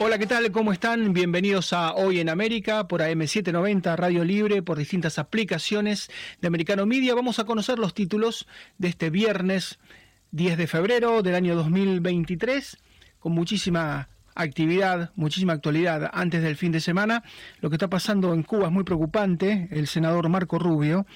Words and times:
Hola, 0.00 0.16
¿qué 0.16 0.28
tal? 0.28 0.52
¿Cómo 0.52 0.72
están? 0.72 1.12
Bienvenidos 1.12 1.72
a 1.72 1.92
Hoy 1.92 2.20
en 2.20 2.28
América 2.28 2.86
por 2.86 3.00
AM790 3.00 3.96
Radio 3.96 4.22
Libre, 4.22 4.62
por 4.62 4.78
distintas 4.78 5.18
aplicaciones 5.18 6.08
de 6.40 6.46
Americano 6.46 6.86
Media. 6.86 7.16
Vamos 7.16 7.40
a 7.40 7.44
conocer 7.44 7.80
los 7.80 7.94
títulos 7.94 8.46
de 8.78 8.86
este 8.86 9.10
viernes 9.10 9.80
10 10.30 10.56
de 10.56 10.66
febrero 10.68 11.20
del 11.22 11.34
año 11.34 11.56
2023 11.56 12.78
con 13.18 13.32
muchísima 13.32 14.08
actividad, 14.36 15.10
muchísima 15.16 15.52
actualidad 15.54 16.08
antes 16.12 16.44
del 16.44 16.54
fin 16.54 16.70
de 16.70 16.78
semana. 16.78 17.24
Lo 17.60 17.68
que 17.68 17.74
está 17.74 17.88
pasando 17.88 18.32
en 18.34 18.44
Cuba 18.44 18.66
es 18.66 18.72
muy 18.72 18.84
preocupante. 18.84 19.66
El 19.72 19.88
senador 19.88 20.28
Marco 20.28 20.60
Rubio 20.60 21.06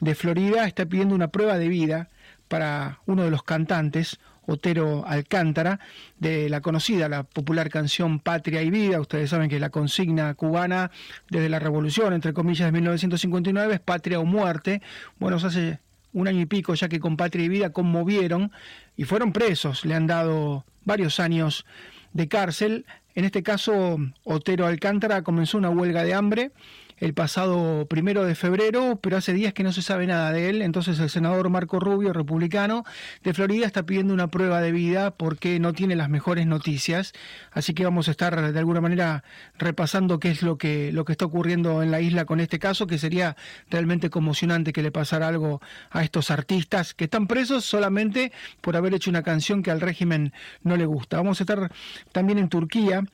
de 0.00 0.14
Florida 0.14 0.66
está 0.66 0.86
pidiendo 0.86 1.14
una 1.14 1.28
prueba 1.28 1.58
de 1.58 1.68
vida 1.68 2.08
para 2.48 3.00
uno 3.04 3.22
de 3.22 3.30
los 3.30 3.42
cantantes, 3.42 4.18
Otero 4.46 5.04
Alcántara, 5.06 5.80
de 6.18 6.48
la 6.48 6.60
conocida, 6.60 7.08
la 7.08 7.22
popular 7.22 7.70
canción 7.70 8.20
Patria 8.20 8.62
y 8.62 8.70
Vida. 8.70 9.00
Ustedes 9.00 9.30
saben 9.30 9.48
que 9.48 9.60
la 9.60 9.70
consigna 9.70 10.34
cubana 10.34 10.90
desde 11.30 11.48
la 11.48 11.58
revolución, 11.58 12.12
entre 12.12 12.32
comillas, 12.32 12.66
de 12.66 12.72
1959 12.72 13.74
es 13.74 13.80
Patria 13.80 14.18
o 14.20 14.24
Muerte. 14.24 14.82
Bueno, 15.18 15.36
hace 15.36 15.78
un 16.12 16.28
año 16.28 16.40
y 16.40 16.46
pico 16.46 16.74
ya 16.74 16.88
que 16.88 17.00
con 17.00 17.16
Patria 17.16 17.44
y 17.44 17.48
Vida 17.48 17.70
conmovieron 17.70 18.50
y 18.96 19.04
fueron 19.04 19.32
presos. 19.32 19.84
Le 19.84 19.94
han 19.94 20.06
dado 20.06 20.64
varios 20.84 21.20
años 21.20 21.64
de 22.12 22.28
cárcel. 22.28 22.86
En 23.14 23.24
este 23.24 23.42
caso, 23.42 23.98
Otero 24.24 24.66
Alcántara 24.66 25.22
comenzó 25.22 25.58
una 25.58 25.70
huelga 25.70 26.04
de 26.04 26.14
hambre 26.14 26.52
el 27.00 27.14
pasado 27.14 27.86
primero 27.86 28.24
de 28.24 28.34
febrero, 28.34 28.98
pero 29.02 29.16
hace 29.16 29.32
días 29.32 29.54
que 29.54 29.62
no 29.62 29.72
se 29.72 29.82
sabe 29.82 30.06
nada 30.06 30.32
de 30.32 30.50
él. 30.50 30.62
Entonces 30.62 30.98
el 31.00 31.08
senador 31.10 31.48
Marco 31.48 31.80
Rubio, 31.80 32.12
republicano 32.12 32.84
de 33.24 33.34
Florida, 33.34 33.66
está 33.66 33.84
pidiendo 33.84 34.14
una 34.14 34.28
prueba 34.28 34.60
de 34.60 34.70
vida 34.70 35.10
porque 35.10 35.58
no 35.58 35.72
tiene 35.72 35.96
las 35.96 36.10
mejores 36.10 36.46
noticias. 36.46 37.12
Así 37.52 37.72
que 37.74 37.84
vamos 37.84 38.08
a 38.08 38.10
estar 38.10 38.52
de 38.52 38.58
alguna 38.58 38.80
manera 38.80 39.24
repasando 39.58 40.20
qué 40.20 40.30
es 40.30 40.42
lo 40.42 40.58
que, 40.58 40.92
lo 40.92 41.04
que 41.04 41.12
está 41.12 41.24
ocurriendo 41.24 41.82
en 41.82 41.90
la 41.90 42.00
isla 42.00 42.26
con 42.26 42.38
este 42.38 42.58
caso, 42.58 42.86
que 42.86 42.98
sería 42.98 43.36
realmente 43.70 44.10
conmocionante 44.10 44.72
que 44.72 44.82
le 44.82 44.92
pasara 44.92 45.28
algo 45.28 45.62
a 45.90 46.04
estos 46.04 46.30
artistas 46.30 46.92
que 46.94 47.04
están 47.04 47.26
presos 47.26 47.64
solamente 47.64 48.32
por 48.60 48.76
haber 48.76 48.94
hecho 48.94 49.10
una 49.10 49.22
canción 49.22 49.62
que 49.62 49.70
al 49.70 49.80
régimen 49.80 50.32
no 50.62 50.76
le 50.76 50.84
gusta. 50.84 51.16
Vamos 51.16 51.40
a 51.40 51.44
estar 51.44 51.72
también 52.12 52.38
en 52.38 52.48
Turquía 52.48 53.04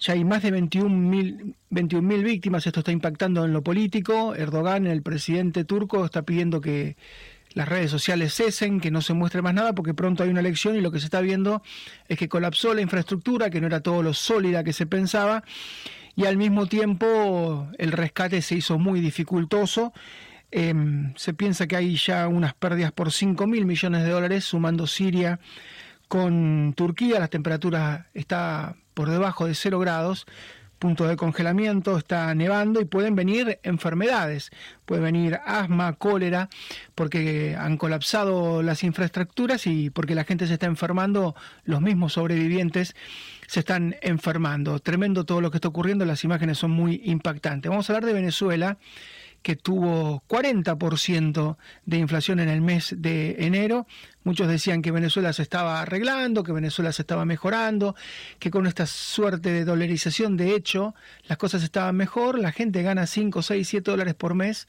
ya 0.00 0.14
hay 0.14 0.24
más 0.24 0.42
de 0.42 0.50
21.000 0.52 2.22
víctimas, 2.22 2.66
esto 2.66 2.80
está 2.80 2.90
impactando 2.90 3.44
en 3.44 3.52
lo 3.52 3.62
político. 3.62 4.34
Erdogan, 4.34 4.86
el 4.86 5.02
presidente 5.02 5.64
turco, 5.64 6.06
está 6.06 6.22
pidiendo 6.22 6.62
que 6.62 6.96
las 7.52 7.68
redes 7.68 7.90
sociales 7.90 8.32
cesen, 8.34 8.80
que 8.80 8.90
no 8.90 9.02
se 9.02 9.12
muestre 9.12 9.42
más 9.42 9.52
nada, 9.52 9.74
porque 9.74 9.92
pronto 9.92 10.22
hay 10.22 10.30
una 10.30 10.40
elección 10.40 10.76
y 10.76 10.80
lo 10.80 10.90
que 10.90 11.00
se 11.00 11.04
está 11.04 11.20
viendo 11.20 11.62
es 12.08 12.16
que 12.16 12.28
colapsó 12.28 12.72
la 12.72 12.80
infraestructura, 12.80 13.50
que 13.50 13.60
no 13.60 13.66
era 13.66 13.80
todo 13.80 14.02
lo 14.02 14.14
sólida 14.14 14.64
que 14.64 14.72
se 14.72 14.86
pensaba, 14.86 15.44
y 16.16 16.24
al 16.24 16.38
mismo 16.38 16.66
tiempo 16.66 17.68
el 17.76 17.92
rescate 17.92 18.40
se 18.40 18.56
hizo 18.56 18.78
muy 18.78 19.00
dificultoso. 19.00 19.92
Em, 20.50 21.12
se 21.16 21.34
piensa 21.34 21.66
que 21.66 21.76
hay 21.76 21.96
ya 21.96 22.26
unas 22.26 22.54
pérdidas 22.54 22.92
por 22.92 23.12
5 23.12 23.46
mil 23.46 23.66
millones 23.66 24.02
de 24.02 24.10
dólares, 24.10 24.44
sumando 24.44 24.86
Siria 24.86 25.38
con 26.08 26.72
Turquía. 26.74 27.20
Las 27.20 27.30
temperaturas 27.30 28.06
está 28.14 28.76
por 29.00 29.08
debajo 29.08 29.46
de 29.46 29.54
0 29.54 29.78
grados, 29.78 30.26
punto 30.78 31.08
de 31.08 31.16
congelamiento, 31.16 31.96
está 31.96 32.34
nevando 32.34 32.82
y 32.82 32.84
pueden 32.84 33.14
venir 33.14 33.58
enfermedades, 33.62 34.50
puede 34.84 35.00
venir 35.00 35.40
asma, 35.46 35.94
cólera, 35.94 36.50
porque 36.94 37.56
han 37.58 37.78
colapsado 37.78 38.62
las 38.62 38.84
infraestructuras 38.84 39.66
y 39.66 39.88
porque 39.88 40.14
la 40.14 40.24
gente 40.24 40.46
se 40.46 40.52
está 40.52 40.66
enfermando, 40.66 41.34
los 41.64 41.80
mismos 41.80 42.12
sobrevivientes 42.12 42.94
se 43.46 43.60
están 43.60 43.96
enfermando. 44.02 44.80
Tremendo 44.80 45.24
todo 45.24 45.40
lo 45.40 45.50
que 45.50 45.56
está 45.56 45.68
ocurriendo, 45.68 46.04
las 46.04 46.22
imágenes 46.22 46.58
son 46.58 46.70
muy 46.70 47.00
impactantes. 47.02 47.70
Vamos 47.70 47.88
a 47.88 47.94
hablar 47.94 48.04
de 48.04 48.12
Venezuela 48.12 48.76
que 49.42 49.56
tuvo 49.56 50.22
40% 50.28 51.56
de 51.86 51.98
inflación 51.98 52.40
en 52.40 52.48
el 52.48 52.60
mes 52.60 52.94
de 52.98 53.36
enero. 53.38 53.86
Muchos 54.22 54.48
decían 54.48 54.82
que 54.82 54.90
Venezuela 54.90 55.32
se 55.32 55.42
estaba 55.42 55.80
arreglando, 55.80 56.44
que 56.44 56.52
Venezuela 56.52 56.92
se 56.92 57.02
estaba 57.02 57.24
mejorando, 57.24 57.96
que 58.38 58.50
con 58.50 58.66
esta 58.66 58.86
suerte 58.86 59.50
de 59.50 59.64
dolarización, 59.64 60.36
de 60.36 60.54
hecho, 60.54 60.94
las 61.26 61.38
cosas 61.38 61.62
estaban 61.62 61.96
mejor. 61.96 62.38
La 62.38 62.52
gente 62.52 62.82
gana 62.82 63.06
5, 63.06 63.42
6, 63.42 63.66
7 63.66 63.90
dólares 63.90 64.14
por 64.14 64.34
mes. 64.34 64.68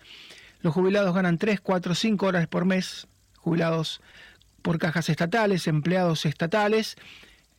Los 0.61 0.73
jubilados 0.73 1.13
ganan 1.13 1.37
3, 1.37 1.59
4, 1.59 1.95
5 1.95 2.25
dólares 2.25 2.47
por 2.47 2.65
mes. 2.65 3.07
Jubilados 3.37 4.01
por 4.61 4.77
cajas 4.77 5.09
estatales, 5.09 5.67
empleados 5.67 6.25
estatales. 6.25 6.95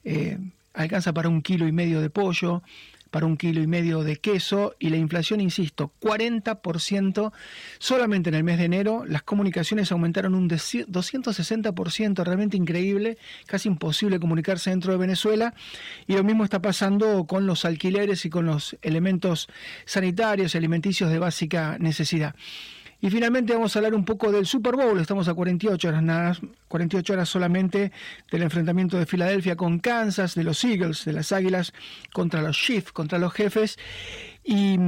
Eh, 0.04 0.38
alcanza 0.72 1.12
para 1.12 1.28
un 1.28 1.42
kilo 1.42 1.68
y 1.68 1.72
medio 1.72 2.00
de 2.00 2.08
pollo 2.08 2.62
para 3.12 3.26
un 3.26 3.36
kilo 3.36 3.60
y 3.62 3.66
medio 3.66 4.02
de 4.02 4.16
queso 4.16 4.74
y 4.78 4.88
la 4.88 4.96
inflación, 4.96 5.42
insisto, 5.42 5.92
40% 6.00 7.30
solamente 7.78 8.30
en 8.30 8.34
el 8.34 8.42
mes 8.42 8.58
de 8.58 8.64
enero. 8.64 9.04
Las 9.06 9.22
comunicaciones 9.22 9.92
aumentaron 9.92 10.34
un 10.34 10.48
260%, 10.48 12.24
realmente 12.24 12.56
increíble, 12.56 13.18
casi 13.46 13.68
imposible 13.68 14.18
comunicarse 14.18 14.70
dentro 14.70 14.92
de 14.92 14.98
Venezuela. 14.98 15.52
Y 16.06 16.14
lo 16.14 16.24
mismo 16.24 16.42
está 16.42 16.62
pasando 16.62 17.26
con 17.26 17.46
los 17.46 17.66
alquileres 17.66 18.24
y 18.24 18.30
con 18.30 18.46
los 18.46 18.78
elementos 18.80 19.48
sanitarios 19.84 20.54
y 20.54 20.58
alimenticios 20.58 21.10
de 21.10 21.18
básica 21.18 21.76
necesidad. 21.78 22.34
Y 23.02 23.10
finalmente 23.10 23.52
vamos 23.52 23.74
a 23.74 23.80
hablar 23.80 23.96
un 23.96 24.04
poco 24.04 24.30
del 24.30 24.46
Super 24.46 24.76
Bowl. 24.76 25.00
Estamos 25.00 25.26
a 25.26 25.34
48 25.34 25.88
horas 25.88 26.02
nada, 26.04 26.36
48 26.68 27.12
horas 27.12 27.28
solamente 27.28 27.90
del 28.30 28.42
enfrentamiento 28.42 28.96
de 28.96 29.06
Filadelfia 29.06 29.56
con 29.56 29.80
Kansas, 29.80 30.36
de 30.36 30.44
los 30.44 30.62
Eagles, 30.62 31.04
de 31.04 31.12
las 31.12 31.32
Águilas 31.32 31.72
contra 32.12 32.42
los 32.42 32.56
Chiefs, 32.56 32.92
contra 32.92 33.18
los 33.18 33.32
jefes. 33.32 33.76
Y 34.44 34.78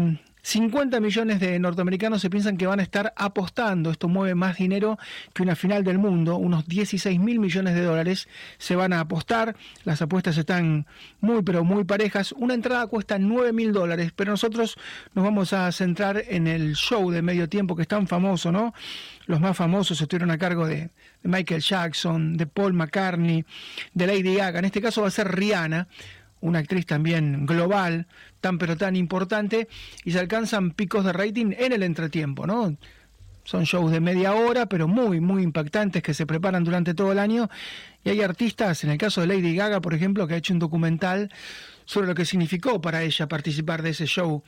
50 0.45 1.01
millones 1.01 1.41
de 1.41 1.59
norteamericanos 1.59 2.21
se 2.21 2.29
piensan 2.29 2.59
que 2.59 2.67
van 2.67 2.79
a 2.79 2.83
estar 2.83 3.15
apostando. 3.17 3.91
Esto 3.91 4.09
mueve 4.09 4.35
más 4.35 4.59
dinero 4.59 4.99
que 5.33 5.43
una 5.43 5.57
final 5.57 5.85
del 5.85 5.97
mundo. 5.97 6.37
Unos 6.37 6.69
16 6.69 7.19
mil 7.19 7.41
millones 7.41 7.75
de 7.75 7.81
dólares 7.81 8.29
se 8.59 8.77
van 8.77 8.93
a 8.93 9.01
apostar. 9.01 9.57
Las 9.85 10.03
apuestas 10.03 10.37
están 10.37 10.87
muy, 11.23 11.43
pero 11.43 11.65
muy 11.65 11.85
parejas. 11.85 12.33
Una 12.33 12.53
entrada 12.53 12.87
cuesta 12.89 13.19
9 13.19 13.55
mil 13.55 13.73
dólares, 13.73 14.13
pero 14.15 14.33
nosotros 14.33 14.77
nos 15.15 15.25
vamos 15.25 15.55
a 15.55 15.73
centrar 15.73 16.23
en 16.29 16.47
el 16.47 16.75
show 16.75 17.11
de 17.11 17.23
medio 17.23 17.49
tiempo 17.49 17.75
que 17.75 17.83
es 17.83 17.89
tan 17.89 18.07
famoso, 18.07 18.53
¿no? 18.53 18.75
Los 19.25 19.41
más 19.41 19.57
famosos 19.57 19.99
estuvieron 19.99 20.31
a 20.31 20.37
cargo 20.37 20.67
de, 20.67 20.77
de 20.77 20.91
Michael 21.23 21.63
Jackson, 21.63 22.37
de 22.37 22.47
Paul 22.47 22.75
McCartney, 22.75 23.47
de 23.95 24.07
Lady 24.07 24.35
Gaga. 24.35 24.59
En 24.59 24.67
este 24.67 24.83
caso 24.83 25.01
va 25.01 25.09
a 25.09 25.11
ser 25.11 25.35
Rihanna 25.35 25.89
una 26.45 26.59
actriz 26.59 26.85
también 26.85 27.47
global, 27.47 28.07
tan 28.45 28.59
pero 28.59 28.77
tan 28.77 28.95
importante, 28.95 29.69
y 30.05 30.13
se 30.13 30.19
alcanzan 30.19 30.73
picos 30.73 31.03
de 31.03 31.15
rating 31.15 31.55
en 31.57 31.73
el 31.73 31.83
entretiempo, 31.83 32.47
¿no? 32.47 32.77
Son 33.45 33.65
shows 33.65 33.91
de 33.91 34.01
media 34.01 34.35
hora, 34.35 34.67
pero 34.67 34.87
muy, 34.87 35.19
muy 35.19 35.43
impactantes 35.43 36.03
que 36.03 36.13
se 36.13 36.27
preparan 36.27 36.63
durante 36.63 36.93
todo 36.93 37.11
el 37.13 37.19
año. 37.19 37.49
Y 38.05 38.11
hay 38.11 38.21
artistas, 38.21 38.85
en 38.85 38.91
el 38.91 38.99
caso 38.99 39.23
de 39.23 39.29
Lady 39.29 39.57
Gaga, 39.57 39.81
por 39.81 39.95
ejemplo, 39.95 40.27
que 40.27 40.35
ha 40.35 40.37
hecho 40.37 40.53
un 40.53 40.59
documental 40.59 41.33
sobre 41.87 42.07
lo 42.07 42.15
que 42.15 42.27
significó 42.27 42.83
para 42.83 43.03
ella 43.03 43.29
participar 43.29 43.81
de 43.81 43.91
ese 43.91 44.05
show 44.05 44.43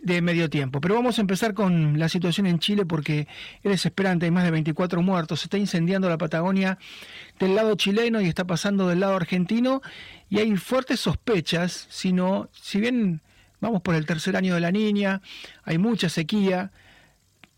de 0.00 0.22
medio 0.22 0.48
tiempo. 0.48 0.80
Pero 0.80 0.94
vamos 0.94 1.18
a 1.18 1.20
empezar 1.20 1.52
con 1.52 1.98
la 1.98 2.08
situación 2.08 2.46
en 2.46 2.60
Chile 2.60 2.86
porque 2.86 3.26
es 3.62 3.70
desesperante, 3.70 4.26
hay 4.26 4.30
más 4.30 4.44
de 4.44 4.52
24 4.52 5.02
muertos, 5.02 5.40
se 5.40 5.46
está 5.46 5.58
incendiando 5.58 6.08
la 6.08 6.18
Patagonia 6.18 6.78
del 7.40 7.56
lado 7.56 7.74
chileno 7.74 8.20
y 8.20 8.26
está 8.26 8.44
pasando 8.44 8.88
del 8.88 9.00
lado 9.00 9.16
argentino 9.16 9.82
y 10.28 10.38
hay 10.38 10.56
fuertes 10.56 11.00
sospechas, 11.00 11.86
sino, 11.90 12.48
si 12.52 12.80
bien 12.80 13.20
vamos 13.62 13.80
por 13.80 13.94
el 13.94 14.04
tercer 14.04 14.36
año 14.36 14.54
de 14.54 14.60
la 14.60 14.72
niña, 14.72 15.22
hay 15.62 15.78
mucha 15.78 16.10
sequía, 16.10 16.72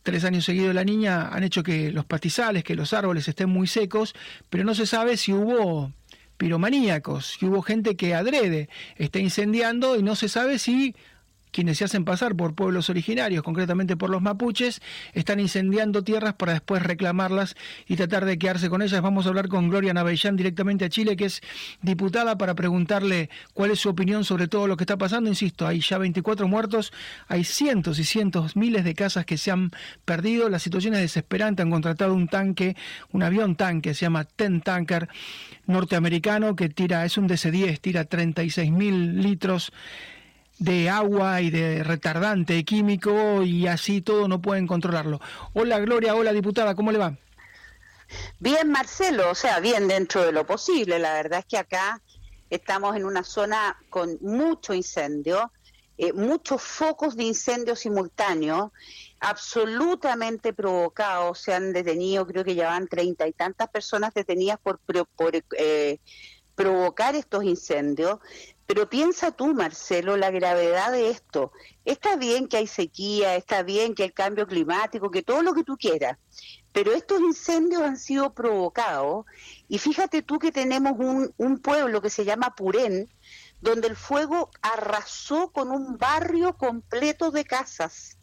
tres 0.05 0.25
años 0.25 0.45
seguidos 0.45 0.75
la 0.75 0.85
niña 0.85 1.29
han 1.29 1.43
hecho 1.43 1.63
que 1.63 1.91
los 1.91 2.05
pastizales, 2.05 2.63
que 2.63 2.77
los 2.77 2.93
árboles 2.93 3.27
estén 3.27 3.49
muy 3.49 3.67
secos, 3.67 4.15
pero 4.51 4.63
no 4.65 4.75
se 4.75 4.87
sabe 4.87 5.17
si 5.17 5.33
hubo 5.33 5.93
piromaníacos, 6.37 7.37
si 7.39 7.47
hubo 7.47 7.63
gente 7.63 7.97
que 7.97 8.15
adrede 8.15 8.69
está 8.97 9.19
incendiando 9.19 9.97
y 9.97 10.03
no 10.03 10.15
se 10.15 10.29
sabe 10.29 10.59
si 10.59 10.95
quienes 11.55 11.79
se 11.79 11.85
hacen 11.85 12.05
pasar 12.05 12.35
por 12.35 12.55
pueblos 12.55 12.91
originarios, 12.91 13.45
concretamente 13.45 13.97
por 13.97 14.11
los 14.11 14.21
mapuches, 14.21 14.83
están 15.13 15.39
incendiando 15.39 16.03
tierras 16.03 16.35
para 16.35 16.53
después 16.53 16.83
reclamarlas 16.83 17.55
y 17.87 17.95
tratar 17.95 18.25
de 18.25 18.37
quedarse 18.39 18.69
con 18.69 18.83
ellas. 18.83 19.01
Vamos 19.01 19.25
a 19.25 19.29
hablar 19.29 19.47
con 19.47 19.69
Gloria 19.69 19.95
Navellán 19.95 20.35
directamente 20.35 20.85
a 20.85 20.89
Chile, 20.89 21.17
que 21.17 21.27
es 21.27 21.43
diputada, 21.81 22.37
para 22.37 22.55
preguntarle 22.55 23.31
cuál 23.53 23.71
es 23.71 23.79
su 23.79 23.89
opinión 23.89 24.25
sobre 24.25 24.49
todo 24.49 24.67
lo 24.67 24.77
que 24.77 24.83
está 24.83 24.97
pasando. 24.97 25.31
Insisto, 25.31 25.65
hay 25.65 25.79
ya 25.81 25.97
24 25.97 26.49
muertos, 26.49 26.93
hay 27.29 27.45
cientos 27.45 28.01
y 28.01 28.05
cientos, 28.05 28.57
miles 28.57 28.83
de 28.83 28.95
casas 28.95 29.25
que 29.25 29.39
se 29.39 29.53
han 29.53 29.71
perdido, 30.05 30.49
la 30.49 30.59
situación 30.59 30.95
es 30.95 31.01
desesperante, 31.03 31.63
han 31.63 31.71
contratado 31.71 32.15
un 32.15 32.27
tanque, 32.27 32.77
un 33.13 33.23
avión 33.23 33.55
tanque, 33.55 33.95
se 33.95 34.07
llama 34.07 34.25
Ten 34.25 34.61
Tanker 34.61 35.09
norteamericano, 35.67 36.57
que 36.57 36.69
tira, 36.69 37.05
es 37.05 37.17
un 37.17 37.29
DC-10, 37.29 37.79
tira 37.81 38.05
36 38.07 38.73
mil 38.73 39.23
litros 39.23 39.73
de 40.59 40.89
agua 40.89 41.41
y 41.41 41.51
de 41.51 41.83
retardante 41.83 42.65
químico 42.65 43.43
y 43.43 43.67
así 43.67 44.01
todo 44.01 44.29
no 44.29 44.41
pueden 44.41 44.67
controlarlo. 44.67 45.21
Hola 45.53 45.79
Gloria, 45.81 46.15
hola 46.15 46.33
diputada, 46.33 46.75
¿cómo 46.75 46.93
le 46.93 46.99
va? 46.99 47.17
Bien 48.39 48.71
Marcelo, 48.71 49.31
o 49.31 49.35
sea, 49.35 49.61
bien 49.61 49.89
dentro 49.89 50.23
de 50.23 50.33
lo 50.33 50.47
posible. 50.47 50.99
La 50.99 51.15
verdad 51.15 51.41
es 51.41 51.47
que 51.47 51.59
acá 51.59 52.01
estamos 52.51 52.97
en 52.97 53.05
una 53.05 53.25
zona 53.25 53.77
con 53.91 54.19
mucho 54.21 54.75
incendio, 54.75 55.51
eh, 55.99 56.13
muchos 56.13 56.63
focos 56.63 57.17
de 57.17 57.25
incendio 57.25 57.75
simultáneos, 57.75 58.71
absolutamente 59.21 60.53
provocados, 60.53 61.41
se 61.41 61.55
han 61.55 61.73
detenido, 61.73 62.27
creo 62.27 62.45
que 62.45 62.55
ya 62.55 62.69
van 62.69 62.87
treinta 62.89 63.27
y 63.27 63.33
tantas 63.33 63.69
personas 63.69 64.13
detenidas 64.15 64.59
por, 64.63 64.79
por 64.79 65.33
eh, 65.59 65.99
provocar 66.55 67.15
estos 67.15 67.45
incendios. 67.45 68.19
Pero 68.67 68.89
piensa 68.89 69.31
tú, 69.31 69.53
Marcelo, 69.55 70.17
la 70.17 70.31
gravedad 70.31 70.91
de 70.91 71.11
esto. 71.11 71.53
Está 71.85 72.17
bien 72.17 72.49
que 72.49 72.57
hay 72.57 72.67
sequía, 72.67 73.37
está 73.37 73.63
bien 73.63 73.95
que 73.95 74.05
hay 74.05 74.11
cambio 74.11 74.47
climático, 74.47 75.11
que 75.11 75.23
todo 75.23 75.43
lo 75.43 75.53
que 75.53 75.65
tú 75.65 75.77
quieras, 75.77 76.19
pero 76.73 76.93
estos 76.93 77.21
incendios 77.21 77.83
han 77.83 77.99
sido 77.99 78.33
provocados 78.33 79.27
y 79.69 79.79
fíjate 79.79 80.23
tú 80.23 80.39
que 80.39 80.51
tenemos 80.51 80.95
un, 80.99 81.33
un 81.37 81.59
pueblo 81.59 82.01
que 82.01 82.11
se 82.11 82.25
llama 82.25 82.55
Purén, 82.57 83.09
donde 83.61 83.89
el 83.89 83.97
fuego 83.97 84.51
arrasó 84.61 85.51
con 85.51 85.71
un 85.71 85.97
barrio 85.97 86.57
completo 86.57 87.31
de 87.31 87.45
casas. 87.45 88.19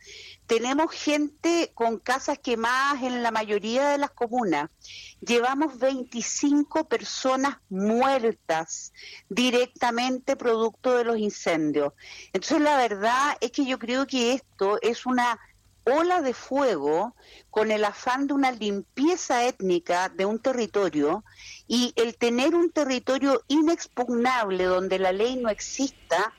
Tenemos 0.46 0.92
gente 0.92 1.72
con 1.74 1.98
casas 1.98 2.38
quemadas 2.40 3.04
en 3.04 3.24
la 3.24 3.32
mayoría 3.32 3.90
de 3.90 3.98
las 3.98 4.12
comunas. 4.12 4.70
Llevamos 5.22 5.80
25 5.80 6.88
personas 6.88 7.58
muertas 7.70 8.94
directamente 9.30 10.36
producto 10.36 10.96
de 10.96 11.06
los 11.06 11.18
incendios. 11.18 11.94
Entonces 12.34 12.62
la 12.62 12.78
verdad 12.78 13.38
es 13.40 13.52
que 13.52 13.66
yo 13.66 13.80
creo 13.80 14.06
que 14.06 14.34
esto 14.34 14.78
es 14.82 15.06
una 15.06 15.40
ola 15.84 16.22
de 16.22 16.34
fuego 16.34 17.16
con 17.50 17.72
el 17.72 17.84
afán 17.84 18.28
de 18.28 18.34
una 18.34 18.52
limpieza 18.52 19.46
étnica 19.46 20.10
de 20.10 20.26
un 20.26 20.40
territorio 20.40 21.24
y 21.68 21.94
el 21.96 22.18
tener 22.18 22.56
un 22.56 22.72
territorio 22.72 23.44
inexpugnable 23.48 24.66
donde 24.66 25.00
la 25.00 25.12
ley 25.12 25.36
no 25.38 25.50
exista 25.50 26.34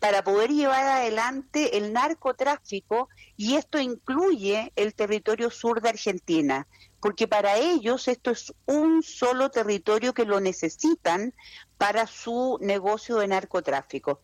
para 0.00 0.22
poder 0.22 0.50
llevar 0.50 0.84
adelante 0.84 1.76
el 1.76 1.92
narcotráfico 1.92 3.08
y 3.36 3.56
esto 3.56 3.78
incluye 3.78 4.72
el 4.76 4.94
territorio 4.94 5.50
sur 5.50 5.80
de 5.80 5.88
Argentina, 5.88 6.66
porque 7.00 7.26
para 7.26 7.56
ellos 7.56 8.08
esto 8.08 8.30
es 8.30 8.52
un 8.66 9.02
solo 9.02 9.50
territorio 9.50 10.14
que 10.14 10.24
lo 10.24 10.40
necesitan 10.40 11.34
para 11.76 12.06
su 12.06 12.58
negocio 12.60 13.16
de 13.16 13.28
narcotráfico. 13.28 14.20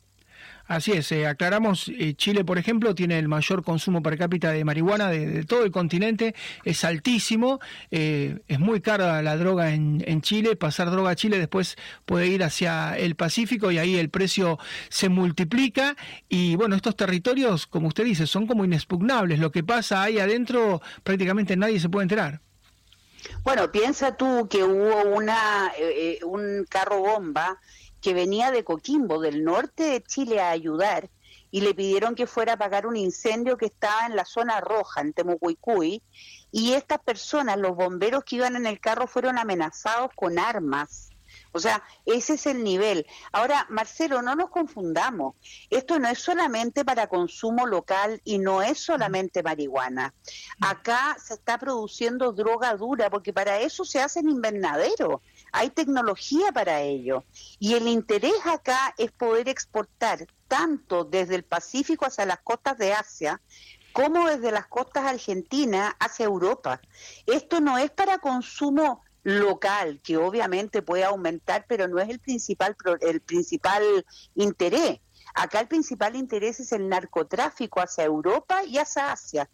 Así 0.66 0.93
es, 0.93 1.12
eh, 1.12 1.26
aclaramos, 1.26 1.90
eh, 1.90 2.14
Chile, 2.14 2.43
por 2.43 2.56
ejemplo, 2.56 2.94
tiene 2.94 3.19
el 3.19 3.28
mayor 3.28 3.62
consumo 3.62 4.02
per 4.02 4.16
cápita 4.16 4.50
de 4.50 4.64
marihuana 4.64 5.11
de, 5.11 5.44
todo 5.44 5.64
el 5.64 5.70
continente, 5.70 6.34
es 6.64 6.84
altísimo, 6.84 7.61
eh, 7.90 8.38
es 8.49 8.58
muy 8.61 8.81
cara 8.81 9.20
la 9.20 9.37
droga 9.37 9.75
en, 9.75 10.22
Chile, 10.22 10.56
pasar 10.56 10.90
droga 10.90 11.11
a 11.11 11.16
Chile 11.16 11.38
después 11.38 11.76
puede 12.06 12.28
ir 12.28 12.43
hacia 12.44 12.96
el 12.96 13.14
Pacífico 13.14 13.70
y 13.70 13.78
ahí 13.78 13.96
el 13.96 14.08
precio 14.08 14.58
se 14.88 15.11
multiplica 15.11 15.96
y 16.31 16.56
bueno, 16.56 16.76
estos 16.76 16.96
territorios, 16.96 17.66
como 17.66 17.88
usted 17.88 18.05
dice, 18.05 18.26
son 18.26 18.46
como 18.46 18.64
inexpugnables, 18.64 19.38
lo 19.40 19.50
que 19.50 19.62
pasa 19.62 20.02
ahí 20.02 20.19
adentro 20.19 20.81
prácticamente 21.02 21.56
nadie 21.56 21.78
se 21.78 21.90
puede 21.90 22.05
enterar. 22.05 22.40
Bueno, 23.43 23.70
piensa 23.70 24.16
tú 24.16 24.49
que 24.49 24.64
hubo 24.64 25.02
una, 25.05 25.72
un 26.25 26.64
carro 26.69 27.00
bomba 27.00 27.58
que 28.04 28.12
venía 28.12 28.50
de 28.50 28.64
Coquimbo, 28.64 29.18
del 29.18 29.44
norte 29.44 29.84
de 29.84 30.02
Chile, 30.02 30.38
a 30.38 30.50
ayudar 30.50 31.08
y 31.50 31.62
le 31.62 31.72
pidieron 31.72 32.14
que 32.14 32.26
fuera 32.26 32.52
a 32.52 32.56
apagar 32.56 32.86
un 32.86 32.98
incendio 32.98 33.56
que 33.56 33.64
estaba 33.64 34.04
en 34.04 34.14
la 34.14 34.26
zona 34.26 34.60
roja, 34.60 35.00
en 35.00 35.14
Temucuicuy, 35.14 36.02
y 36.52 36.74
estas 36.74 36.98
personas, 36.98 37.56
los 37.56 37.74
bomberos 37.74 38.22
que 38.24 38.36
iban 38.36 38.56
en 38.56 38.66
el 38.66 38.78
carro, 38.78 39.06
fueron 39.06 39.38
amenazados 39.38 40.10
con 40.14 40.38
armas. 40.38 41.08
O 41.52 41.60
sea, 41.60 41.82
ese 42.04 42.34
es 42.34 42.46
el 42.46 42.62
nivel. 42.62 43.06
Ahora, 43.32 43.66
Marcelo, 43.70 44.20
no 44.20 44.34
nos 44.34 44.50
confundamos. 44.50 45.36
Esto 45.70 45.98
no 45.98 46.08
es 46.08 46.18
solamente 46.18 46.84
para 46.84 47.06
consumo 47.06 47.66
local 47.66 48.20
y 48.24 48.38
no 48.38 48.60
es 48.60 48.80
solamente 48.80 49.42
marihuana. 49.42 50.12
Acá 50.60 51.16
se 51.24 51.34
está 51.34 51.56
produciendo 51.56 52.32
droga 52.32 52.74
dura 52.74 53.08
porque 53.08 53.32
para 53.32 53.60
eso 53.60 53.84
se 53.86 54.00
hacen 54.00 54.28
invernaderos 54.28 55.22
hay 55.54 55.70
tecnología 55.70 56.50
para 56.52 56.80
ello. 56.80 57.24
Y 57.60 57.74
el 57.74 57.86
interés 57.86 58.34
acá 58.44 58.92
es 58.98 59.12
poder 59.12 59.48
exportar 59.48 60.26
tanto 60.48 61.04
desde 61.04 61.36
el 61.36 61.44
Pacífico 61.44 62.04
hacia 62.04 62.26
las 62.26 62.40
costas 62.40 62.76
de 62.76 62.92
Asia, 62.92 63.40
como 63.92 64.28
desde 64.28 64.50
las 64.50 64.66
costas 64.66 65.04
argentinas 65.04 65.94
hacia 66.00 66.26
Europa. 66.26 66.80
Esto 67.26 67.60
no 67.60 67.78
es 67.78 67.92
para 67.92 68.18
consumo 68.18 69.04
local, 69.22 70.00
que 70.02 70.16
obviamente 70.16 70.82
puede 70.82 71.04
aumentar, 71.04 71.66
pero 71.68 71.86
no 71.86 72.00
es 72.00 72.08
el 72.08 72.18
principal, 72.18 72.76
el 73.00 73.20
principal 73.20 74.04
interés. 74.34 74.98
Acá 75.34 75.60
el 75.60 75.68
principal 75.68 76.16
interés 76.16 76.58
es 76.58 76.72
el 76.72 76.88
narcotráfico 76.88 77.80
hacia 77.80 78.04
Europa 78.04 78.64
y 78.64 78.78
hacia 78.78 79.12
Asia. 79.12 79.48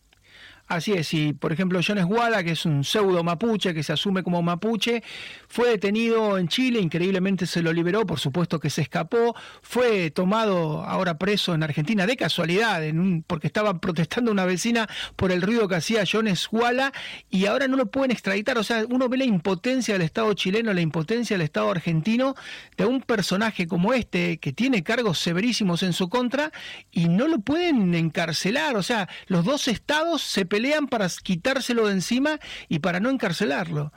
Así 0.71 0.93
es, 0.93 1.13
y 1.15 1.33
por 1.33 1.53
ejemplo 1.53 1.81
John 1.85 1.99
Esguada, 1.99 2.45
que 2.45 2.53
es 2.53 2.65
un 2.65 2.85
pseudo 2.85 3.25
mapuche, 3.25 3.75
que 3.75 3.83
se 3.83 3.93
asume 3.93 4.23
como 4.23 4.41
mapuche, 4.41 5.03
fue 5.49 5.71
detenido 5.71 6.39
en 6.39 6.47
Chile, 6.47 6.79
increíblemente 6.79 7.45
se 7.47 7.61
lo 7.61 7.73
liberó, 7.73 8.07
por 8.07 8.21
supuesto 8.21 8.61
que 8.61 8.71
se 8.71 8.83
escapó, 8.83 9.35
fue 9.63 10.13
tomado 10.13 10.85
ahora 10.85 11.19
preso 11.19 11.55
en 11.55 11.65
Argentina 11.65 12.07
de 12.07 12.17
casualidad, 12.17 12.83
porque 13.27 13.49
estaba 13.49 13.81
protestando 13.81 14.31
una 14.31 14.45
vecina 14.45 14.89
por 15.17 15.33
el 15.33 15.43
ruido 15.43 15.67
que 15.67 15.75
hacía 15.75 16.05
John 16.09 16.29
Esguala, 16.29 16.93
y 17.31 17.47
ahora 17.47 17.67
no 17.67 17.77
lo 17.77 17.87
pueden 17.87 18.13
extraditar, 18.13 18.57
o 18.57 18.63
sea, 18.63 18.85
uno 18.89 19.09
ve 19.09 19.17
la 19.17 19.25
impotencia 19.25 19.95
del 19.95 20.03
Estado 20.03 20.33
chileno, 20.35 20.73
la 20.73 20.83
impotencia 20.83 21.35
del 21.35 21.43
Estado 21.43 21.69
argentino, 21.69 22.37
de 22.77 22.85
un 22.85 23.01
personaje 23.01 23.67
como 23.67 23.93
este, 23.93 24.39
que 24.39 24.53
tiene 24.53 24.85
cargos 24.85 25.19
severísimos 25.19 25.83
en 25.83 25.95
su 25.95 26.09
contra, 26.09 26.53
y 26.93 27.09
no 27.09 27.27
lo 27.27 27.41
pueden 27.41 27.93
encarcelar, 27.97 28.77
o 28.77 28.85
sea, 28.85 29.09
los 29.27 29.45
dos 29.45 29.67
estados 29.67 30.23
se 30.23 30.47
pelean 30.47 30.60
pelean 30.61 30.89
para 30.89 31.09
quitárselo 31.09 31.87
de 31.87 31.95
encima 31.95 32.39
y 32.69 32.81
para 32.81 33.01
no 33.01 33.09
encarcelarlo. 33.09 33.93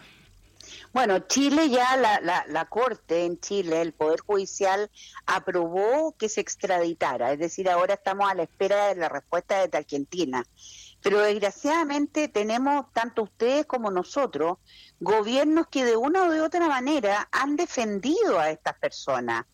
Bueno, 0.94 1.20
Chile 1.28 1.70
ya, 1.70 1.98
la, 1.98 2.22
la, 2.22 2.46
la, 2.48 2.66
Corte 2.66 3.26
en 3.26 3.38
Chile, 3.40 3.82
el 3.82 3.92
Poder 3.92 4.22
Judicial, 4.22 4.90
aprobó 5.26 6.16
que 6.18 6.30
se 6.30 6.40
extraditara, 6.40 7.34
es 7.34 7.40
decir, 7.40 7.70
ahora 7.70 7.96
estamos 7.96 8.32
a 8.32 8.36
la 8.36 8.44
espera 8.44 8.88
de 8.88 8.96
la 8.96 9.10
respuesta 9.10 9.68
de 9.68 9.78
Argentina. 9.78 10.46
Pero 11.02 11.20
desgraciadamente 11.20 12.30
tenemos, 12.30 12.86
tanto 12.94 13.24
ustedes 13.24 13.66
como 13.66 13.92
nosotros, 13.92 14.60
gobiernos 15.02 15.68
que 15.68 15.84
de 15.84 15.98
una 15.98 16.24
o 16.24 16.32
de 16.32 16.40
otra 16.40 16.66
manera 16.70 17.28
han 17.32 17.58
defendido 17.58 18.40
a 18.40 18.52
estas 18.52 18.76
personas 18.78 19.46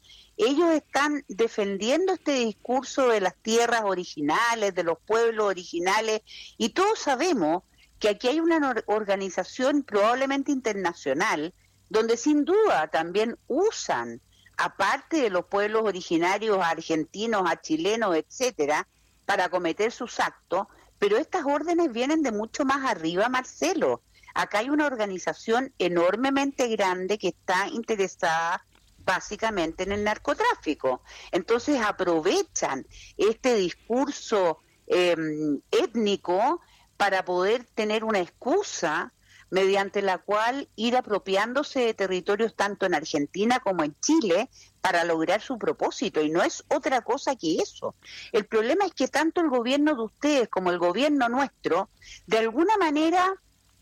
ellos 0.46 0.72
están 0.72 1.26
defendiendo 1.28 2.14
este 2.14 2.32
discurso 2.32 3.10
de 3.10 3.20
las 3.20 3.36
tierras 3.36 3.82
originales, 3.84 4.74
de 4.74 4.84
los 4.84 4.98
pueblos 5.06 5.46
originales, 5.46 6.22
y 6.58 6.70
todos 6.70 6.98
sabemos 6.98 7.64
que 8.00 8.08
aquí 8.08 8.30
hay 8.30 8.40
una 8.40 8.82
organización 8.86 9.84
probablemente 9.84 10.54
internacional 10.54 11.54
donde 11.90 12.16
sin 12.16 12.46
duda 12.46 12.88
también 12.88 13.38
usan, 13.48 14.22
aparte 14.56 15.18
de 15.18 15.30
los 15.30 15.46
pueblos 15.46 15.84
originarios 15.84 16.60
argentinos, 16.62 17.44
a 17.46 17.60
chilenos, 17.60 18.16
etcétera, 18.16 18.88
para 19.26 19.50
cometer 19.50 19.92
sus 19.92 20.22
actos, 20.22 20.68
pero 21.00 21.18
estas 21.18 21.46
órdenes 21.46 21.92
vienen 21.92 22.24
de 22.24 22.32
mucho 22.32 22.64
más 22.64 22.90
arriba, 22.90 23.28
Marcelo. 23.28 24.04
Acá 24.34 24.60
hay 24.60 24.70
una 24.70 24.86
organización 24.86 25.74
enormemente 25.80 26.70
grande 26.70 27.18
que 27.18 27.30
está 27.30 27.68
interesada 27.68 28.64
básicamente 29.10 29.82
en 29.82 29.92
el 29.92 30.04
narcotráfico. 30.04 31.02
Entonces 31.32 31.82
aprovechan 31.82 32.86
este 33.18 33.56
discurso 33.56 34.60
em, 34.86 35.62
étnico 35.72 36.62
para 36.96 37.26
poder 37.26 37.64
tener 37.74 38.04
una 38.04 38.20
excusa 38.20 39.12
mediante 39.50 40.04
la 40.04 40.20
cual 40.20 40.70
ir 40.76 40.96
apropiándose 40.96 41.80
de 41.80 41.96
territorios 41.96 42.56
tanto 42.56 42.86
en 42.86 42.94
Argentina 42.94 43.60
como 43.62 43.84
en 43.84 43.96
Chile 44.00 44.48
para 44.80 45.04
lograr 45.06 45.42
su 45.42 45.58
propósito 45.58 46.22
y 46.22 46.30
no 46.30 46.44
es 46.44 46.64
otra 46.68 47.02
cosa 47.02 47.36
que 47.36 47.56
eso. 47.56 47.96
El 48.32 48.46
problema 48.46 48.86
es 48.86 48.94
que 48.94 49.08
tanto 49.08 49.42
el 49.42 49.50
gobierno 49.50 49.96
de 49.96 50.04
ustedes 50.04 50.50
como 50.50 50.70
el 50.70 50.78
gobierno 50.78 51.30
nuestro 51.30 51.90
de 52.28 52.38
alguna 52.38 52.78
manera 52.78 53.34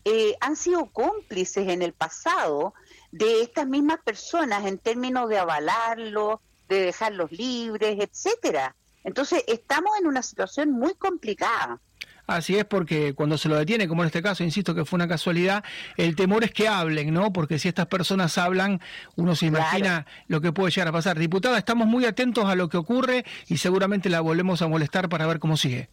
eh, 0.04 0.34
han 0.40 0.56
sido 0.56 0.86
cómplices 0.86 1.68
en 1.68 1.82
el 1.82 1.92
pasado 1.92 2.74
de 3.10 3.42
estas 3.42 3.66
mismas 3.66 3.98
personas 4.04 4.66
en 4.66 4.78
términos 4.78 5.28
de 5.28 5.38
avalarlos, 5.38 6.40
de 6.68 6.80
dejarlos 6.80 7.32
libres, 7.32 7.98
etcétera. 8.00 8.74
Entonces, 9.04 9.44
estamos 9.46 9.92
en 10.00 10.06
una 10.06 10.22
situación 10.22 10.70
muy 10.70 10.94
complicada. 10.94 11.80
Así 12.28 12.56
es 12.58 12.66
porque 12.66 13.14
cuando 13.14 13.38
se 13.38 13.48
lo 13.48 13.56
detiene, 13.56 13.88
como 13.88 14.02
en 14.02 14.08
este 14.08 14.20
caso, 14.20 14.44
insisto 14.44 14.74
que 14.74 14.84
fue 14.84 14.98
una 14.98 15.08
casualidad, 15.08 15.64
el 15.96 16.14
temor 16.14 16.44
es 16.44 16.52
que 16.52 16.68
hablen, 16.68 17.14
¿no? 17.14 17.32
Porque 17.32 17.58
si 17.58 17.68
estas 17.68 17.86
personas 17.86 18.36
hablan, 18.36 18.82
uno 19.16 19.34
se 19.34 19.46
imagina 19.46 20.04
lo 20.26 20.42
que 20.42 20.52
puede 20.52 20.70
llegar 20.70 20.88
a 20.88 20.92
pasar. 20.92 21.18
Diputada, 21.18 21.56
estamos 21.56 21.88
muy 21.88 22.04
atentos 22.04 22.44
a 22.44 22.54
lo 22.54 22.68
que 22.68 22.76
ocurre 22.76 23.24
y 23.46 23.56
seguramente 23.56 24.10
la 24.10 24.20
volvemos 24.20 24.60
a 24.60 24.68
molestar 24.68 25.08
para 25.08 25.26
ver 25.26 25.38
cómo 25.38 25.56
sigue. 25.56 25.88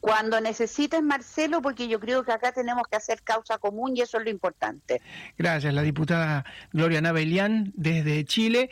Cuando 0.00 0.40
necesites, 0.40 1.02
Marcelo, 1.02 1.60
porque 1.60 1.86
yo 1.86 2.00
creo 2.00 2.24
que 2.24 2.32
acá 2.32 2.52
tenemos 2.52 2.84
que 2.90 2.96
hacer 2.96 3.22
causa 3.22 3.58
común 3.58 3.96
y 3.96 4.00
eso 4.00 4.18
es 4.18 4.24
lo 4.24 4.30
importante. 4.30 5.02
Gracias, 5.36 5.72
la 5.74 5.82
diputada 5.82 6.44
Gloria 6.72 7.00
Navelian 7.00 7.72
desde 7.76 8.24
Chile. 8.24 8.70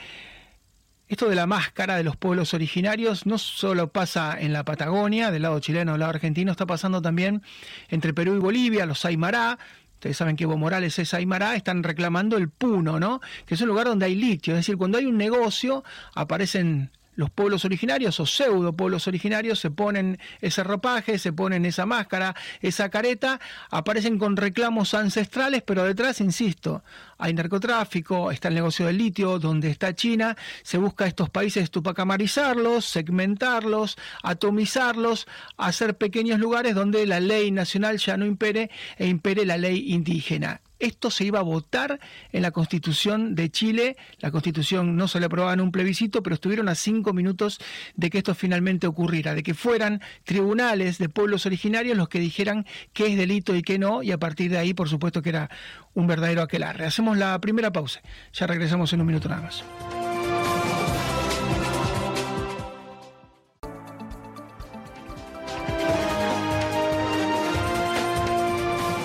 Esto 1.09 1.29
de 1.29 1.37
la 1.37 1.47
máscara 1.47 1.97
de 1.97 2.05
los 2.05 2.17
pueblos 2.17 2.53
originarios 2.53 3.25
no 3.25 3.39
solo 3.39 3.91
pasa 3.91 4.37
en 4.39 4.53
la 4.53 4.65
Patagonia, 4.65 5.31
del 5.31 5.43
lado 5.43 5.59
chileno, 5.59 5.93
del 5.93 6.01
lado 6.01 6.11
argentino, 6.11 6.53
está 6.53 6.67
pasando 6.67 7.01
también 7.01 7.43
entre 7.89 8.13
Perú 8.13 8.35
y 8.35 8.39
Bolivia, 8.39 8.85
los 8.85 9.07
Aymara, 9.07 9.59
ustedes 9.95 10.19
saben 10.19 10.37
que 10.37 10.45
Evo 10.45 10.59
Morales 10.59 10.99
es 10.99 11.15
Aymara, 11.15 11.57
están 11.57 11.83
reclamando 11.83 12.37
el 12.37 12.51
Puno, 12.51 13.01
¿no? 13.01 13.21
Que 13.47 13.55
es 13.55 13.61
un 13.63 13.69
lugar 13.69 13.87
donde 13.87 14.05
hay 14.05 14.15
litio, 14.15 14.53
es 14.53 14.59
decir, 14.59 14.77
cuando 14.77 14.99
hay 14.99 15.07
un 15.07 15.17
negocio 15.17 15.83
aparecen 16.15 16.91
los 17.19 17.31
pueblos 17.31 17.65
originarios 17.65 18.21
o 18.21 18.27
pseudo 18.27 18.73
pueblos 18.73 19.09
originarios 19.09 19.59
se 19.59 19.73
ponen 19.73 20.21
ese 20.41 20.63
ropaje, 20.63 21.19
se 21.19 21.33
ponen 21.33 21.67
esa 21.67 21.85
máscara, 21.85 22.37
esa 22.61 22.91
careta, 22.91 23.41
aparecen 23.71 24.21
con 24.21 24.37
reclamos 24.37 24.95
ancestrales, 24.95 25.63
pero 25.63 25.83
detrás, 25.83 26.21
insisto, 26.21 26.85
hay 27.19 27.35
narcotráfico, 27.35 28.31
está 28.31 28.47
el 28.47 28.55
negocio 28.55 28.87
del 28.87 28.99
litio, 28.99 29.41
donde 29.41 29.69
está 29.69 29.97
China, 29.97 30.37
se 30.63 30.79
busca 30.79 31.07
a 31.07 31.09
estos 31.09 31.29
países 31.29 31.73
tupacamarizarlos, 31.73 32.85
segmentarlos, 32.85 33.99
atomizarlos, 34.23 35.27
hacer 35.57 35.99
pequeños 35.99 36.39
lugares 36.39 36.77
donde 36.77 37.05
la 37.05 37.19
ley 37.19 37.51
nacional 37.51 37.99
ya 37.99 38.17
no 38.17 38.27
impere 38.27 38.71
e 38.97 39.09
impere 39.09 39.45
la 39.45 39.57
ley 39.57 39.93
indígena. 39.93 40.61
Esto 40.79 41.11
se 41.11 41.25
iba 41.25 41.41
a 41.41 41.43
votar 41.43 41.99
en 42.33 42.43
la 42.43 42.51
Constitución 42.51 43.35
de 43.35 43.51
Chile. 43.51 43.97
La 44.19 44.31
Constitución 44.31 44.97
no 44.97 45.09
se 45.09 45.21
le 45.21 45.27
aprobaba 45.27 45.53
en 45.53 45.61
un 45.61 45.73
plebiscito, 45.73 46.23
pero 46.23 46.35
estuvieron 46.35 46.69
a 46.69 46.75
cinco 46.75 47.13
minutos 47.13 47.59
de 47.95 48.11
que 48.11 48.19
esto 48.19 48.35
finalmente 48.35 48.87
ocurriera, 48.87 49.35
de 49.35 49.43
que 49.43 49.55
fueran 49.55 50.01
tribunales 50.25 50.99
de 50.99 51.09
pueblos 51.09 51.47
originarios 51.47 51.97
los 51.97 52.09
que 52.09 52.21
dijeran 52.21 52.67
qué 52.93 53.07
es 53.07 53.17
delito 53.17 53.55
y 53.55 53.63
qué 53.63 53.79
no, 53.79 54.03
y 54.03 54.13
a 54.13 54.19
partir 54.19 54.51
de 54.51 54.59
ahí, 54.59 54.75
por 54.75 54.89
supuesto, 54.89 55.23
que 55.23 55.31
era 55.31 55.51
un 55.95 56.07
verdadero 56.07 56.43
aquelarre. 56.43 56.87
Hacemos 56.87 57.19
la 57.19 57.39
primera 57.41 57.73
pausa. 57.73 58.01
Ya 58.33 58.47
regresamos 58.47 58.93
en 58.93 59.01
un 59.01 59.07
minuto 59.07 59.29
nada 59.29 59.43
más. 59.43 59.65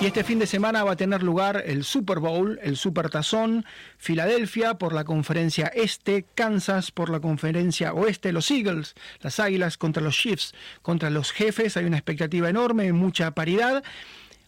Y 0.04 0.08
este 0.08 0.22
fin 0.22 0.38
de 0.38 0.46
semana 0.46 0.84
va 0.84 0.92
a 0.92 0.96
tener 0.96 1.22
lugar 1.22 1.62
el 1.64 1.82
Super 1.82 2.18
Bowl, 2.18 2.60
el 2.62 2.76
Super 2.76 3.08
Tazón, 3.08 3.64
Filadelfia 3.96 4.74
por 4.74 4.92
la 4.92 5.02
conferencia 5.04 5.68
Este, 5.68 6.26
Kansas 6.34 6.90
por 6.90 7.08
la 7.08 7.20
conferencia 7.20 7.94
Oeste, 7.94 8.30
los 8.30 8.50
Eagles, 8.50 8.96
las 9.22 9.40
Águilas 9.40 9.78
contra 9.78 10.02
los 10.02 10.14
Chiefs, 10.14 10.54
contra 10.82 11.08
los 11.08 11.32
jefes, 11.32 11.78
hay 11.78 11.86
una 11.86 11.96
expectativa 11.96 12.50
enorme, 12.50 12.92
mucha 12.92 13.30
paridad. 13.30 13.82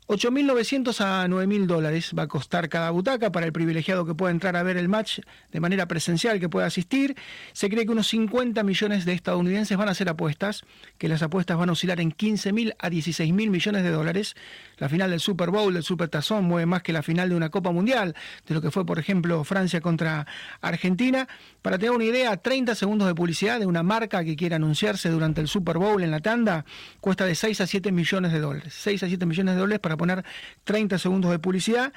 8.900 0.09 1.01
a 1.01 1.27
9.000 1.27 1.67
dólares 1.67 2.13
va 2.17 2.25
a 2.25 2.29
costar 2.29 2.69
cada 2.69 2.91
butaca 2.91 3.33
para 3.33 3.45
el 3.45 3.53
privilegiado 3.53 4.07
que 4.07 4.15
pueda 4.15 4.31
entrar 4.31 4.55
a 4.55 4.63
ver 4.63 4.77
el 4.77 4.89
match 4.89 5.19
de 5.51 5.61
manera 5.61 5.89
presencial, 5.89 6.39
que 6.39 6.49
pueda 6.49 6.67
asistir. 6.67 7.17
Se 7.53 7.69
cree 7.69 7.87
que 7.87 7.91
unos 7.91 8.07
50 8.07 8.63
millones 8.63 9.05
de 9.05 9.15
estadounidenses 9.15 9.77
van 9.77 9.89
a 9.89 9.91
hacer 9.91 10.09
apuestas, 10.09 10.63
que 10.99 11.09
las 11.09 11.23
apuestas 11.23 11.59
van 11.59 11.71
a 11.71 11.73
oscilar 11.73 12.01
en 12.01 12.13
15.000 12.13 12.77
a 12.79 12.89
16.000 12.89 13.51
millones 13.51 13.83
de 13.83 13.91
dólares. 13.91 14.37
La 14.79 14.89
final 14.89 15.11
del 15.11 15.19
Super 15.19 15.51
Bowl, 15.51 15.75
del 15.75 15.83
Super 15.83 16.09
Tazón, 16.09 16.45
mueve 16.45 16.67
más 16.67 16.83
que 16.85 16.93
la 16.93 17.03
final 17.03 17.29
de 17.29 17.35
una 17.35 17.49
Copa 17.51 17.73
Mundial, 17.73 18.15
de 18.47 18.55
lo 18.55 18.63
que 18.63 18.71
fue, 18.71 18.87
por 18.87 19.01
ejemplo, 19.01 19.43
Francia 19.43 19.81
contra 19.81 20.29
Argentina. 20.61 21.27
Para 21.67 21.79
tener 21.79 21.91
una 21.91 22.05
idea, 22.05 22.37
30 22.37 22.77
segundos 22.77 23.09
de 23.09 23.15
publicidad 23.17 23.59
de 23.59 23.67
una 23.67 23.83
marca 23.83 24.23
que 24.23 24.37
quiera 24.37 24.55
anunciarse 24.55 25.09
durante 25.09 25.41
el 25.41 25.49
Super 25.49 25.79
Bowl 25.79 26.01
en 26.01 26.13
la 26.13 26.21
tanda 26.21 26.65
cuesta 27.01 27.27
de 27.27 27.35
6 27.35 27.61
a 27.61 27.67
7 27.67 27.91
millones 27.91 28.31
de 28.31 28.39
dólares. 28.39 28.73
6 28.73 29.03
a 29.03 29.09
7 29.09 29.27
millones 29.27 29.57
de 29.57 29.61
dólares 29.63 29.81
para 29.81 29.97
poner 29.97 30.25
30 30.63 30.97
segundos 30.99 31.33
de 31.33 31.41
publicidad. 31.41 31.93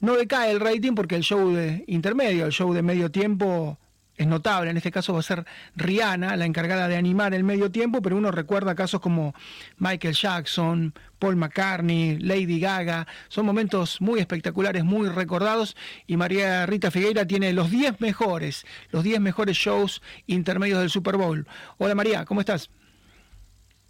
No 0.00 0.14
decae 0.14 0.50
el 0.50 0.60
rating 0.60 0.92
porque 0.92 1.14
el 1.14 1.22
show 1.22 1.54
de 1.54 1.84
intermedio, 1.86 2.44
el 2.44 2.52
show 2.52 2.74
de 2.74 2.82
medio 2.82 3.10
tiempo 3.10 3.78
es 4.18 4.26
notable. 4.26 4.70
En 4.70 4.76
este 4.76 4.90
caso 4.90 5.14
va 5.14 5.20
a 5.20 5.22
ser 5.22 5.46
Rihanna, 5.76 6.36
la 6.36 6.44
encargada 6.44 6.88
de 6.88 6.96
animar 6.96 7.32
el 7.32 7.44
medio 7.44 7.70
tiempo, 7.70 8.02
pero 8.02 8.16
uno 8.16 8.30
recuerda 8.30 8.74
casos 8.74 9.00
como 9.00 9.32
Michael 9.78 10.14
Jackson, 10.14 10.92
Paul 11.18 11.36
McCartney, 11.36 12.18
Lady 12.18 12.60
Gaga. 12.60 13.06
Son 13.28 13.46
momentos 13.46 14.00
muy 14.00 14.18
espectaculares, 14.20 14.84
muy 14.84 15.08
recordados. 15.08 15.76
Y 16.06 16.16
María 16.16 16.66
Rita 16.66 16.90
Figueira 16.90 17.26
tiene 17.26 17.52
los 17.52 17.70
10 17.70 18.00
mejores, 18.00 18.66
los 18.90 19.04
10 19.04 19.20
mejores 19.20 19.56
shows 19.56 20.02
intermedios 20.26 20.80
del 20.80 20.90
Super 20.90 21.16
Bowl. 21.16 21.46
Hola 21.78 21.94
María, 21.94 22.24
¿cómo 22.24 22.40
estás? 22.40 22.70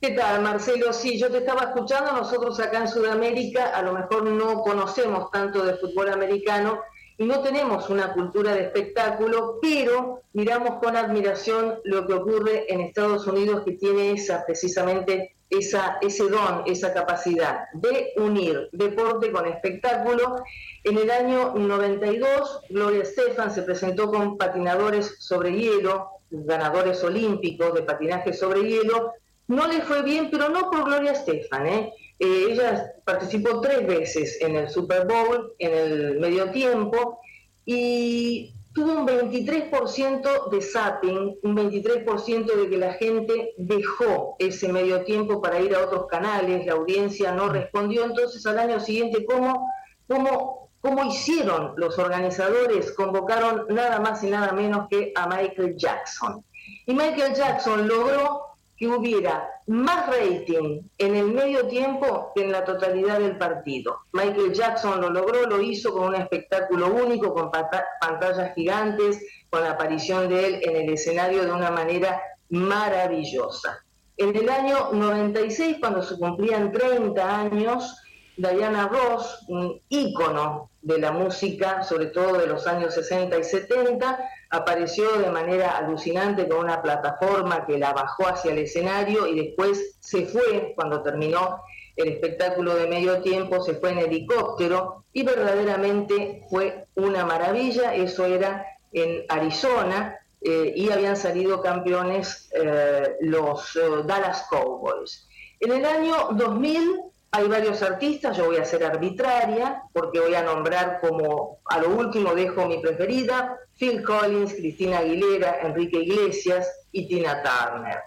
¿Qué 0.00 0.10
tal, 0.10 0.42
Marcelo? 0.42 0.92
Sí, 0.92 1.18
yo 1.18 1.28
te 1.28 1.38
estaba 1.38 1.62
escuchando. 1.62 2.12
Nosotros 2.12 2.60
acá 2.60 2.78
en 2.78 2.88
Sudamérica 2.88 3.70
a 3.74 3.82
lo 3.82 3.94
mejor 3.94 4.24
no 4.24 4.60
conocemos 4.60 5.30
tanto 5.32 5.64
de 5.64 5.74
fútbol 5.74 6.10
americano 6.12 6.80
no 7.18 7.40
tenemos 7.40 7.90
una 7.90 8.12
cultura 8.12 8.54
de 8.54 8.62
espectáculo, 8.62 9.58
pero 9.60 10.22
miramos 10.32 10.78
con 10.82 10.96
admiración 10.96 11.80
lo 11.84 12.06
que 12.06 12.14
ocurre 12.14 12.72
en 12.72 12.80
Estados 12.80 13.26
Unidos 13.26 13.62
que 13.64 13.72
tiene 13.72 14.12
esa 14.12 14.46
precisamente 14.46 15.34
esa, 15.50 15.98
ese 16.02 16.28
don, 16.28 16.62
esa 16.66 16.92
capacidad 16.92 17.64
de 17.72 18.12
unir 18.16 18.68
deporte 18.72 19.32
con 19.32 19.46
espectáculo. 19.46 20.42
En 20.84 20.98
el 20.98 21.10
año 21.10 21.54
92, 21.54 22.60
Gloria 22.68 23.02
Estefan 23.02 23.50
se 23.50 23.62
presentó 23.62 24.10
con 24.10 24.36
patinadores 24.36 25.16
sobre 25.18 25.52
hielo, 25.52 26.10
ganadores 26.30 27.02
olímpicos 27.02 27.74
de 27.74 27.82
patinaje 27.82 28.32
sobre 28.32 28.62
hielo, 28.62 29.12
no 29.46 29.66
le 29.66 29.80
fue 29.80 30.02
bien, 30.02 30.30
pero 30.30 30.50
no 30.50 30.70
por 30.70 30.84
Gloria 30.84 31.12
Estefan. 31.12 31.66
¿eh? 31.66 31.92
¿Eh? 32.18 32.46
ella 32.50 32.92
participó 33.04 33.60
tres 33.60 33.86
veces 33.86 34.38
en 34.40 34.56
el 34.56 34.68
Super 34.68 35.06
Bowl, 35.06 35.54
en 35.58 35.74
el 35.74 36.20
medio 36.20 36.50
tiempo, 36.50 37.20
y 37.64 38.54
tuvo 38.72 38.92
un 38.92 39.06
23% 39.06 40.50
de 40.50 40.60
zapping, 40.62 41.38
un 41.42 41.56
23% 41.56 42.44
de 42.44 42.70
que 42.70 42.76
la 42.76 42.92
gente 42.94 43.54
dejó 43.56 44.36
ese 44.38 44.72
medio 44.72 45.02
tiempo 45.04 45.42
para 45.42 45.60
ir 45.60 45.74
a 45.74 45.84
otros 45.84 46.06
canales, 46.06 46.64
la 46.64 46.74
audiencia 46.74 47.32
no 47.32 47.48
respondió. 47.48 48.04
Entonces, 48.04 48.44
al 48.46 48.58
año 48.58 48.78
siguiente, 48.80 49.24
¿cómo, 49.24 49.68
cómo, 50.06 50.70
cómo 50.80 51.04
hicieron 51.04 51.74
los 51.76 51.98
organizadores? 51.98 52.92
Convocaron 52.92 53.66
nada 53.68 54.00
más 54.00 54.22
y 54.22 54.30
nada 54.30 54.52
menos 54.52 54.86
que 54.88 55.12
a 55.16 55.26
Michael 55.26 55.76
Jackson. 55.76 56.44
Y 56.86 56.94
Michael 56.94 57.34
Jackson 57.34 57.88
logró 57.88 58.47
que 58.78 58.86
hubiera 58.86 59.50
más 59.66 60.06
rating 60.06 60.82
en 60.98 61.16
el 61.16 61.32
medio 61.32 61.66
tiempo 61.66 62.30
que 62.34 62.44
en 62.44 62.52
la 62.52 62.64
totalidad 62.64 63.18
del 63.18 63.36
partido. 63.36 63.98
Michael 64.12 64.52
Jackson 64.52 65.00
lo 65.00 65.10
logró, 65.10 65.46
lo 65.46 65.60
hizo 65.60 65.92
con 65.92 66.04
un 66.04 66.14
espectáculo 66.14 66.86
único, 66.86 67.34
con 67.34 67.50
pantallas 67.50 68.54
gigantes, 68.54 69.20
con 69.50 69.62
la 69.62 69.72
aparición 69.72 70.28
de 70.28 70.46
él 70.46 70.60
en 70.62 70.76
el 70.76 70.94
escenario 70.94 71.44
de 71.44 71.50
una 71.50 71.72
manera 71.72 72.22
maravillosa. 72.50 73.84
En 74.16 74.34
el 74.34 74.48
año 74.48 74.90
96, 74.92 75.78
cuando 75.80 76.02
se 76.02 76.16
cumplían 76.16 76.70
30 76.70 77.40
años, 77.40 77.96
Diana 78.36 78.88
Ross, 78.88 79.44
un 79.48 79.80
ícono 79.88 80.67
de 80.82 80.98
la 80.98 81.12
música, 81.12 81.82
sobre 81.82 82.06
todo 82.06 82.38
de 82.38 82.46
los 82.46 82.66
años 82.66 82.94
60 82.94 83.36
y 83.38 83.44
70, 83.44 84.18
apareció 84.50 85.18
de 85.18 85.30
manera 85.30 85.76
alucinante 85.76 86.48
con 86.48 86.58
una 86.58 86.80
plataforma 86.80 87.66
que 87.66 87.78
la 87.78 87.92
bajó 87.92 88.28
hacia 88.28 88.52
el 88.52 88.58
escenario 88.58 89.26
y 89.26 89.46
después 89.46 89.96
se 90.00 90.26
fue, 90.26 90.72
cuando 90.76 91.02
terminó 91.02 91.62
el 91.96 92.08
espectáculo 92.08 92.76
de 92.76 92.86
medio 92.86 93.20
tiempo, 93.20 93.62
se 93.62 93.74
fue 93.74 93.90
en 93.90 93.98
helicóptero 93.98 95.04
y 95.12 95.24
verdaderamente 95.24 96.44
fue 96.48 96.86
una 96.94 97.24
maravilla, 97.24 97.94
eso 97.94 98.24
era 98.24 98.64
en 98.92 99.24
Arizona 99.28 100.18
eh, 100.40 100.72
y 100.76 100.90
habían 100.90 101.16
salido 101.16 101.60
campeones 101.60 102.48
eh, 102.52 103.16
los 103.20 103.74
eh, 103.76 103.80
Dallas 104.04 104.46
Cowboys. 104.48 105.28
En 105.60 105.72
el 105.72 105.84
año 105.84 106.28
2000 106.32 107.07
hay 107.30 107.46
varios 107.46 107.82
artistas, 107.82 108.36
yo 108.36 108.46
voy 108.46 108.56
a 108.56 108.64
ser 108.64 108.84
arbitraria 108.84 109.82
porque 109.92 110.20
voy 110.20 110.34
a 110.34 110.42
nombrar 110.42 111.00
como 111.00 111.58
a 111.66 111.78
lo 111.78 111.90
último 111.90 112.34
dejo 112.34 112.66
mi 112.66 112.78
preferida, 112.78 113.58
Phil 113.78 114.02
Collins, 114.02 114.54
Cristina 114.54 114.98
Aguilera, 114.98 115.60
Enrique 115.62 115.98
Iglesias 115.98 116.68
y 116.90 117.06
Tina 117.06 117.42
Turner. 117.42 117.98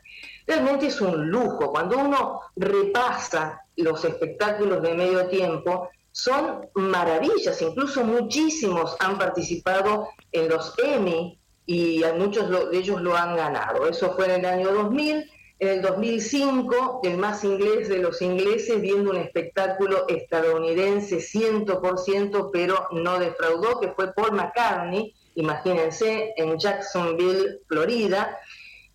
Realmente 0.47 0.87
es 0.87 0.99
un 1.01 1.29
lujo. 1.29 1.71
Cuando 1.71 1.97
uno 1.97 2.41
repasa 2.55 3.61
los 3.77 4.03
espectáculos 4.03 4.81
de 4.81 4.95
medio 4.95 5.27
tiempo, 5.27 5.89
son 6.11 6.67
maravillas. 6.73 7.61
Incluso 7.61 8.03
muchísimos 8.03 8.97
han 8.99 9.17
participado 9.17 10.09
en 10.31 10.49
los 10.49 10.73
Emmy 10.83 11.39
y 11.65 12.03
muchos 12.17 12.49
de 12.49 12.77
ellos 12.77 13.01
lo 13.01 13.15
han 13.15 13.37
ganado. 13.37 13.87
Eso 13.87 14.13
fue 14.15 14.25
en 14.25 14.41
el 14.41 14.45
año 14.45 14.71
2000 14.73 15.29
en 15.61 15.67
el 15.67 15.81
2005, 15.83 17.01
el 17.03 17.17
más 17.19 17.43
inglés 17.43 17.87
de 17.87 17.99
los 17.99 18.19
ingleses, 18.23 18.81
viendo 18.81 19.11
un 19.11 19.17
espectáculo 19.17 20.07
estadounidense 20.07 21.17
100%, 21.17 22.49
pero 22.51 22.87
no 22.93 23.19
defraudó, 23.19 23.79
que 23.79 23.89
fue 23.89 24.11
Paul 24.11 24.31
McCartney, 24.31 25.13
imagínense, 25.35 26.33
en 26.35 26.57
Jacksonville, 26.57 27.59
Florida. 27.67 28.39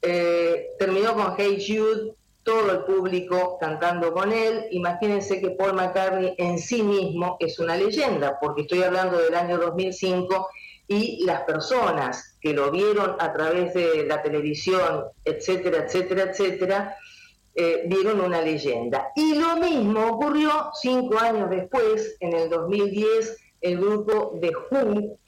Eh, 0.02 0.70
terminó 0.76 1.14
con 1.14 1.34
Hey 1.38 1.64
Jude, 1.64 2.14
todo 2.42 2.72
el 2.72 2.80
público 2.80 3.58
cantando 3.60 4.12
con 4.12 4.32
él. 4.32 4.66
Imagínense 4.72 5.40
que 5.40 5.50
Paul 5.50 5.74
McCartney 5.74 6.34
en 6.36 6.58
sí 6.58 6.82
mismo 6.82 7.36
es 7.38 7.60
una 7.60 7.76
leyenda, 7.76 8.40
porque 8.40 8.62
estoy 8.62 8.82
hablando 8.82 9.18
del 9.18 9.36
año 9.36 9.56
2005 9.58 10.48
y 10.88 11.24
las 11.24 11.42
personas 11.42 12.38
que 12.40 12.52
lo 12.52 12.70
vieron 12.70 13.16
a 13.18 13.32
través 13.32 13.74
de 13.74 14.04
la 14.06 14.22
televisión, 14.22 15.04
etcétera, 15.24 15.84
etcétera, 15.84 16.30
etcétera, 16.30 16.96
eh, 17.54 17.84
vieron 17.86 18.20
una 18.20 18.42
leyenda. 18.42 19.12
Y 19.16 19.34
lo 19.34 19.56
mismo 19.56 20.06
ocurrió 20.06 20.70
cinco 20.74 21.18
años 21.18 21.50
después, 21.50 22.16
en 22.20 22.34
el 22.34 22.50
2010, 22.50 23.36
el 23.62 23.78
grupo 23.78 24.38
de 24.40 24.52
Who. 24.70 25.18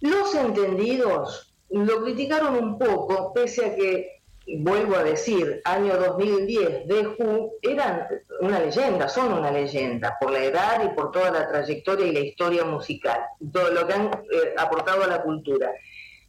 Los 0.00 0.34
entendidos 0.34 1.54
lo 1.70 2.02
criticaron 2.02 2.56
un 2.56 2.78
poco, 2.78 3.32
pese 3.32 3.66
a 3.66 3.74
que, 3.74 4.15
vuelvo 4.46 4.96
a 4.96 5.02
decir, 5.02 5.60
año 5.64 5.96
2010 5.96 6.86
de 6.86 7.06
Who 7.08 7.52
eran 7.62 8.06
una 8.40 8.60
leyenda, 8.60 9.08
son 9.08 9.32
una 9.32 9.50
leyenda, 9.50 10.16
por 10.20 10.30
la 10.30 10.44
edad 10.44 10.84
y 10.84 10.94
por 10.94 11.10
toda 11.10 11.30
la 11.30 11.48
trayectoria 11.48 12.06
y 12.06 12.12
la 12.12 12.20
historia 12.20 12.64
musical, 12.64 13.20
todo 13.52 13.70
lo 13.70 13.86
que 13.86 13.94
han 13.94 14.06
eh, 14.06 14.54
aportado 14.56 15.04
a 15.04 15.08
la 15.08 15.22
cultura. 15.22 15.72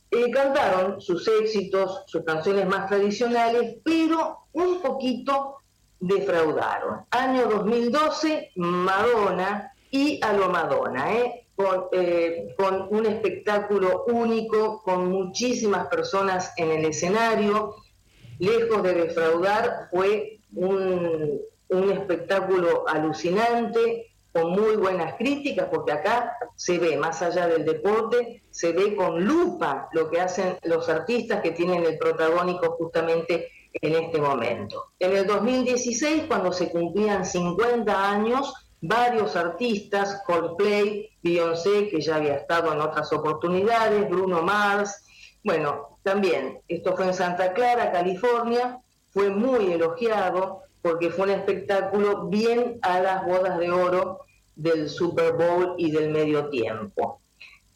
Eh, 0.09 0.31
cantaron 0.31 1.01
sus 1.01 1.27
éxitos, 1.27 2.03
sus 2.07 2.23
canciones 2.23 2.65
más 2.65 2.87
tradicionales, 2.87 3.75
pero 3.83 4.47
un 4.53 4.81
poquito 4.81 5.57
defraudaron. 5.99 7.05
Año 7.11 7.47
2012, 7.47 8.51
Madonna 8.55 9.73
y 9.91 10.19
a 10.23 10.33
lo 10.33 10.49
Madonna, 10.49 11.13
¿eh? 11.13 11.43
Con, 11.55 11.87
con, 12.55 12.87
un 12.91 13.05
espectáculo 13.07 14.05
único, 14.05 14.83
con 14.83 15.09
muchísimas 15.09 15.87
personas 15.87 16.53
en 16.55 16.69
el 16.69 16.85
escenario. 16.85 17.75
Lejos 18.39 18.83
de 18.83 18.93
defraudar, 18.93 19.87
fue 19.89 20.39
un, 20.53 21.41
espectáculo 21.69 22.87
alucinante, 22.87 24.11
con 24.31 24.51
muy 24.51 24.75
buenas 24.75 25.15
críticas, 25.15 25.67
porque 25.71 25.91
acá 25.91 26.37
se 26.55 26.77
ve, 26.77 26.95
más 26.97 27.21
allá 27.21 27.47
del 27.47 27.65
deporte, 27.65 28.43
se 28.51 28.71
ve 28.71 28.95
con 28.95 29.25
lupa 29.25 29.89
lo 29.93 30.09
que 30.09 30.21
hacen 30.21 30.57
los 30.63 30.87
artistas 30.89 31.41
que 31.41 31.51
tienen 31.51 31.83
el 31.83 31.97
protagónico 31.97 32.75
justamente 32.77 33.49
en 33.73 33.95
este 33.95 34.19
momento. 34.21 34.91
En 34.99 35.15
el 35.15 35.25
2016, 35.25 36.23
cuando 36.27 36.53
se 36.53 36.69
cumplían 36.69 37.25
50 37.25 38.11
años, 38.11 38.53
varios 38.81 39.35
artistas, 39.35 40.21
Coldplay, 40.25 41.09
Beyoncé, 41.21 41.89
que 41.89 42.01
ya 42.01 42.17
había 42.17 42.35
estado 42.35 42.71
en 42.71 42.81
otras 42.81 43.11
oportunidades, 43.11 44.09
Bruno 44.09 44.41
Mars, 44.41 45.03
bueno, 45.47 45.97
también, 46.03 46.59
esto 46.67 46.93
fue 46.97 47.05
en 47.05 47.13
Santa 47.13 47.53
Clara, 47.53 47.93
California, 47.93 48.81
fue 49.11 49.29
muy 49.29 49.71
elogiado 49.71 50.63
porque 50.81 51.09
fue 51.09 51.27
un 51.27 51.31
espectáculo 51.31 52.25
bien 52.25 52.79
a 52.81 52.99
las 52.99 53.25
bodas 53.25 53.57
de 53.57 53.71
oro 53.71 54.19
del 54.57 54.89
Super 54.89 55.31
Bowl 55.31 55.75
y 55.77 55.89
del 55.89 56.09
medio 56.09 56.49
tiempo. 56.49 57.21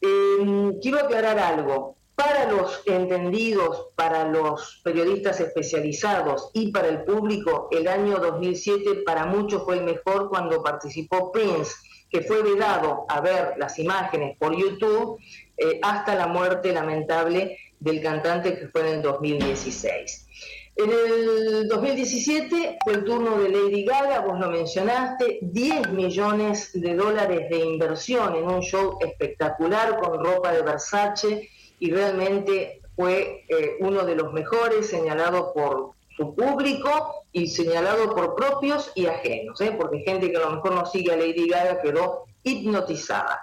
Eh, 0.02 0.76
quiero 0.82 0.98
aclarar 0.98 1.38
algo. 1.38 1.96
Para 2.14 2.52
los 2.52 2.82
entendidos, 2.84 3.86
para 3.96 4.28
los 4.28 4.82
periodistas 4.84 5.40
especializados 5.40 6.50
y 6.52 6.72
para 6.72 6.88
el 6.88 7.04
público, 7.04 7.68
el 7.70 7.88
año 7.88 8.18
2007 8.18 9.02
para 9.06 9.24
muchos 9.24 9.64
fue 9.64 9.78
el 9.78 9.84
mejor 9.84 10.28
cuando 10.28 10.62
participó 10.62 11.32
Prince, 11.32 11.72
que 12.10 12.20
fue 12.20 12.42
vedado 12.42 13.06
a 13.08 13.22
ver 13.22 13.54
las 13.56 13.78
imágenes 13.78 14.36
por 14.36 14.54
YouTube 14.54 15.18
eh, 15.62 15.78
hasta 15.82 16.14
la 16.14 16.26
muerte 16.26 16.72
lamentable 16.72 17.58
del 17.78 18.02
cantante 18.02 18.58
que 18.58 18.68
fue 18.68 18.80
en 18.82 18.96
el 18.96 19.02
2016. 19.02 20.28
En 20.74 20.90
el 20.90 21.68
2017 21.68 22.78
fue 22.82 22.94
el 22.94 23.04
turno 23.04 23.38
de 23.38 23.50
Lady 23.50 23.84
Gaga, 23.84 24.20
vos 24.20 24.40
lo 24.40 24.50
mencionaste, 24.50 25.38
10 25.42 25.90
millones 25.90 26.70
de 26.72 26.94
dólares 26.94 27.50
de 27.50 27.58
inversión 27.58 28.34
en 28.34 28.44
un 28.44 28.62
show 28.62 28.98
espectacular 29.00 29.98
con 29.98 30.24
ropa 30.24 30.52
de 30.52 30.62
Versace 30.62 31.50
y 31.78 31.90
realmente 31.90 32.80
fue 32.96 33.44
eh, 33.48 33.76
uno 33.80 34.04
de 34.04 34.16
los 34.16 34.32
mejores 34.32 34.86
señalado 34.86 35.52
por 35.52 35.90
su 36.16 36.34
público 36.34 37.26
y 37.32 37.48
señalado 37.48 38.14
por 38.14 38.34
propios 38.34 38.92
y 38.94 39.06
ajenos, 39.06 39.60
¿eh? 39.60 39.74
porque 39.78 40.00
gente 40.00 40.30
que 40.30 40.36
a 40.38 40.40
lo 40.40 40.52
mejor 40.52 40.74
no 40.74 40.86
sigue 40.86 41.12
a 41.12 41.16
Lady 41.16 41.48
Gaga 41.48 41.82
quedó 41.82 42.24
hipnotizada. 42.44 43.40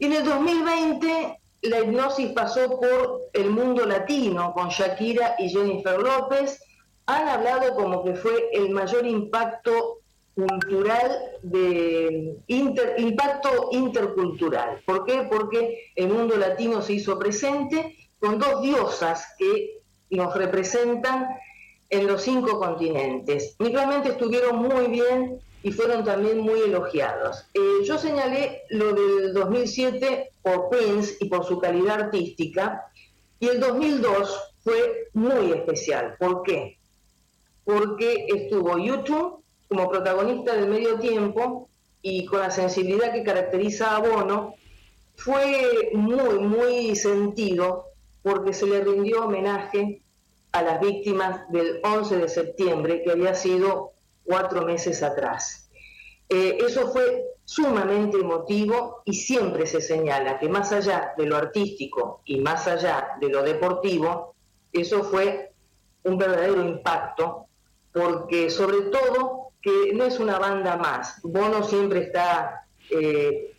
Y 0.00 0.06
en 0.06 0.14
el 0.14 0.24
2020 0.24 1.40
la 1.60 1.80
hipnosis 1.80 2.30
pasó 2.30 2.80
por 2.80 3.28
el 3.34 3.50
mundo 3.50 3.84
latino 3.84 4.54
con 4.54 4.70
Shakira 4.70 5.34
y 5.38 5.50
Jennifer 5.50 6.00
López. 6.00 6.58
Han 7.04 7.28
hablado 7.28 7.74
como 7.74 8.02
que 8.02 8.14
fue 8.14 8.48
el 8.54 8.70
mayor 8.70 9.06
impacto 9.06 9.98
cultural 10.34 11.18
de 11.42 12.34
impacto 12.46 13.68
intercultural. 13.72 14.80
¿Por 14.86 15.04
qué? 15.04 15.28
Porque 15.30 15.92
el 15.94 16.08
mundo 16.08 16.38
latino 16.38 16.80
se 16.80 16.94
hizo 16.94 17.18
presente 17.18 17.94
con 18.18 18.38
dos 18.38 18.62
diosas 18.62 19.34
que 19.36 19.82
nos 20.08 20.34
representan 20.34 21.28
en 21.90 22.06
los 22.06 22.22
cinco 22.22 22.58
continentes. 22.58 23.54
Y 23.58 23.64
realmente 23.64 24.08
estuvieron 24.08 24.56
muy 24.56 24.86
bien 24.86 25.40
y 25.62 25.72
fueron 25.72 26.04
también 26.04 26.38
muy 26.38 26.60
elogiados. 26.60 27.46
Eh, 27.54 27.84
yo 27.84 27.98
señalé 27.98 28.62
lo 28.70 28.92
del 28.92 29.34
2007 29.34 30.32
por 30.42 30.68
Prince 30.70 31.16
y 31.20 31.28
por 31.28 31.44
su 31.44 31.58
calidad 31.58 32.00
artística, 32.02 32.86
y 33.38 33.48
el 33.48 33.60
2002 33.60 34.52
fue 34.62 35.08
muy 35.14 35.52
especial. 35.52 36.16
¿Por 36.18 36.42
qué? 36.42 36.78
Porque 37.64 38.26
estuvo 38.28 38.78
YouTube 38.78 39.42
como 39.68 39.88
protagonista 39.88 40.54
del 40.54 40.68
medio 40.68 40.98
tiempo 40.98 41.68
y 42.02 42.24
con 42.26 42.40
la 42.40 42.50
sensibilidad 42.50 43.12
que 43.12 43.22
caracteriza 43.22 43.96
a 43.96 44.00
Bono, 44.00 44.54
fue 45.16 45.90
muy, 45.92 46.38
muy 46.38 46.96
sentido 46.96 47.86
porque 48.22 48.52
se 48.52 48.66
le 48.66 48.82
rindió 48.82 49.26
homenaje 49.26 50.02
a 50.52 50.62
las 50.62 50.80
víctimas 50.80 51.48
del 51.50 51.80
11 51.84 52.16
de 52.16 52.28
septiembre, 52.28 53.02
que 53.02 53.12
había 53.12 53.34
sido 53.34 53.92
cuatro 54.30 54.64
meses 54.64 55.02
atrás. 55.02 55.68
Eh, 56.28 56.58
eso 56.64 56.92
fue 56.92 57.24
sumamente 57.44 58.18
emotivo 58.18 59.02
y 59.04 59.14
siempre 59.14 59.66
se 59.66 59.80
señala 59.80 60.38
que 60.38 60.48
más 60.48 60.70
allá 60.70 61.14
de 61.18 61.26
lo 61.26 61.36
artístico 61.36 62.22
y 62.24 62.38
más 62.38 62.68
allá 62.68 63.16
de 63.20 63.28
lo 63.28 63.42
deportivo, 63.42 64.36
eso 64.72 65.02
fue 65.02 65.52
un 66.04 66.16
verdadero 66.16 66.62
impacto, 66.62 67.46
porque 67.92 68.50
sobre 68.50 68.82
todo 68.82 69.48
que 69.60 69.92
no 69.92 70.04
es 70.04 70.20
una 70.20 70.38
banda 70.38 70.76
más, 70.76 71.20
Bono 71.24 71.64
siempre 71.64 72.02
está 72.02 72.64
eh, 72.88 73.52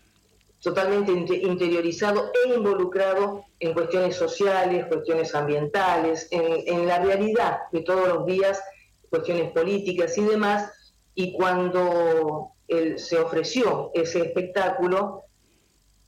totalmente 0.61 1.11
interiorizado 1.11 2.31
e 2.45 2.53
involucrado 2.55 3.43
en 3.59 3.73
cuestiones 3.73 4.15
sociales, 4.15 4.85
cuestiones 4.85 5.35
ambientales, 5.35 6.29
en, 6.31 6.63
en 6.65 6.87
la 6.87 6.99
realidad 6.99 7.63
de 7.73 7.81
todos 7.81 8.07
los 8.07 8.25
días 8.25 8.63
cuestiones 9.11 9.51
políticas 9.51 10.17
y 10.17 10.23
demás, 10.23 10.71
y 11.13 11.33
cuando 11.33 12.53
se 12.95 13.19
ofreció 13.19 13.91
ese 13.93 14.21
espectáculo 14.21 15.25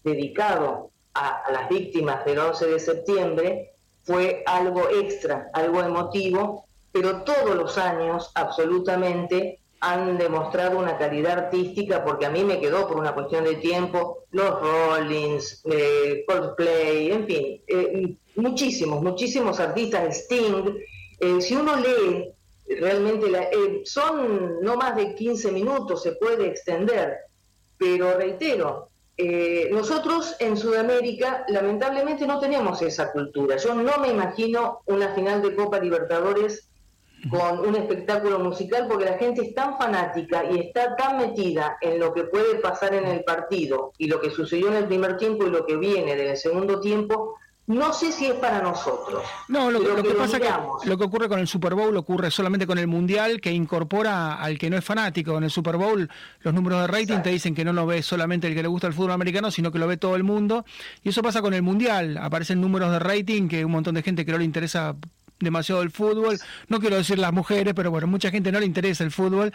dedicado 0.04 0.92
a, 1.14 1.44
las 1.52 1.70
víctimas 1.70 2.26
del 2.26 2.40
11 2.40 2.68
de 2.68 2.80
septiembre, 2.80 3.74
fue 4.04 4.44
algo 4.46 4.90
extra, 4.90 5.50
algo 5.54 5.82
emotivo, 5.82 6.66
pero 6.92 7.24
todos 7.24 7.56
los 7.56 7.78
años 7.78 8.32
absolutamente 8.36 9.60
han 9.80 10.18
demostrado 10.18 10.80
una 10.80 10.98
calidad 10.98 11.40
artística, 11.40 12.06
porque 12.06 12.26
a 12.26 12.30
mí 12.30 12.44
me 12.46 12.62
quedó 12.62 12.88
por 12.88 12.98
una 12.98 13.14
cuestión 13.14 13.44
de 13.44 13.56
tiempo, 13.56 14.24
los 14.32 14.62
Rollins, 14.62 15.62
eh, 15.66 16.24
Coldplay, 16.26 17.12
en 17.12 17.28
fin, 17.28 17.62
eh, 17.68 18.16
muchísimos, 18.36 19.02
muchísimos 19.02 19.60
artistas, 19.60 20.16
Sting. 20.20 20.78
Eh, 21.20 21.42
si 21.42 21.56
uno 21.56 21.76
lee 21.76 22.32
realmente 22.68 23.28
eh, 23.28 23.82
son 23.86 24.62
no 24.62 24.76
más 24.76 24.96
de 24.96 25.16
15 25.16 25.52
minutos, 25.52 26.04
se 26.04 26.14
puede 26.14 26.48
extender, 26.48 27.18
pero 27.78 28.18
reitero, 28.18 28.90
eh, 29.16 29.70
nosotros 29.72 30.36
en 30.40 30.58
Sudamérica 30.58 31.46
lamentablemente 31.48 32.26
no 32.26 32.40
tenemos 32.40 32.82
esa 32.82 33.12
cultura. 33.12 33.58
Yo 33.58 33.76
no 33.76 33.98
me 34.00 34.10
imagino 34.10 34.82
una 34.86 35.14
final 35.14 35.42
de 35.42 35.56
Copa 35.56 35.80
Libertadores 35.80 36.70
con 37.30 37.60
un 37.60 37.76
espectáculo 37.76 38.40
musical 38.40 38.88
porque 38.90 39.06
la 39.06 39.18
gente 39.18 39.42
es 39.44 39.54
tan 39.54 39.78
fanática 39.78 40.44
y 40.52 40.60
está 40.60 40.96
tan 40.96 41.18
metida 41.18 41.78
en 41.80 42.00
lo 42.00 42.14
que 42.14 42.26
puede 42.26 42.56
pasar 42.56 42.94
en 42.96 43.06
el 43.06 43.24
partido 43.24 43.94
y 43.98 44.08
lo 44.08 44.20
que 44.20 44.30
sucedió 44.30 44.68
en 44.68 44.76
el 44.76 44.88
primer 44.88 45.18
tiempo 45.18 45.46
y 45.46 45.50
lo 45.50 45.66
que 45.66 45.78
viene 45.78 46.16
del 46.16 46.36
segundo 46.36 46.80
tiempo 46.80 47.36
no 47.66 47.94
sé 47.94 48.12
si 48.12 48.26
es 48.26 48.34
para 48.34 48.62
nosotros. 48.62 49.24
No, 49.48 49.72
lo, 49.72 49.80
que, 49.80 50.14
pasa 50.16 50.38
es 50.38 50.44
que 50.44 50.90
lo 50.90 50.98
que 50.98 51.04
ocurre 51.06 51.30
con 51.30 51.40
el 51.40 51.48
Super 51.48 51.76
Bowl 51.76 51.96
ocurre 51.96 52.30
solamente 52.30 52.68
con 52.68 52.78
el 52.78 52.88
Mundial, 52.88 53.40
que 53.40 53.54
incorpora 53.54 54.36
al 54.36 54.60
que 54.60 54.70
no 54.70 54.78
es 54.78 54.84
fanático. 54.84 55.38
En 55.38 55.46
el 55.46 55.50
Super 55.50 55.78
Bowl 55.78 56.10
los 56.42 56.54
números 56.54 56.82
de 56.82 56.88
rating 56.88 57.22
te 57.22 57.30
dicen 57.30 57.56
que 57.56 57.64
no 57.64 57.72
lo 57.72 57.86
ve 57.86 58.04
solamente 58.04 58.48
el 58.48 58.56
que 58.56 58.64
le 58.64 58.68
gusta 58.68 58.88
el 58.88 58.94
fútbol 58.94 59.14
americano, 59.14 59.50
sino 59.50 59.72
que 59.72 59.80
lo 59.80 59.88
ve 59.88 59.96
todo 59.96 60.18
el 60.18 60.24
mundo. 60.24 60.66
Y 61.04 61.10
eso 61.10 61.22
pasa 61.22 61.42
con 61.42 61.54
el 61.54 61.62
Mundial. 61.62 62.18
Aparecen 62.18 62.60
números 62.60 62.92
de 62.92 63.00
rating 63.00 63.48
que 63.48 63.64
un 63.64 63.72
montón 63.72 63.96
de 63.96 64.04
gente 64.04 64.26
que 64.26 64.34
no 64.34 64.40
le 64.40 64.46
interesa 64.46 64.96
demasiado 65.40 65.82
el 65.84 65.92
fútbol. 65.92 66.40
No 66.68 66.82
quiero 66.82 66.98
decir 66.98 67.18
las 67.18 67.32
mujeres, 67.32 67.74
pero 67.74 67.92
bueno, 67.92 68.08
mucha 68.08 68.30
gente 68.30 68.52
no 68.52 68.60
le 68.60 68.66
interesa 68.66 69.06
el 69.06 69.12
fútbol 69.12 69.54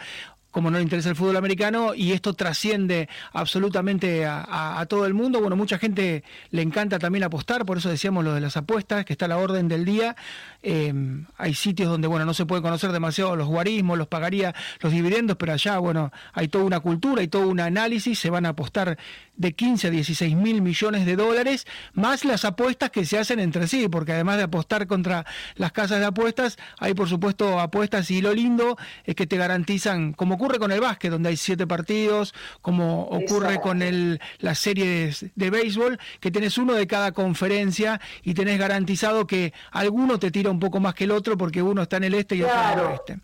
como 0.51 0.71
no 0.71 0.77
le 0.77 0.83
interesa 0.83 1.09
el 1.09 1.15
fútbol 1.15 1.37
americano 1.37 1.93
y 1.93 2.11
esto 2.11 2.33
trasciende 2.33 3.07
absolutamente 3.33 4.25
a, 4.25 4.85
todo 4.89 5.05
el 5.05 5.13
mundo. 5.13 5.39
Bueno, 5.41 5.55
mucha 5.55 5.77
gente 5.77 6.23
le 6.51 6.61
encanta 6.61 6.97
también 6.99 7.23
apostar, 7.23 7.65
por 7.65 7.77
eso 7.77 7.89
decíamos 7.89 8.23
lo 8.23 8.33
de 8.33 8.41
las 8.41 8.57
apuestas, 8.57 9.05
que 9.05 9.13
está 9.13 9.25
a 9.25 9.27
la 9.27 9.37
orden 9.37 9.67
del 9.67 9.85
día. 9.85 10.15
Eh, 10.63 10.93
hay 11.37 11.53
sitios 11.53 11.89
donde, 11.89 12.07
bueno, 12.07 12.25
no 12.25 12.33
se 12.33 12.45
puede 12.45 12.61
conocer 12.61 12.91
demasiado 12.91 13.35
los 13.35 13.47
guarismos, 13.47 13.97
los 13.97 14.07
pagaría 14.07 14.55
los 14.81 14.91
dividendos, 14.91 15.37
pero 15.37 15.53
allá, 15.53 15.77
bueno, 15.77 16.11
hay 16.33 16.47
toda 16.47 16.63
una 16.63 16.79
cultura, 16.79 17.21
hay 17.21 17.27
todo 17.27 17.47
un 17.47 17.59
análisis, 17.59 18.17
se 18.17 18.29
van 18.29 18.45
a 18.45 18.49
apostar 18.49 18.97
de 19.35 19.53
15 19.53 19.87
a 19.87 19.89
16 19.89 20.35
mil 20.35 20.61
millones 20.61 21.05
de 21.05 21.15
dólares, 21.15 21.65
más 21.93 22.25
las 22.25 22.43
apuestas 22.43 22.89
que 22.89 23.05
se 23.05 23.17
hacen 23.17 23.39
entre 23.39 23.67
sí, 23.67 23.87
porque 23.87 24.13
además 24.13 24.37
de 24.37 24.43
apostar 24.43 24.87
contra 24.87 25.25
las 25.55 25.71
casas 25.71 25.99
de 25.99 26.05
apuestas, 26.05 26.57
hay 26.77 26.93
por 26.93 27.07
supuesto 27.07 27.59
apuestas 27.59 28.11
y 28.11 28.21
lo 28.21 28.33
lindo 28.33 28.77
es 29.05 29.15
que 29.15 29.27
te 29.27 29.37
garantizan, 29.37 30.13
como 30.13 30.37
ocurre 30.39 30.57
con 30.57 30.71
el 30.71 30.79
básquet, 30.79 31.11
donde 31.11 31.29
hay 31.29 31.37
siete 31.37 31.67
partidos, 31.67 32.33
como 32.61 33.03
ocurre 33.09 33.59
con 33.59 33.81
el, 33.81 34.21
las 34.39 34.59
series 34.59 35.25
de, 35.35 35.49
béisbol, 35.49 35.99
que 36.21 36.31
tenés 36.31 36.57
uno 36.57 36.75
de 36.75 36.87
cada 36.87 37.11
conferencia 37.11 37.99
y 38.23 38.33
tenés 38.33 38.57
garantizado 38.57 39.27
que 39.27 39.53
alguno 39.71 40.17
te 40.17 40.31
tira 40.31 40.49
un 40.49 40.59
poco 40.59 40.79
más 40.79 40.95
que 40.95 41.03
el 41.03 41.11
otro 41.11 41.37
porque 41.37 41.61
uno 41.61 41.81
está 41.81 41.97
en 41.97 42.05
el 42.05 42.13
este 42.13 42.37
y 42.37 42.43
otro 42.43 42.55
en 42.55 42.79
el 42.79 42.85
oeste. 42.85 43.19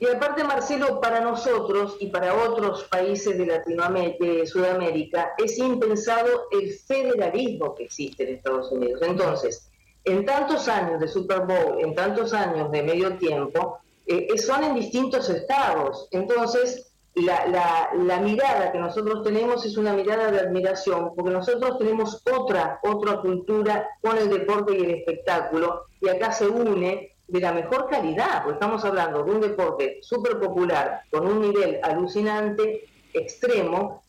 Y 0.00 0.06
aparte, 0.06 0.44
Marcelo, 0.44 1.00
para 1.00 1.20
nosotros 1.20 1.96
y 2.00 2.06
para 2.06 2.34
otros 2.34 2.84
países 2.84 3.36
de 3.38 3.46
Latinoamérica, 3.46 4.24
de 4.24 4.46
Sudamérica, 4.46 5.32
es 5.38 5.58
impensado 5.58 6.48
el 6.52 6.72
federalismo 6.72 7.74
que 7.74 7.84
existe 7.84 8.24
en 8.24 8.36
Estados 8.36 8.70
Unidos. 8.72 9.00
Entonces, 9.02 9.68
en 10.04 10.24
tantos 10.24 10.68
años 10.68 11.00
de 11.00 11.08
Super 11.08 11.40
Bowl, 11.40 11.80
en 11.80 11.94
tantos 11.94 12.32
años 12.32 12.70
de 12.70 12.82
medio 12.82 13.16
tiempo, 13.16 13.80
eh, 14.10 14.38
son 14.38 14.64
en 14.64 14.74
distintos 14.74 15.30
estados. 15.30 16.08
Entonces, 16.10 16.92
la, 17.14 18.20
mirada 18.20 18.72
que 18.72 18.78
nosotros 18.78 19.22
tenemos 19.22 19.64
es 19.64 19.76
una 19.76 19.92
mirada 19.92 20.32
de 20.32 20.40
admiración, 20.40 21.12
porque 21.14 21.30
nosotros 21.30 21.78
tenemos 21.78 22.20
otra, 22.28 22.80
otra 22.82 23.20
cultura 23.20 23.88
con 24.00 24.18
el 24.18 24.28
deporte 24.28 24.76
y 24.76 24.82
el 24.82 24.90
espectáculo, 24.90 25.84
y 26.00 26.08
acá 26.08 26.32
se 26.32 26.48
une 26.48 27.12
de 27.28 27.40
la 27.40 27.52
mejor 27.52 27.88
calidad, 27.88 28.42
porque 28.42 28.54
estamos 28.54 28.84
hablando 28.84 29.22
de 29.22 29.30
un 29.30 29.40
deporte 29.40 29.98
súper 30.02 30.40
popular, 30.40 31.02
con 31.10 31.28
un 31.28 31.40
nivel 31.40 31.78
alucinante, 31.82 32.88
extremo, 33.12 34.02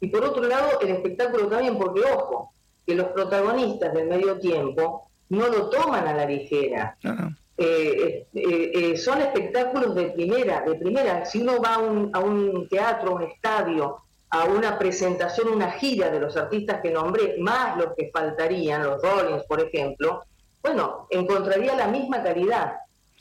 y 0.00 0.06
por 0.06 0.24
otro 0.24 0.44
lado 0.44 0.78
el 0.80 0.90
espectáculo 0.90 1.48
también, 1.48 1.76
porque 1.76 2.02
ojo, 2.02 2.52
que 2.86 2.94
los 2.94 3.08
protagonistas 3.08 3.92
del 3.92 4.06
medio 4.06 4.38
tiempo 4.38 5.10
no 5.30 5.48
lo 5.48 5.68
toman 5.68 6.06
a 6.06 6.14
la 6.14 6.26
ligera. 6.26 6.96
Eh, 7.02 7.10
eh, 7.58 8.26
eh, 8.32 8.96
son 8.96 9.20
espectáculos 9.20 9.94
de 9.94 10.10
primera, 10.10 10.62
de 10.62 10.76
primera. 10.76 11.24
Si 11.24 11.42
uno 11.42 11.60
va 11.60 11.74
a 11.74 11.78
un, 11.78 12.10
a 12.12 12.20
un 12.20 12.68
teatro, 12.68 13.16
un 13.16 13.22
estadio, 13.22 14.02
a 14.30 14.44
una 14.44 14.78
presentación, 14.78 15.48
una 15.48 15.72
gira 15.72 16.10
de 16.10 16.20
los 16.20 16.36
artistas 16.36 16.80
que 16.80 16.90
nombré, 16.90 17.36
más 17.38 17.76
los 17.76 17.94
que 17.96 18.10
faltarían, 18.12 18.84
los 18.84 19.02
Rollins, 19.02 19.44
por 19.44 19.60
ejemplo, 19.60 20.22
bueno, 20.62 21.06
encontraría 21.10 21.74
la 21.74 21.88
misma 21.88 22.22
calidad 22.22 22.74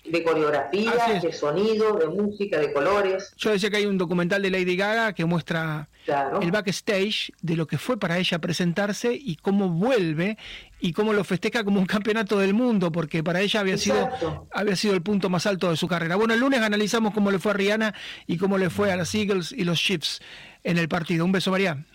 de 0.07 0.23
coreografía, 0.23 1.19
de 1.21 1.33
sonido, 1.33 1.97
de 1.97 2.07
música, 2.07 2.57
de 2.59 2.71
colores. 2.71 3.33
Yo 3.37 3.51
decía 3.51 3.69
que 3.69 3.77
hay 3.77 3.85
un 3.85 3.97
documental 3.97 4.41
de 4.41 4.49
Lady 4.49 4.75
Gaga 4.75 5.13
que 5.13 5.25
muestra 5.25 5.89
el 6.41 6.51
backstage 6.51 7.31
de 7.41 7.55
lo 7.55 7.67
que 7.67 7.77
fue 7.77 7.97
para 7.97 8.17
ella 8.17 8.39
presentarse 8.39 9.13
y 9.13 9.35
cómo 9.35 9.69
vuelve 9.69 10.37
y 10.79 10.93
cómo 10.93 11.13
lo 11.13 11.23
festeja 11.23 11.63
como 11.63 11.79
un 11.79 11.85
campeonato 11.85 12.39
del 12.39 12.53
mundo, 12.53 12.91
porque 12.91 13.23
para 13.23 13.41
ella 13.41 13.59
había 13.59 13.77
sido, 13.77 14.47
había 14.51 14.75
sido 14.75 14.93
el 14.93 15.01
punto 15.01 15.29
más 15.29 15.45
alto 15.45 15.69
de 15.69 15.77
su 15.77 15.87
carrera. 15.87 16.15
Bueno, 16.15 16.33
el 16.33 16.39
lunes 16.39 16.61
analizamos 16.61 17.13
cómo 17.13 17.31
le 17.31 17.39
fue 17.39 17.51
a 17.51 17.55
Rihanna 17.55 17.93
y 18.25 18.37
cómo 18.37 18.57
le 18.57 18.69
fue 18.69 18.91
a 18.91 18.95
las 18.95 19.13
Eagles 19.13 19.51
y 19.51 19.63
los 19.63 19.79
Chiefs 19.79 20.21
en 20.63 20.77
el 20.77 20.87
partido. 20.87 21.25
Un 21.25 21.31
beso, 21.31 21.51
María. 21.51 21.85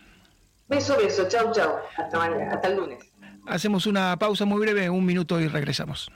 Beso, 0.69 0.97
beso. 0.97 1.29
Chau, 1.29 1.53
chau. 1.53 1.77
Hasta 1.97 2.19
mañana. 2.19 2.55
Hasta 2.55 2.69
el 2.69 2.77
lunes. 2.77 2.99
Hacemos 3.47 3.87
una 3.87 4.17
pausa 4.19 4.45
muy 4.45 4.61
breve, 4.61 4.89
un 4.89 5.05
minuto 5.05 5.41
y 5.41 5.49
regresamos. 5.49 6.11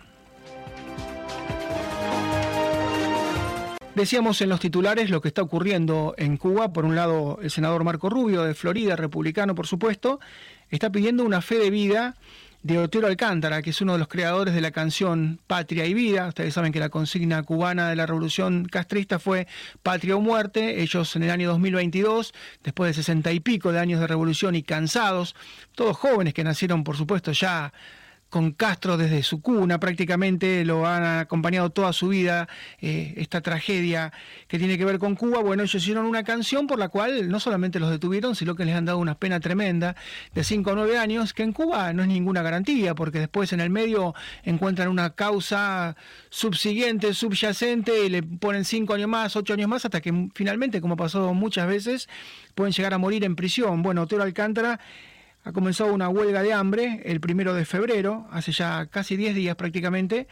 Decíamos 3.96 4.42
en 4.42 4.50
los 4.50 4.60
titulares 4.60 5.08
lo 5.08 5.22
que 5.22 5.28
está 5.28 5.40
ocurriendo 5.40 6.14
en 6.18 6.36
Cuba. 6.36 6.70
Por 6.70 6.84
un 6.84 6.94
lado, 6.94 7.38
el 7.40 7.50
senador 7.50 7.82
Marco 7.82 8.10
Rubio 8.10 8.42
de 8.42 8.52
Florida, 8.52 8.94
republicano 8.94 9.54
por 9.54 9.66
supuesto, 9.66 10.20
está 10.68 10.92
pidiendo 10.92 11.24
una 11.24 11.40
fe 11.40 11.58
de 11.58 11.70
vida 11.70 12.14
de 12.62 12.76
Otero 12.76 13.06
Alcántara, 13.06 13.62
que 13.62 13.70
es 13.70 13.80
uno 13.80 13.94
de 13.94 13.98
los 13.98 14.08
creadores 14.08 14.52
de 14.52 14.60
la 14.60 14.70
canción 14.70 15.40
Patria 15.46 15.86
y 15.86 15.94
Vida. 15.94 16.28
Ustedes 16.28 16.52
saben 16.52 16.74
que 16.74 16.78
la 16.78 16.90
consigna 16.90 17.42
cubana 17.42 17.88
de 17.88 17.96
la 17.96 18.04
revolución 18.04 18.66
castrista 18.66 19.18
fue 19.18 19.46
Patria 19.82 20.14
o 20.16 20.20
Muerte. 20.20 20.82
Ellos 20.82 21.16
en 21.16 21.22
el 21.22 21.30
año 21.30 21.48
2022, 21.48 22.34
después 22.64 22.90
de 22.90 23.02
sesenta 23.02 23.32
y 23.32 23.40
pico 23.40 23.72
de 23.72 23.78
años 23.78 24.00
de 24.00 24.08
revolución 24.08 24.56
y 24.56 24.62
cansados, 24.62 25.34
todos 25.74 25.96
jóvenes 25.96 26.34
que 26.34 26.44
nacieron, 26.44 26.84
por 26.84 26.98
supuesto, 26.98 27.32
ya 27.32 27.72
con 28.28 28.52
Castro 28.52 28.96
desde 28.96 29.22
su 29.22 29.40
cuna, 29.40 29.78
prácticamente 29.78 30.64
lo 30.64 30.86
han 30.86 31.04
acompañado 31.04 31.70
toda 31.70 31.92
su 31.92 32.08
vida, 32.08 32.48
eh, 32.80 33.14
esta 33.16 33.40
tragedia 33.40 34.12
que 34.48 34.58
tiene 34.58 34.76
que 34.76 34.84
ver 34.84 34.98
con 34.98 35.14
Cuba. 35.14 35.40
Bueno, 35.40 35.62
ellos 35.62 35.82
hicieron 35.82 36.06
una 36.06 36.24
canción 36.24 36.66
por 36.66 36.78
la 36.78 36.88
cual 36.88 37.28
no 37.28 37.40
solamente 37.40 37.78
los 37.78 37.90
detuvieron, 37.90 38.34
sino 38.34 38.54
que 38.54 38.64
les 38.64 38.74
han 38.74 38.84
dado 38.84 38.98
una 38.98 39.18
pena 39.18 39.40
tremenda 39.40 39.96
de 40.34 40.44
5 40.44 40.70
o 40.70 40.74
9 40.74 40.98
años, 40.98 41.32
que 41.32 41.44
en 41.44 41.52
Cuba 41.52 41.92
no 41.92 42.02
es 42.02 42.08
ninguna 42.08 42.42
garantía, 42.42 42.94
porque 42.94 43.20
después 43.20 43.52
en 43.52 43.60
el 43.60 43.70
medio 43.70 44.14
encuentran 44.42 44.88
una 44.88 45.10
causa 45.10 45.96
subsiguiente, 46.28 47.14
subyacente, 47.14 48.06
y 48.06 48.08
le 48.08 48.22
ponen 48.22 48.64
5 48.64 48.94
años 48.94 49.08
más, 49.08 49.36
8 49.36 49.54
años 49.54 49.68
más, 49.68 49.84
hasta 49.84 50.00
que 50.00 50.28
finalmente, 50.34 50.80
como 50.80 50.96
pasó 50.96 51.32
muchas 51.32 51.68
veces, 51.68 52.08
pueden 52.54 52.72
llegar 52.72 52.92
a 52.94 52.98
morir 52.98 53.24
en 53.24 53.36
prisión. 53.36 53.82
Bueno, 53.82 54.02
Otero 54.02 54.22
Alcántara 54.22 54.80
ha 55.46 55.52
comenzado 55.52 55.94
una 55.94 56.08
huelga 56.08 56.42
de 56.42 56.52
hambre 56.52 57.02
el 57.04 57.20
primero 57.20 57.54
de 57.54 57.64
febrero, 57.64 58.26
hace 58.32 58.50
ya 58.50 58.86
casi 58.86 59.16
10 59.16 59.36
días 59.36 59.54
prácticamente, 59.54 60.26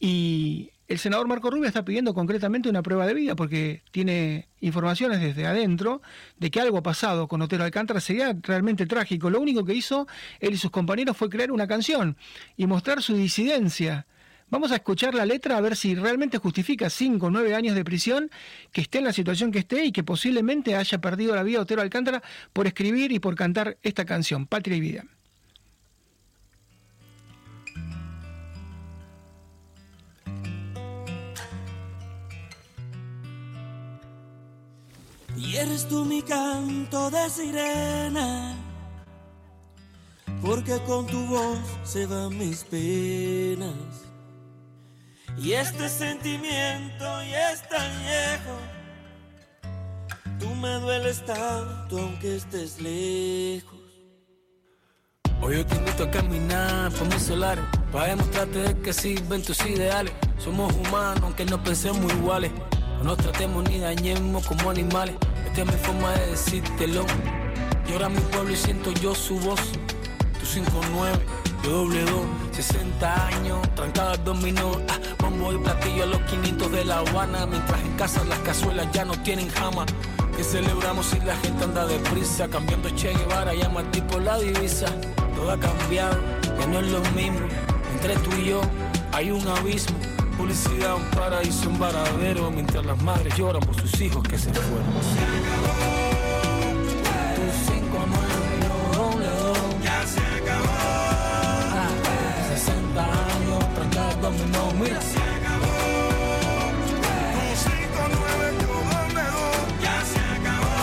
y 0.00 0.70
el 0.88 0.98
senador 0.98 1.28
Marco 1.28 1.50
Rubio 1.50 1.68
está 1.68 1.84
pidiendo 1.84 2.14
concretamente 2.14 2.70
una 2.70 2.82
prueba 2.82 3.06
de 3.06 3.12
vida 3.12 3.36
porque 3.36 3.82
tiene 3.90 4.48
informaciones 4.60 5.20
desde 5.20 5.44
adentro 5.44 6.00
de 6.38 6.50
que 6.50 6.62
algo 6.62 6.78
ha 6.78 6.82
pasado 6.82 7.28
con 7.28 7.42
Otero 7.42 7.64
Alcántara. 7.64 8.00
Sería 8.00 8.34
realmente 8.40 8.86
trágico. 8.86 9.28
Lo 9.28 9.38
único 9.38 9.66
que 9.66 9.74
hizo 9.74 10.06
él 10.40 10.54
y 10.54 10.56
sus 10.56 10.70
compañeros 10.70 11.14
fue 11.14 11.28
crear 11.28 11.52
una 11.52 11.66
canción 11.66 12.16
y 12.56 12.66
mostrar 12.66 13.02
su 13.02 13.16
disidencia 13.16 14.06
Vamos 14.48 14.70
a 14.70 14.76
escuchar 14.76 15.12
la 15.14 15.26
letra 15.26 15.56
a 15.56 15.60
ver 15.60 15.74
si 15.74 15.96
realmente 15.96 16.38
justifica 16.38 16.88
cinco 16.88 17.26
o 17.26 17.30
nueve 17.30 17.54
años 17.56 17.74
de 17.74 17.84
prisión, 17.84 18.30
que 18.70 18.80
esté 18.82 18.98
en 18.98 19.04
la 19.04 19.12
situación 19.12 19.50
que 19.50 19.58
esté 19.58 19.84
y 19.84 19.92
que 19.92 20.04
posiblemente 20.04 20.76
haya 20.76 21.00
perdido 21.00 21.34
la 21.34 21.42
vida 21.42 21.60
Otero 21.60 21.82
Alcántara 21.82 22.22
por 22.52 22.68
escribir 22.68 23.10
y 23.10 23.18
por 23.18 23.34
cantar 23.34 23.76
esta 23.82 24.04
canción, 24.04 24.46
Patria 24.46 24.76
y 24.76 24.80
Vida. 24.80 25.04
Y 35.36 35.56
eres 35.56 35.88
tú 35.88 36.04
mi 36.04 36.22
canto 36.22 37.10
de 37.10 37.28
sirena, 37.30 38.54
porque 40.40 40.78
con 40.86 41.04
tu 41.08 41.26
voz 41.26 41.58
se 41.82 42.06
van 42.06 42.38
mis 42.38 42.62
penas 42.62 44.05
y 45.38 45.52
este 45.52 45.88
sentimiento 45.88 47.04
ya 47.30 47.52
es 47.52 47.62
tan 47.68 47.90
viejo. 48.02 48.58
Tú 50.40 50.54
me 50.54 50.74
dueles 50.80 51.24
tanto 51.24 51.98
aunque 51.98 52.36
estés 52.36 52.80
lejos. 52.80 53.76
Hoy 55.42 55.56
yo 55.56 55.66
te 55.66 55.76
invito 55.76 56.04
a 56.04 56.10
caminar 56.10 56.92
por 56.92 57.06
mis 57.08 57.22
solares 57.22 57.64
para 57.92 58.08
demostrarte 58.08 58.76
que 58.82 58.92
sirven 58.92 59.42
tus 59.42 59.64
ideales. 59.66 60.12
Somos 60.38 60.72
humanos 60.74 61.22
aunque 61.22 61.44
no 61.44 61.62
pensemos 61.62 62.12
iguales. 62.12 62.50
No 62.98 63.04
nos 63.04 63.18
tratemos 63.18 63.68
ni 63.68 63.78
dañemos 63.78 64.46
como 64.46 64.70
animales. 64.70 65.16
Esta 65.46 65.62
es 65.62 65.66
mi 65.66 65.78
forma 65.84 66.12
de 66.12 66.26
decírtelo. 66.30 67.04
Llora 67.88 68.08
mi 68.08 68.20
pueblo 68.20 68.52
y 68.52 68.56
siento 68.56 68.90
yo 68.92 69.14
su 69.14 69.38
voz. 69.38 69.60
Tu 70.40 70.46
59 70.46 71.18
doble 71.66 72.04
60 72.52 73.26
años, 73.26 73.58
trancada 73.74 74.12
al 74.12 74.24
dominó, 74.24 74.80
ah, 74.88 74.98
bombo 75.18 75.50
platillo 75.62 76.04
a 76.04 76.06
los 76.06 76.20
500 76.22 76.72
de 76.72 76.84
La 76.86 76.98
Habana, 76.98 77.44
mientras 77.44 77.80
en 77.82 77.92
casa 77.96 78.24
las 78.24 78.38
cazuelas 78.38 78.90
ya 78.92 79.04
no 79.04 79.12
tienen 79.22 79.50
jama. 79.50 79.84
Que 80.34 80.42
celebramos 80.42 81.06
si 81.06 81.20
la 81.20 81.36
gente 81.36 81.64
anda 81.64 81.86
deprisa, 81.86 82.48
cambiando 82.48 82.88
Che 82.90 83.12
Guevara, 83.12 83.54
llama 83.54 83.82
tipo 83.90 84.18
la 84.18 84.38
divisa. 84.38 84.86
Todo 85.34 85.50
ha 85.50 85.58
cambiado, 85.58 86.18
ya 86.58 86.66
no 86.66 86.80
es 86.80 86.90
lo 86.90 87.00
mismo. 87.14 87.46
Entre 87.92 88.16
tú 88.16 88.30
y 88.40 88.50
yo 88.50 88.60
hay 89.12 89.30
un 89.30 89.46
abismo. 89.46 89.96
Publicidad, 90.38 90.96
un 90.96 91.04
paraíso, 91.10 91.68
un 91.68 91.78
varadero, 91.78 92.50
mientras 92.50 92.84
las 92.84 93.02
madres 93.02 93.34
lloran 93.36 93.62
por 93.62 93.78
sus 93.78 94.00
hijos 94.00 94.22
que 94.22 94.38
se 94.38 94.50
fueron. 94.52 95.95
no, 104.52 104.72
mira. 104.72 105.00
Se 105.00 105.18
acabó. 105.18 105.74
259 107.34 108.66
con 108.66 108.82
Omega. 109.00 109.50
Ya 109.82 109.96
se 110.04 110.20
acabó. 110.36 110.74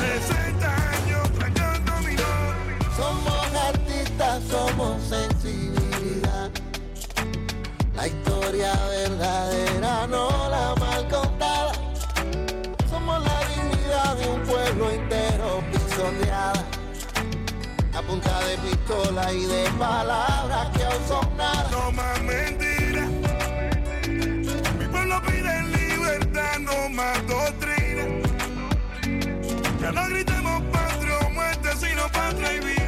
60 0.00 0.66
años 0.96 1.24
tragando 1.38 1.92
mi 2.06 2.16
Somos 2.96 3.46
artistas, 3.68 4.42
somos 4.50 5.02
sensibilidad. 5.02 6.50
La 7.96 8.06
historia 8.06 8.72
verdadera 8.88 10.06
no. 10.06 10.41
Punta 18.06 18.40
de 18.46 18.58
pistola 18.58 19.32
y 19.32 19.44
de 19.46 19.68
palabras 19.78 20.68
que 20.76 20.84
aún 20.84 21.08
son 21.08 21.36
nada. 21.36 21.68
No 21.70 21.92
más 21.92 22.22
mentiras. 22.22 23.08
Mi 24.78 24.86
pueblo 24.86 25.22
pide 25.22 25.62
libertad, 25.64 26.58
no 26.60 26.88
más 26.90 27.26
doctrina. 27.26 28.04
Ya 29.80 29.92
no 29.92 30.08
gritemos 30.08 30.62
patria 30.72 31.18
o 31.26 31.30
muerte, 31.30 31.68
sino 31.78 32.08
patria 32.08 32.52
y 32.54 32.60
vida. 32.60 32.81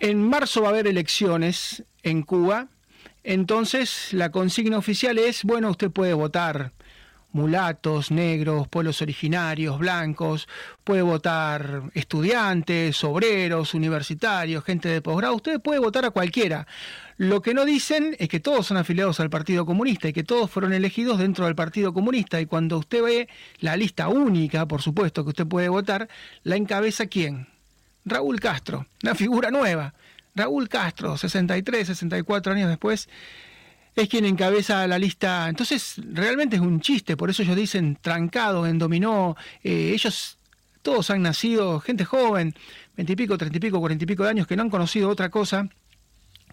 En 0.00 0.26
marzo 0.26 0.62
va 0.62 0.68
a 0.68 0.70
haber 0.70 0.86
elecciones 0.86 1.84
en 2.02 2.22
Cuba, 2.22 2.68
entonces 3.24 4.12
la 4.12 4.30
consigna 4.30 4.78
oficial 4.78 5.18
es, 5.18 5.44
bueno, 5.44 5.70
usted 5.70 5.90
puede 5.90 6.14
votar 6.14 6.72
mulatos, 7.32 8.10
negros, 8.10 8.66
pueblos 8.68 9.02
originarios, 9.02 9.78
blancos, 9.78 10.48
puede 10.84 11.02
votar 11.02 11.82
estudiantes, 11.94 13.02
obreros, 13.04 13.74
universitarios, 13.74 14.64
gente 14.64 14.88
de 14.88 15.00
posgrado, 15.00 15.36
usted 15.36 15.60
puede 15.60 15.78
votar 15.78 16.04
a 16.04 16.10
cualquiera. 16.10 16.66
Lo 17.16 17.42
que 17.42 17.54
no 17.54 17.64
dicen 17.64 18.16
es 18.18 18.28
que 18.28 18.40
todos 18.40 18.66
son 18.66 18.78
afiliados 18.78 19.20
al 19.20 19.30
Partido 19.30 19.66
Comunista 19.66 20.08
y 20.08 20.12
que 20.12 20.24
todos 20.24 20.50
fueron 20.50 20.72
elegidos 20.72 21.18
dentro 21.18 21.44
del 21.44 21.54
Partido 21.54 21.92
Comunista 21.92 22.40
y 22.40 22.46
cuando 22.46 22.78
usted 22.78 23.02
ve 23.02 23.28
la 23.58 23.76
lista 23.76 24.08
única, 24.08 24.66
por 24.66 24.82
supuesto, 24.82 25.22
que 25.22 25.30
usted 25.30 25.46
puede 25.46 25.68
votar, 25.68 26.08
la 26.42 26.56
encabeza 26.56 27.06
quién? 27.06 27.46
Raúl 28.04 28.40
Castro, 28.40 28.86
una 29.02 29.14
figura 29.14 29.50
nueva. 29.50 29.94
Raúl 30.34 30.68
Castro, 30.68 31.16
63, 31.16 31.86
64 31.86 32.52
años 32.52 32.68
después, 32.68 33.08
es 33.96 34.08
quien 34.08 34.24
encabeza 34.24 34.86
la 34.86 34.98
lista. 34.98 35.48
Entonces, 35.48 35.96
realmente 36.12 36.56
es 36.56 36.62
un 36.62 36.80
chiste, 36.80 37.16
por 37.16 37.30
eso 37.30 37.42
ellos 37.42 37.56
dicen 37.56 37.98
trancado 38.00 38.66
en 38.66 38.78
dominó. 38.78 39.36
Eh, 39.62 39.92
ellos 39.94 40.38
todos 40.82 41.10
han 41.10 41.22
nacido, 41.22 41.80
gente 41.80 42.04
joven, 42.04 42.54
veintipico, 42.96 43.36
treinta 43.36 43.58
y 43.58 43.60
pico, 43.60 43.80
cuarenta 43.80 44.04
y 44.04 44.06
pico 44.06 44.24
de 44.24 44.30
años, 44.30 44.46
que 44.46 44.56
no 44.56 44.62
han 44.62 44.70
conocido 44.70 45.08
otra 45.08 45.28
cosa 45.28 45.68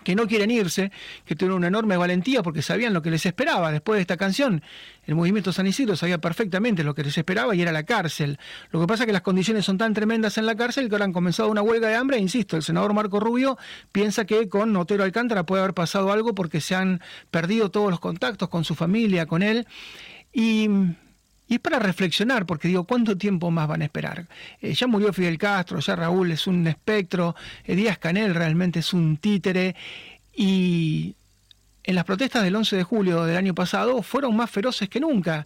que 0.07 0.15
no 0.15 0.25
quieren 0.25 0.49
irse, 0.51 0.89
que 1.25 1.35
tuvieron 1.35 1.57
una 1.57 1.67
enorme 1.67 1.97
valentía 1.97 2.41
porque 2.41 2.61
sabían 2.61 2.93
lo 2.93 3.01
que 3.01 3.11
les 3.11 3.25
esperaba. 3.25 3.73
Después 3.73 3.97
de 3.97 4.03
esta 4.03 4.15
canción, 4.15 4.63
el 5.03 5.15
movimiento 5.15 5.51
San 5.51 5.67
Isidro 5.67 5.97
sabía 5.97 6.17
perfectamente 6.17 6.85
lo 6.85 6.95
que 6.95 7.03
les 7.03 7.17
esperaba 7.17 7.53
y 7.53 7.61
era 7.61 7.73
la 7.73 7.83
cárcel. 7.83 8.39
Lo 8.71 8.79
que 8.79 8.87
pasa 8.87 9.03
es 9.03 9.07
que 9.07 9.11
las 9.11 9.21
condiciones 9.21 9.65
son 9.65 9.77
tan 9.77 9.93
tremendas 9.93 10.37
en 10.37 10.45
la 10.45 10.55
cárcel 10.55 10.87
que 10.87 10.95
ahora 10.95 11.03
han 11.03 11.11
comenzado 11.11 11.49
una 11.49 11.61
huelga 11.61 11.89
de 11.89 11.95
hambre. 11.95 12.15
E 12.15 12.21
insisto, 12.21 12.55
el 12.55 12.63
senador 12.63 12.93
Marco 12.93 13.19
Rubio 13.19 13.57
piensa 13.91 14.23
que 14.23 14.47
con 14.47 14.73
Otero 14.77 15.03
Alcántara 15.03 15.45
puede 15.45 15.63
haber 15.63 15.73
pasado 15.73 16.09
algo 16.13 16.33
porque 16.33 16.61
se 16.61 16.73
han 16.73 17.01
perdido 17.29 17.69
todos 17.69 17.89
los 17.89 17.99
contactos 17.99 18.47
con 18.47 18.63
su 18.63 18.75
familia, 18.75 19.25
con 19.25 19.43
él. 19.43 19.67
Y 20.31 20.69
y 21.47 21.55
es 21.55 21.59
para 21.59 21.79
reflexionar, 21.79 22.45
porque 22.45 22.67
digo, 22.67 22.83
¿cuánto 22.83 23.17
tiempo 23.17 23.51
más 23.51 23.67
van 23.67 23.81
a 23.81 23.85
esperar? 23.85 24.27
Eh, 24.61 24.73
ya 24.73 24.87
murió 24.87 25.13
Fidel 25.13 25.37
Castro, 25.37 25.79
ya 25.79 25.95
Raúl 25.95 26.31
es 26.31 26.45
un 26.47 26.67
espectro, 26.67 27.35
eh, 27.63 27.75
Díaz 27.75 27.97
Canel 27.97 28.35
realmente 28.35 28.79
es 28.79 28.93
un 28.93 29.17
títere, 29.17 29.75
y 30.35 31.15
en 31.83 31.95
las 31.95 32.03
protestas 32.03 32.43
del 32.43 32.55
11 32.55 32.75
de 32.75 32.83
julio 32.83 33.23
del 33.23 33.37
año 33.37 33.55
pasado 33.55 34.03
fueron 34.03 34.35
más 34.35 34.51
feroces 34.51 34.89
que 34.89 34.99
nunca. 34.99 35.45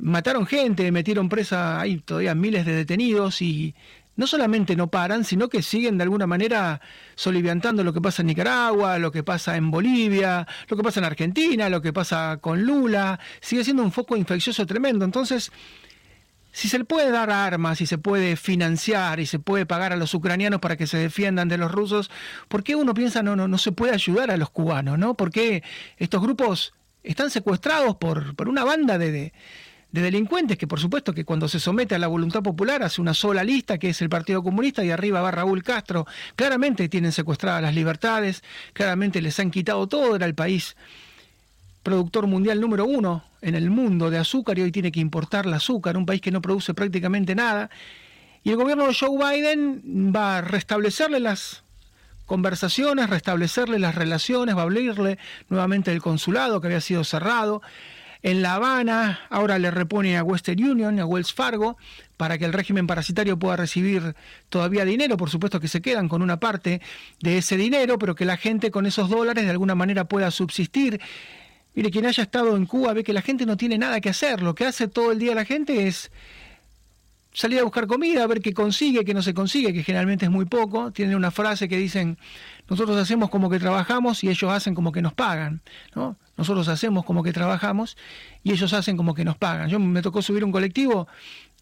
Mataron 0.00 0.46
gente, 0.46 0.90
metieron 0.92 1.28
presa, 1.28 1.80
hay 1.80 1.98
todavía 1.98 2.34
miles 2.34 2.64
de 2.64 2.74
detenidos 2.74 3.42
y 3.42 3.74
no 4.16 4.26
solamente 4.26 4.76
no 4.76 4.88
paran, 4.88 5.24
sino 5.24 5.48
que 5.48 5.62
siguen 5.62 5.98
de 5.98 6.04
alguna 6.04 6.26
manera 6.26 6.80
soliviantando 7.14 7.82
lo 7.82 7.92
que 7.92 8.00
pasa 8.00 8.22
en 8.22 8.28
Nicaragua, 8.28 8.98
lo 8.98 9.10
que 9.10 9.22
pasa 9.22 9.56
en 9.56 9.70
Bolivia, 9.70 10.46
lo 10.68 10.76
que 10.76 10.82
pasa 10.82 11.00
en 11.00 11.06
Argentina, 11.06 11.68
lo 11.68 11.82
que 11.82 11.92
pasa 11.92 12.38
con 12.40 12.62
Lula. 12.62 13.18
Sigue 13.40 13.64
siendo 13.64 13.82
un 13.82 13.92
foco 13.92 14.16
infeccioso 14.16 14.66
tremendo. 14.66 15.04
Entonces, 15.04 15.50
si 16.52 16.68
se 16.68 16.78
le 16.78 16.84
puede 16.84 17.10
dar 17.10 17.30
armas, 17.30 17.78
si 17.78 17.86
se 17.86 17.98
puede 17.98 18.36
financiar 18.36 19.18
y 19.18 19.26
se 19.26 19.40
puede 19.40 19.66
pagar 19.66 19.92
a 19.92 19.96
los 19.96 20.14
ucranianos 20.14 20.60
para 20.60 20.76
que 20.76 20.86
se 20.86 20.96
defiendan 20.96 21.48
de 21.48 21.58
los 21.58 21.72
rusos, 21.72 22.10
¿por 22.46 22.62
qué 22.62 22.76
uno 22.76 22.94
piensa 22.94 23.24
no, 23.24 23.34
no, 23.34 23.48
no 23.48 23.58
se 23.58 23.72
puede 23.72 23.92
ayudar 23.92 24.30
a 24.30 24.36
los 24.36 24.50
cubanos? 24.50 24.96
¿no? 24.96 25.14
¿Por 25.14 25.32
qué 25.32 25.64
estos 25.98 26.22
grupos 26.22 26.72
están 27.02 27.30
secuestrados 27.30 27.96
por, 27.96 28.36
por 28.36 28.48
una 28.48 28.62
banda 28.62 28.98
de, 28.98 29.10
de 29.10 29.32
de 29.94 30.02
delincuentes 30.02 30.58
que 30.58 30.66
por 30.66 30.80
supuesto 30.80 31.12
que 31.12 31.24
cuando 31.24 31.46
se 31.46 31.60
somete 31.60 31.94
a 31.94 32.00
la 32.00 32.08
voluntad 32.08 32.42
popular 32.42 32.82
hace 32.82 33.00
una 33.00 33.14
sola 33.14 33.44
lista 33.44 33.78
que 33.78 33.90
es 33.90 34.02
el 34.02 34.08
Partido 34.08 34.42
Comunista 34.42 34.84
y 34.84 34.90
arriba 34.90 35.20
va 35.20 35.30
Raúl 35.30 35.62
Castro, 35.62 36.04
claramente 36.34 36.88
tienen 36.88 37.12
secuestradas 37.12 37.62
las 37.62 37.76
libertades, 37.76 38.42
claramente 38.72 39.22
les 39.22 39.38
han 39.38 39.52
quitado 39.52 39.86
todo, 39.86 40.16
era 40.16 40.26
el 40.26 40.34
país 40.34 40.74
productor 41.84 42.26
mundial 42.26 42.60
número 42.60 42.86
uno 42.86 43.22
en 43.40 43.54
el 43.54 43.70
mundo 43.70 44.10
de 44.10 44.18
azúcar 44.18 44.58
y 44.58 44.62
hoy 44.62 44.72
tiene 44.72 44.90
que 44.90 44.98
importar 44.98 45.46
el 45.46 45.54
azúcar, 45.54 45.96
un 45.96 46.06
país 46.06 46.20
que 46.20 46.32
no 46.32 46.42
produce 46.42 46.74
prácticamente 46.74 47.36
nada. 47.36 47.70
Y 48.42 48.50
el 48.50 48.56
gobierno 48.56 48.88
de 48.88 48.94
Joe 48.94 49.16
Biden 49.16 50.12
va 50.12 50.38
a 50.38 50.40
restablecerle 50.40 51.20
las 51.20 51.62
conversaciones, 52.26 53.08
restablecerle 53.08 53.78
las 53.78 53.94
relaciones, 53.94 54.56
va 54.56 54.62
a 54.62 54.64
abrirle 54.64 55.18
nuevamente 55.48 55.92
el 55.92 56.02
consulado 56.02 56.60
que 56.60 56.66
había 56.66 56.80
sido 56.80 57.04
cerrado. 57.04 57.62
En 58.24 58.40
La 58.40 58.54
Habana 58.54 59.20
ahora 59.28 59.58
le 59.58 59.70
repone 59.70 60.16
a 60.16 60.24
Western 60.24 60.64
Union, 60.64 60.98
a 60.98 61.04
Wells 61.04 61.34
Fargo, 61.34 61.76
para 62.16 62.38
que 62.38 62.46
el 62.46 62.54
régimen 62.54 62.86
parasitario 62.86 63.38
pueda 63.38 63.56
recibir 63.56 64.16
todavía 64.48 64.86
dinero. 64.86 65.18
Por 65.18 65.28
supuesto 65.28 65.60
que 65.60 65.68
se 65.68 65.82
quedan 65.82 66.08
con 66.08 66.22
una 66.22 66.40
parte 66.40 66.80
de 67.20 67.36
ese 67.36 67.58
dinero, 67.58 67.98
pero 67.98 68.14
que 68.14 68.24
la 68.24 68.38
gente 68.38 68.70
con 68.70 68.86
esos 68.86 69.10
dólares 69.10 69.44
de 69.44 69.50
alguna 69.50 69.74
manera 69.74 70.06
pueda 70.06 70.30
subsistir. 70.30 71.02
Mire, 71.74 71.90
quien 71.90 72.06
haya 72.06 72.22
estado 72.22 72.56
en 72.56 72.64
Cuba 72.64 72.94
ve 72.94 73.04
que 73.04 73.12
la 73.12 73.20
gente 73.20 73.44
no 73.44 73.58
tiene 73.58 73.76
nada 73.76 74.00
que 74.00 74.08
hacer. 74.08 74.40
Lo 74.40 74.54
que 74.54 74.64
hace 74.64 74.88
todo 74.88 75.12
el 75.12 75.18
día 75.18 75.34
la 75.34 75.44
gente 75.44 75.86
es 75.86 76.10
salir 77.34 77.58
a 77.58 77.64
buscar 77.64 77.86
comida, 77.86 78.22
a 78.22 78.26
ver 78.26 78.40
qué 78.40 78.54
consigue, 78.54 79.04
qué 79.04 79.12
no 79.12 79.20
se 79.20 79.34
consigue, 79.34 79.72
que 79.74 79.82
generalmente 79.82 80.24
es 80.24 80.30
muy 80.30 80.46
poco. 80.46 80.92
Tienen 80.92 81.16
una 81.16 81.30
frase 81.30 81.68
que 81.68 81.76
dicen, 81.76 82.16
nosotros 82.68 82.96
hacemos 82.96 83.28
como 83.28 83.50
que 83.50 83.58
trabajamos 83.58 84.24
y 84.24 84.30
ellos 84.30 84.50
hacen 84.50 84.74
como 84.74 84.92
que 84.92 85.02
nos 85.02 85.12
pagan, 85.12 85.60
¿no? 85.94 86.16
Nosotros 86.36 86.68
hacemos 86.68 87.04
como 87.04 87.22
que 87.22 87.32
trabajamos 87.32 87.96
y 88.42 88.52
ellos 88.52 88.72
hacen 88.72 88.96
como 88.96 89.14
que 89.14 89.24
nos 89.24 89.36
pagan. 89.36 89.68
Yo 89.68 89.78
me 89.78 90.00
tocó 90.00 90.22
subir 90.22 90.44
un 90.44 90.52
colectivo 90.52 91.08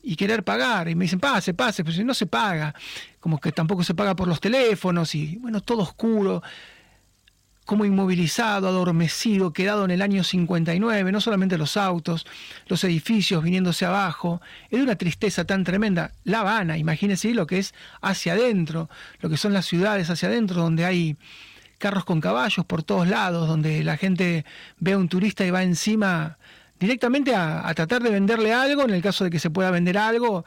y 0.03 0.17
querer 0.17 0.45
pagar. 0.45 0.89
Y 0.89 0.95
me 0.95 1.07
dicen, 1.07 1.21
pase, 1.21 1.55
pase, 1.55 1.85
pero 1.85 1.97
si 1.97 2.05
no 2.05 2.13
se 2.13 2.27
paga, 2.27 2.75
como 3.19 3.39
que 3.39 3.53
tampoco 3.53 3.83
se 3.83 3.95
paga 3.95 4.15
por 4.15 4.29
los 4.29 4.41
teléfonos 4.41 5.15
y 5.15 5.37
bueno, 5.37 5.61
todo 5.63 5.83
oscuro, 5.83 6.43
como 7.65 7.85
inmovilizado, 7.85 8.69
adormecido, 8.69 9.53
quedado 9.53 9.85
en 9.85 9.93
el 9.93 10.03
año 10.03 10.25
59, 10.25 11.13
no 11.13 11.21
solamente 11.21 11.59
los 11.59 11.77
autos, 11.77 12.27
los 12.67 12.83
edificios 12.85 13.43
viniéndose 13.43 13.87
abajo, 13.87 14.41
es 14.71 14.79
de 14.79 14.85
una 14.85 14.97
tristeza 14.97 15.45
tan 15.45 15.65
tremenda. 15.65 16.13
La 16.25 16.41
Habana, 16.41 16.77
imagínense 16.77 17.33
lo 17.35 17.47
que 17.47 17.59
es 17.59 17.75
hacia 18.01 18.33
adentro, 18.33 18.91
lo 19.21 19.31
que 19.31 19.37
son 19.37 19.53
las 19.53 19.67
ciudades 19.67 20.11
hacia 20.11 20.29
adentro, 20.29 20.61
donde 20.61 20.85
hay 20.85 21.17
carros 21.79 22.05
con 22.05 22.21
caballos 22.21 22.65
por 22.65 22.83
todos 22.83 23.09
lados, 23.09 23.49
donde 23.49 23.83
la 23.83 23.97
gente 23.97 24.45
ve 24.79 24.93
a 24.93 24.99
un 24.99 25.09
turista 25.09 25.45
y 25.45 25.51
va 25.51 25.63
encima 25.63 26.39
directamente 26.79 27.35
a, 27.35 27.73
tratar 27.75 28.03
de 28.03 28.11
venderle 28.11 28.53
algo, 28.53 28.83
en 28.83 28.91
el 28.91 29.03
caso 29.03 29.25
de 29.25 29.31
que 29.31 29.39
se 29.39 29.51
pueda 29.51 29.71
vender 29.71 29.99
algo, 29.99 30.45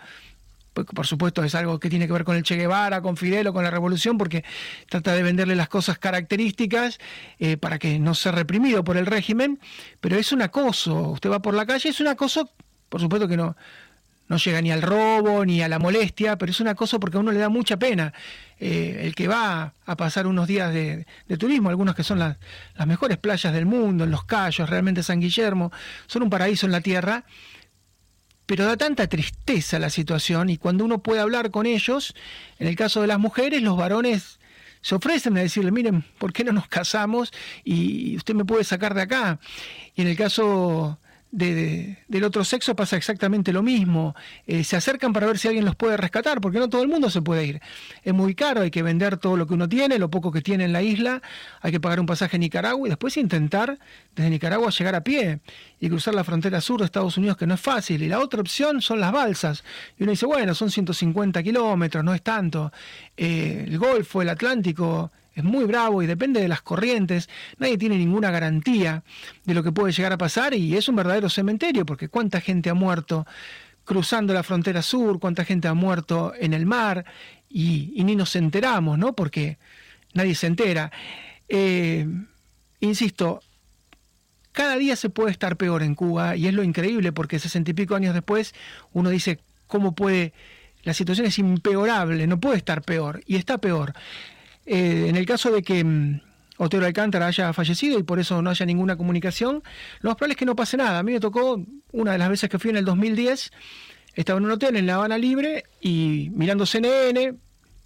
por 0.83 1.07
supuesto 1.07 1.43
es 1.43 1.55
algo 1.55 1.79
que 1.79 1.89
tiene 1.89 2.07
que 2.07 2.13
ver 2.13 2.23
con 2.23 2.35
el 2.35 2.43
Che 2.43 2.55
Guevara, 2.55 3.01
con 3.01 3.17
Fidel 3.17 3.47
o 3.47 3.53
con 3.53 3.63
la 3.63 3.71
revolución, 3.71 4.17
porque 4.17 4.43
trata 4.89 5.13
de 5.13 5.23
venderle 5.23 5.55
las 5.55 5.69
cosas 5.69 5.97
características 5.97 6.99
eh, 7.39 7.57
para 7.57 7.79
que 7.79 7.97
no 7.99 8.13
sea 8.13 8.33
reprimido 8.33 8.83
por 8.83 8.97
el 8.97 9.05
régimen, 9.05 9.59
pero 10.01 10.17
es 10.17 10.31
un 10.31 10.41
acoso, 10.41 11.11
usted 11.11 11.31
va 11.31 11.41
por 11.41 11.53
la 11.53 11.65
calle, 11.65 11.89
es 11.89 11.99
un 11.99 12.07
acoso, 12.07 12.49
por 12.89 12.99
supuesto 12.99 13.27
que 13.27 13.37
no, 13.37 13.55
no 14.27 14.37
llega 14.37 14.61
ni 14.61 14.71
al 14.71 14.81
robo 14.81 15.45
ni 15.45 15.61
a 15.61 15.67
la 15.67 15.79
molestia, 15.79 16.37
pero 16.37 16.51
es 16.51 16.59
una 16.59 16.75
cosa 16.75 16.99
porque 16.99 17.17
a 17.17 17.19
uno 17.19 17.31
le 17.31 17.39
da 17.39 17.49
mucha 17.49 17.77
pena. 17.77 18.13
Eh, 18.59 19.01
el 19.01 19.15
que 19.15 19.27
va 19.27 19.73
a 19.85 19.97
pasar 19.97 20.27
unos 20.27 20.47
días 20.47 20.73
de, 20.73 21.05
turismo, 21.37 21.69
algunos 21.69 21.93
que 21.93 22.03
son 22.03 22.19
las, 22.19 22.37
las, 22.75 22.87
mejores 22.87 23.17
playas 23.17 23.53
del 23.53 23.65
mundo, 23.65 24.05
en 24.05 24.11
Los 24.11 24.23
Cayos, 24.23 24.69
realmente 24.69 25.03
San 25.03 25.19
Guillermo, 25.19 25.71
son 26.07 26.23
un 26.23 26.29
paraíso 26.29 26.65
en 26.65 26.71
la 26.71 26.81
tierra, 26.81 27.25
pero 28.45 28.65
da 28.65 28.77
tanta 28.77 29.07
tristeza 29.07 29.79
la 29.79 29.89
situación 29.89 30.49
y 30.49 30.57
cuando 30.57 30.85
uno 30.85 30.99
puede 30.99 31.21
hablar 31.21 31.51
con 31.51 31.65
ellos, 31.65 32.13
en 32.59 32.67
el 32.67 32.75
caso 32.75 33.01
de 33.01 33.07
las 33.07 33.19
mujeres, 33.19 33.61
los 33.61 33.77
varones 33.77 34.39
se 34.81 34.93
ofrecen 34.93 35.35
a 35.37 35.41
decirle, 35.41 35.71
miren, 35.71 36.05
¿por 36.19 36.31
qué 36.31 36.43
no 36.43 36.51
nos 36.51 36.67
casamos? 36.67 37.33
Y 37.63 38.15
usted 38.17 38.35
me 38.35 38.45
puede 38.45 38.63
sacar 38.63 38.93
de 38.93 39.01
acá. 39.01 39.39
Y 39.95 40.03
en 40.03 40.07
el 40.07 40.15
caso 40.15 40.99
de, 41.35 41.97
del 42.07 42.23
otro 42.23 42.45
sexo 42.45 42.75
pasa 42.75 42.95
exactamente 42.95 43.51
lo 43.51 43.61
mismo. 43.61 44.15
Eh, 44.47 44.63
se 44.63 44.77
acercan 44.77 45.11
para 45.11 45.27
ver 45.27 45.37
si 45.37 45.47
alguien 45.47 45.65
los 45.65 45.75
puede 45.75 45.97
rescatar, 45.97 46.39
porque 46.39 46.59
no 46.59 46.69
todo 46.69 46.81
el 46.81 46.87
mundo 46.87 47.09
se 47.09 47.21
puede 47.21 47.45
ir. 47.45 47.61
Es 48.03 48.13
muy 48.13 48.35
caro, 48.35 48.61
hay 48.61 48.71
que 48.71 48.81
vender 48.81 49.17
todo 49.17 49.35
lo 49.35 49.45
que 49.45 49.53
uno 49.53 49.67
tiene, 49.67 49.99
lo 49.99 50.09
poco 50.09 50.31
que 50.31 50.41
tiene 50.41 50.63
en 50.63 50.71
la 50.73 50.81
isla, 50.81 51.21
hay 51.61 51.71
que 51.71 51.79
pagar 51.79 51.99
un 51.99 52.05
pasaje 52.05 52.37
en 52.37 52.41
Nicaragua 52.41 52.87
y 52.87 52.89
después 52.89 53.17
intentar 53.17 53.77
desde 54.15 54.29
Nicaragua 54.29 54.69
llegar 54.69 54.95
a 54.95 55.03
pie 55.03 55.39
y 55.79 55.89
cruzar 55.89 56.15
la 56.15 56.23
frontera 56.23 56.61
sur 56.61 56.79
de 56.79 56.85
Estados 56.85 57.17
Unidos, 57.17 57.35
que 57.35 57.45
no 57.45 57.55
es 57.55 57.61
fácil. 57.61 58.01
Y 58.01 58.07
la 58.07 58.19
otra 58.19 58.39
opción 58.39 58.81
son 58.81 59.01
las 59.01 59.11
balsas. 59.11 59.63
Y 59.99 60.03
uno 60.03 60.11
dice, 60.11 60.25
bueno, 60.25 60.55
son 60.55 60.71
150 60.71 61.43
kilómetros, 61.43 62.03
no 62.03 62.13
es 62.13 62.21
tanto. 62.21 62.71
Eh, 63.17 63.65
el 63.67 63.77
Golfo, 63.77 64.21
el 64.21 64.29
Atlántico 64.29 65.11
es 65.35 65.43
muy 65.43 65.65
bravo 65.65 66.01
y 66.01 66.07
depende 66.07 66.41
de 66.41 66.47
las 66.47 66.61
corrientes, 66.61 67.29
nadie 67.57 67.77
tiene 67.77 67.97
ninguna 67.97 68.31
garantía 68.31 69.03
de 69.43 69.53
lo 69.53 69.61
que 69.63 69.71
puede 69.71 69.91
llegar 69.91 70.13
a 70.13 70.17
pasar 70.17 70.53
y 70.53 70.75
es 70.75 70.87
un 70.87 70.95
verdadero 70.95 71.29
cementerio 71.29 71.85
porque 71.85 72.07
cuánta 72.07 72.39
gente 72.39 72.69
ha 72.69 72.73
muerto 72.73 73.27
cruzando 73.83 74.33
la 74.33 74.43
frontera 74.43 74.81
sur, 74.81 75.19
cuánta 75.19 75.45
gente 75.45 75.67
ha 75.67 75.73
muerto 75.73 76.33
en 76.39 76.53
el 76.53 76.65
mar 76.65 77.05
y, 77.49 77.93
ni 78.03 78.15
nos 78.15 78.35
enteramos, 78.35 78.97
¿no? 78.97 79.13
Porque 79.13 79.57
nadie 80.13 80.35
se 80.35 80.47
entera. 80.47 80.91
Eh, 81.47 82.07
insisto, 82.79 83.41
cada 84.51 84.77
día 84.77 84.95
se 84.95 85.09
puede 85.09 85.31
estar 85.31 85.57
peor 85.57 85.83
en 85.83 85.95
Cuba 85.95 86.35
y 86.35 86.47
es 86.47 86.53
lo 86.53 86.63
increíble 86.63 87.11
porque 87.11 87.39
sesenta 87.39 87.71
y 87.71 87.73
pico 87.73 87.93
años 87.93 88.13
después 88.13 88.55
uno 88.93 89.09
dice, 89.09 89.39
¿cómo 89.67 89.93
puede... 89.93 90.33
La 90.83 90.93
situación 90.93 91.27
es 91.27 91.39
impeorable, 91.39 92.27
no 92.27 92.39
puede 92.39 92.57
estar 92.57 92.81
peor 92.81 93.21
y 93.25 93.37
está 93.37 93.57
peor. 93.57 93.93
Eh, 94.65 95.05
en 95.07 95.15
el 95.15 95.25
caso 95.25 95.51
de 95.51 95.61
que 95.61 95.83
mm, 95.83 96.21
Otero 96.57 96.85
Alcántara 96.85 97.27
haya 97.27 97.53
fallecido 97.53 97.99
y 97.99 98.03
por 98.03 98.19
eso 98.19 98.41
no 98.41 98.49
haya 98.49 98.65
ninguna 98.65 98.97
comunicación, 98.97 99.63
lo 99.99 100.09
más 100.09 100.17
probable 100.17 100.33
es 100.33 100.37
que 100.37 100.45
no 100.45 100.55
pase 100.55 100.77
nada. 100.77 100.99
A 100.99 101.03
mí 101.03 101.11
me 101.11 101.19
tocó, 101.19 101.63
una 101.91 102.13
de 102.13 102.17
las 102.17 102.29
veces 102.29 102.49
que 102.49 102.59
fui 102.59 102.71
en 102.71 102.77
el 102.77 102.85
2010, 102.85 103.51
estaba 104.15 104.39
en 104.39 104.45
un 104.45 104.51
hotel 104.51 104.75
en 104.77 104.87
La 104.87 104.95
Habana 104.95 105.17
Libre 105.17 105.65
y 105.81 106.31
mirando 106.33 106.65
CNN, 106.65 107.35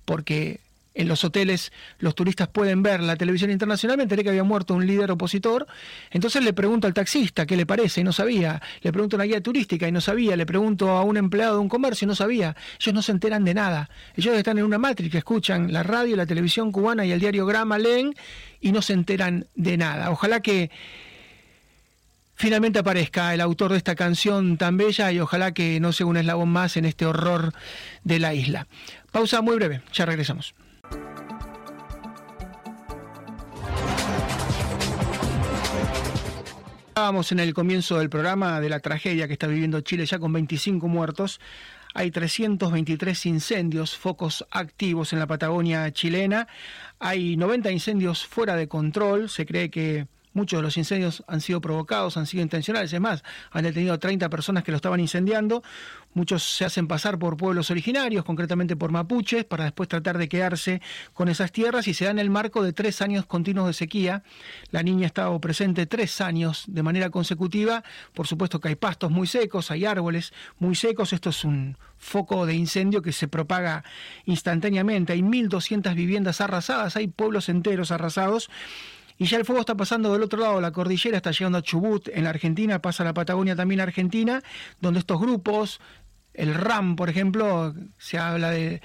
porque 0.05 0.59
en 0.93 1.07
los 1.07 1.23
hoteles 1.23 1.71
los 1.99 2.15
turistas 2.15 2.47
pueden 2.47 2.83
ver 2.83 3.01
la 3.01 3.15
televisión 3.15 3.51
internacional, 3.51 3.97
me 3.97 4.03
enteré 4.03 4.23
que 4.23 4.29
había 4.29 4.43
muerto 4.43 4.73
un 4.73 4.85
líder 4.85 5.11
opositor, 5.11 5.67
entonces 6.11 6.43
le 6.43 6.53
pregunto 6.53 6.87
al 6.87 6.93
taxista 6.93 7.45
qué 7.45 7.55
le 7.55 7.65
parece 7.65 8.01
y 8.01 8.03
no 8.03 8.11
sabía, 8.11 8.61
le 8.81 8.91
pregunto 8.91 9.15
a 9.15 9.17
una 9.17 9.25
guía 9.25 9.41
turística 9.41 9.87
y 9.87 9.91
no 9.91 10.01
sabía, 10.01 10.35
le 10.35 10.45
pregunto 10.45 10.89
a 10.89 11.03
un 11.03 11.17
empleado 11.17 11.55
de 11.55 11.59
un 11.61 11.69
comercio 11.69 12.05
y 12.05 12.07
no 12.07 12.15
sabía, 12.15 12.55
ellos 12.79 12.93
no 12.93 13.01
se 13.01 13.11
enteran 13.11 13.45
de 13.45 13.53
nada, 13.53 13.89
ellos 14.15 14.35
están 14.35 14.57
en 14.57 14.65
una 14.65 14.77
matrix, 14.77 15.15
escuchan 15.15 15.71
la 15.71 15.83
radio, 15.83 16.15
la 16.15 16.25
televisión 16.25 16.71
cubana 16.71 17.05
y 17.05 17.11
el 17.11 17.19
diario 17.19 17.45
Grama, 17.45 17.77
leen 17.77 18.13
y 18.59 18.71
no 18.71 18.81
se 18.81 18.93
enteran 18.93 19.47
de 19.55 19.77
nada. 19.77 20.11
Ojalá 20.11 20.41
que 20.41 20.69
finalmente 22.35 22.79
aparezca 22.79 23.33
el 23.33 23.41
autor 23.41 23.71
de 23.71 23.77
esta 23.77 23.95
canción 23.95 24.57
tan 24.57 24.77
bella 24.77 25.11
y 25.11 25.19
ojalá 25.19 25.53
que 25.53 25.79
no 25.79 25.91
sea 25.91 26.05
un 26.05 26.17
eslabón 26.17 26.49
más 26.49 26.77
en 26.77 26.85
este 26.85 27.05
horror 27.05 27.53
de 28.03 28.19
la 28.19 28.33
isla. 28.33 28.67
Pausa 29.11 29.41
muy 29.41 29.55
breve, 29.55 29.81
ya 29.93 30.05
regresamos. 30.05 30.55
Estábamos 36.99 37.31
en 37.31 37.39
el 37.39 37.53
comienzo 37.53 37.97
del 37.97 38.09
programa 38.09 38.59
de 38.59 38.67
la 38.67 38.81
tragedia 38.81 39.25
que 39.25 39.31
está 39.31 39.47
viviendo 39.47 39.79
Chile 39.79 40.05
ya 40.05 40.19
con 40.19 40.33
25 40.33 40.85
muertos. 40.89 41.39
Hay 41.93 42.11
323 42.11 43.25
incendios, 43.25 43.97
focos 43.97 44.45
activos 44.51 45.13
en 45.13 45.19
la 45.19 45.25
Patagonia 45.25 45.89
chilena. 45.93 46.49
Hay 46.99 47.37
90 47.37 47.71
incendios 47.71 48.27
fuera 48.27 48.57
de 48.57 48.67
control. 48.67 49.29
Se 49.29 49.45
cree 49.45 49.69
que 49.69 50.07
Muchos 50.31 50.59
de 50.59 50.63
los 50.63 50.77
incendios 50.77 51.23
han 51.27 51.41
sido 51.41 51.59
provocados, 51.59 52.15
han 52.15 52.27
sido 52.27 52.43
intencionales. 52.43 52.93
Es 52.93 53.01
más, 53.01 53.23
han 53.51 53.63
detenido 53.63 53.95
a 53.95 53.97
30 53.97 54.29
personas 54.29 54.63
que 54.63 54.71
lo 54.71 54.75
estaban 54.75 54.99
incendiando. 54.99 55.63
Muchos 56.13 56.43
se 56.43 56.65
hacen 56.65 56.87
pasar 56.87 57.19
por 57.19 57.37
pueblos 57.37 57.69
originarios, 57.69 58.25
concretamente 58.25 58.75
por 58.75 58.91
mapuches, 58.91 59.45
para 59.45 59.65
después 59.65 59.87
tratar 59.87 60.17
de 60.17 60.27
quedarse 60.27 60.81
con 61.13 61.29
esas 61.29 61.51
tierras 61.51 61.87
y 61.87 61.93
se 61.93 62.05
da 62.05 62.11
en 62.11 62.19
el 62.19 62.31
marco 62.31 62.63
de 62.63 62.73
tres 62.73 63.01
años 63.01 63.25
continuos 63.27 63.67
de 63.67 63.73
sequía. 63.73 64.23
La 64.71 64.81
niña 64.81 65.03
ha 65.03 65.07
estado 65.07 65.39
presente 65.39 65.85
tres 65.85 66.19
años 66.19 66.63
de 66.67 66.81
manera 66.81 67.11
consecutiva. 67.11 67.83
Por 68.13 68.25
supuesto 68.25 68.59
que 68.59 68.69
hay 68.69 68.75
pastos 68.75 69.11
muy 69.11 69.27
secos, 69.27 69.69
hay 69.69 69.85
árboles 69.85 70.33
muy 70.57 70.75
secos. 70.75 71.13
Esto 71.13 71.29
es 71.29 71.43
un 71.43 71.77
foco 71.97 72.45
de 72.45 72.55
incendio 72.55 73.01
que 73.03 73.11
se 73.11 73.27
propaga 73.27 73.83
instantáneamente. 74.25 75.13
Hay 75.13 75.21
1.200 75.21 75.93
viviendas 75.93 76.41
arrasadas, 76.41 76.95
hay 76.95 77.07
pueblos 77.07 77.49
enteros 77.49 77.91
arrasados. 77.91 78.49
Y 79.21 79.25
ya 79.25 79.37
el 79.37 79.43
fuego 79.43 79.59
está 79.59 79.75
pasando 79.75 80.13
del 80.13 80.23
otro 80.23 80.39
lado 80.39 80.61
la 80.61 80.71
cordillera, 80.71 81.17
está 81.17 81.31
llegando 81.31 81.57
a 81.57 81.61
Chubut, 81.61 82.07
en 82.07 82.23
la 82.23 82.29
Argentina, 82.29 82.81
pasa 82.81 83.03
la 83.03 83.13
Patagonia 83.13 83.53
también 83.53 83.81
Argentina, 83.81 84.41
donde 84.79 85.01
estos 85.01 85.19
grupos, 85.19 85.81
el 86.33 86.55
RAM, 86.55 86.95
por 86.95 87.09
ejemplo, 87.09 87.75
se 87.97 88.17
habla 88.17 88.49
de 88.49 88.81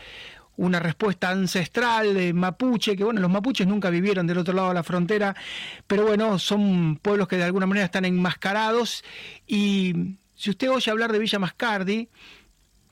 una 0.57 0.81
respuesta 0.81 1.31
ancestral 1.31 2.15
de 2.15 2.33
mapuche, 2.33 2.97
que 2.97 3.05
bueno, 3.05 3.21
los 3.21 3.31
mapuches 3.31 3.67
nunca 3.69 3.91
vivieron 3.91 4.27
del 4.27 4.39
otro 4.39 4.55
lado 4.55 4.69
de 4.69 4.75
la 4.75 4.83
frontera, 4.83 5.37
pero 5.87 6.05
bueno, 6.05 6.41
son 6.41 6.97
pueblos 7.01 7.29
que 7.29 7.37
de 7.37 7.45
alguna 7.45 7.67
manera 7.67 7.87
están 7.87 8.05
enmascarados. 8.05 9.05
Y 9.47 10.17
si 10.35 10.51
usted 10.51 10.69
oye 10.69 10.91
hablar 10.91 11.13
de 11.13 11.21
Villa 11.21 11.39
Mascardi, 11.39 12.09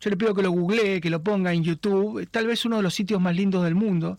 yo 0.00 0.10
le 0.10 0.16
pido 0.16 0.32
que 0.32 0.42
lo 0.42 0.52
googlee, 0.52 1.00
que 1.00 1.10
lo 1.10 1.22
ponga 1.22 1.52
en 1.52 1.64
YouTube, 1.64 2.28
tal 2.30 2.46
vez 2.46 2.64
uno 2.64 2.76
de 2.76 2.82
los 2.82 2.94
sitios 2.94 3.20
más 3.20 3.34
lindos 3.34 3.64
del 3.64 3.74
mundo, 3.74 4.18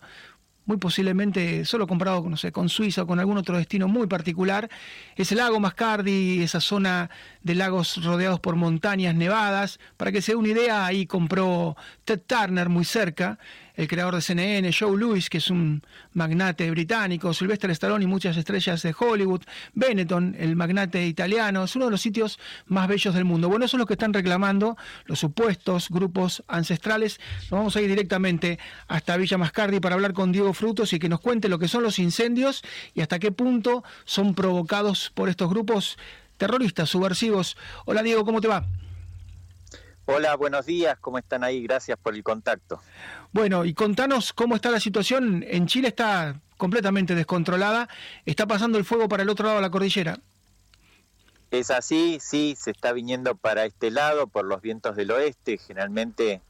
muy 0.66 0.78
posiblemente 0.78 1.64
solo 1.64 1.86
comparado 1.86 2.28
no 2.28 2.36
sé, 2.36 2.52
con 2.52 2.68
Suiza 2.68 3.02
o 3.02 3.06
con 3.06 3.20
algún 3.20 3.36
otro 3.36 3.56
destino 3.56 3.88
muy 3.88 4.06
particular, 4.06 4.68
es 5.16 5.30
el 5.32 5.38
lago 5.38 5.60
Mascardi, 5.60 6.42
esa 6.42 6.60
zona 6.60 7.10
de 7.42 7.54
lagos 7.54 8.02
rodeados 8.04 8.40
por 8.40 8.56
montañas 8.56 9.14
nevadas. 9.14 9.78
Para 9.96 10.12
que 10.12 10.22
se 10.22 10.32
dé 10.32 10.36
una 10.36 10.48
idea, 10.48 10.86
ahí 10.86 11.06
compró 11.06 11.76
Ted 12.04 12.20
Turner 12.26 12.68
muy 12.68 12.84
cerca, 12.84 13.38
el 13.74 13.88
creador 13.88 14.14
de 14.14 14.22
CNN, 14.22 14.70
Joe 14.72 14.96
Lewis, 14.96 15.28
que 15.28 15.38
es 15.38 15.50
un 15.50 15.82
magnate 16.12 16.70
británico, 16.70 17.34
Sylvester 17.34 17.70
Stallone 17.70 18.04
y 18.04 18.06
muchas 18.06 18.36
estrellas 18.36 18.82
de 18.82 18.94
Hollywood, 18.96 19.42
Benetton, 19.74 20.36
el 20.38 20.54
magnate 20.56 21.06
italiano, 21.06 21.64
es 21.64 21.74
uno 21.74 21.86
de 21.86 21.90
los 21.90 22.00
sitios 22.00 22.38
más 22.66 22.86
bellos 22.88 23.14
del 23.14 23.24
mundo. 23.24 23.48
Bueno, 23.48 23.64
eso 23.64 23.76
es 23.76 23.80
lo 23.80 23.86
que 23.86 23.94
están 23.94 24.12
reclamando 24.12 24.76
los 25.06 25.18
supuestos 25.18 25.88
grupos 25.90 26.44
ancestrales. 26.46 27.18
Nos 27.42 27.50
vamos 27.50 27.76
a 27.76 27.80
ir 27.80 27.88
directamente 27.88 28.58
hasta 28.86 29.16
Villa 29.16 29.38
Mascardi 29.38 29.80
para 29.80 29.96
hablar 29.96 30.12
con 30.12 30.30
Diego 30.30 30.52
Frutos 30.54 30.92
y 30.92 30.98
que 30.98 31.08
nos 31.08 31.20
cuente 31.20 31.48
lo 31.48 31.58
que 31.58 31.68
son 31.68 31.82
los 31.82 31.98
incendios 31.98 32.62
y 32.94 33.00
hasta 33.00 33.18
qué 33.18 33.32
punto 33.32 33.82
son 34.04 34.34
provocados 34.34 35.10
por 35.14 35.28
estos 35.28 35.50
grupos 35.50 35.98
terroristas 36.36 36.90
subversivos. 36.90 37.56
Hola 37.84 38.02
Diego, 38.02 38.24
¿cómo 38.24 38.40
te 38.40 38.48
va? 38.48 38.66
Hola, 40.06 40.36
buenos 40.36 40.66
días, 40.66 40.98
¿cómo 41.00 41.16
están 41.16 41.44
ahí? 41.44 41.62
Gracias 41.62 41.98
por 41.98 42.14
el 42.14 42.22
contacto. 42.22 42.80
Bueno, 43.32 43.64
y 43.64 43.72
contanos 43.72 44.34
cómo 44.34 44.54
está 44.54 44.70
la 44.70 44.80
situación. 44.80 45.42
En 45.48 45.66
Chile 45.66 45.88
está 45.88 46.40
completamente 46.58 47.14
descontrolada. 47.14 47.88
Está 48.26 48.46
pasando 48.46 48.76
el 48.76 48.84
fuego 48.84 49.08
para 49.08 49.22
el 49.22 49.30
otro 49.30 49.46
lado 49.46 49.56
de 49.56 49.62
la 49.62 49.70
cordillera. 49.70 50.18
Es 51.50 51.70
así, 51.70 52.18
sí, 52.20 52.54
se 52.58 52.72
está 52.72 52.92
viniendo 52.92 53.34
para 53.34 53.64
este 53.64 53.90
lado 53.90 54.26
por 54.26 54.44
los 54.44 54.60
vientos 54.60 54.94
del 54.94 55.10
oeste. 55.10 55.56
Generalmente, 55.56 56.42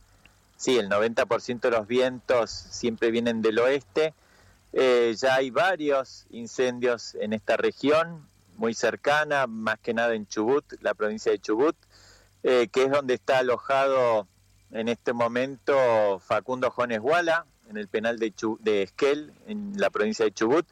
sí, 0.57 0.77
el 0.77 0.89
90% 0.89 1.61
de 1.61 1.71
los 1.71 1.87
vientos 1.87 2.51
siempre 2.51 3.13
vienen 3.13 3.41
del 3.41 3.61
oeste. 3.61 4.15
Eh, 4.73 5.15
ya 5.17 5.37
hay 5.37 5.51
varios 5.51 6.27
incendios 6.31 7.15
en 7.21 7.33
esta 7.33 7.57
región, 7.57 8.27
muy 8.57 8.75
cercana, 8.75 9.47
más 9.47 9.79
que 9.79 9.95
nada 9.95 10.15
en 10.15 10.27
Chubut, 10.27 10.65
la 10.81 10.95
provincia 10.95 11.31
de 11.31 11.39
Chubut. 11.39 11.77
Eh, 12.47 12.69
que 12.71 12.83
es 12.83 12.91
donde 12.91 13.15
está 13.15 13.39
alojado 13.39 14.29
en 14.71 14.89
este 14.89 15.15
momento 15.15 16.21
Facundo 16.21 16.71
Jones 16.71 17.01
Guala, 17.01 17.47
en 17.71 17.79
el 17.79 17.89
penal 17.89 18.19
de, 18.19 18.35
de 18.61 18.83
Esquel, 18.83 19.33
en 19.47 19.73
la 19.79 19.89
provincia 19.89 20.27
de 20.27 20.33
Chubut. 20.33 20.67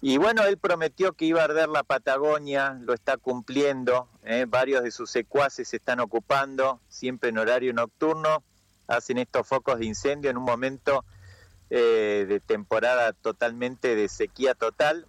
Y 0.00 0.16
bueno, 0.16 0.42
él 0.42 0.58
prometió 0.58 1.12
que 1.12 1.26
iba 1.26 1.40
a 1.40 1.44
arder 1.44 1.68
la 1.68 1.84
Patagonia, 1.84 2.76
lo 2.80 2.92
está 2.92 3.18
cumpliendo, 3.18 4.08
¿eh? 4.24 4.46
varios 4.48 4.82
de 4.82 4.90
sus 4.90 5.12
secuaces 5.12 5.68
se 5.68 5.76
están 5.76 6.00
ocupando, 6.00 6.80
siempre 6.88 7.30
en 7.30 7.38
horario 7.38 7.72
nocturno, 7.72 8.42
hacen 8.88 9.18
estos 9.18 9.46
focos 9.46 9.78
de 9.78 9.86
incendio 9.86 10.28
en 10.28 10.38
un 10.38 10.44
momento 10.44 11.04
eh, 11.70 12.26
de 12.28 12.40
temporada 12.40 13.12
totalmente 13.12 13.94
de 13.94 14.08
sequía 14.08 14.54
total. 14.54 15.06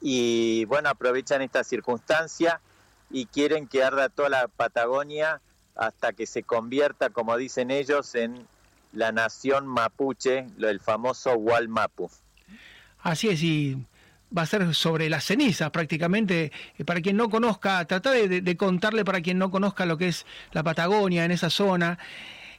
Y 0.00 0.64
bueno, 0.64 0.88
aprovechan 0.88 1.42
esta 1.42 1.62
circunstancia 1.62 2.62
y 3.10 3.26
quieren 3.26 3.66
que 3.66 3.82
arda 3.82 4.08
toda 4.08 4.28
la 4.28 4.48
Patagonia 4.48 5.40
hasta 5.74 6.12
que 6.12 6.26
se 6.26 6.42
convierta, 6.42 7.10
como 7.10 7.36
dicen 7.36 7.70
ellos, 7.70 8.14
en 8.14 8.46
la 8.92 9.12
nación 9.12 9.66
mapuche, 9.66 10.46
el 10.58 10.80
famoso 10.80 11.34
Walmapu. 11.34 12.10
Así 13.02 13.28
es, 13.28 13.42
y 13.42 13.78
va 14.36 14.42
a 14.42 14.46
ser 14.46 14.74
sobre 14.74 15.08
las 15.08 15.24
cenizas 15.24 15.70
prácticamente. 15.70 16.52
Eh, 16.78 16.84
para 16.84 17.00
quien 17.00 17.16
no 17.16 17.30
conozca, 17.30 17.84
tratar 17.86 18.14
de, 18.28 18.56
contarle 18.56 19.04
para 19.04 19.20
quien 19.20 19.38
no 19.38 19.50
conozca 19.50 19.86
lo 19.86 19.96
que 19.96 20.08
es 20.08 20.26
la 20.52 20.62
Patagonia 20.62 21.24
en 21.24 21.30
esa 21.30 21.50
zona, 21.50 21.98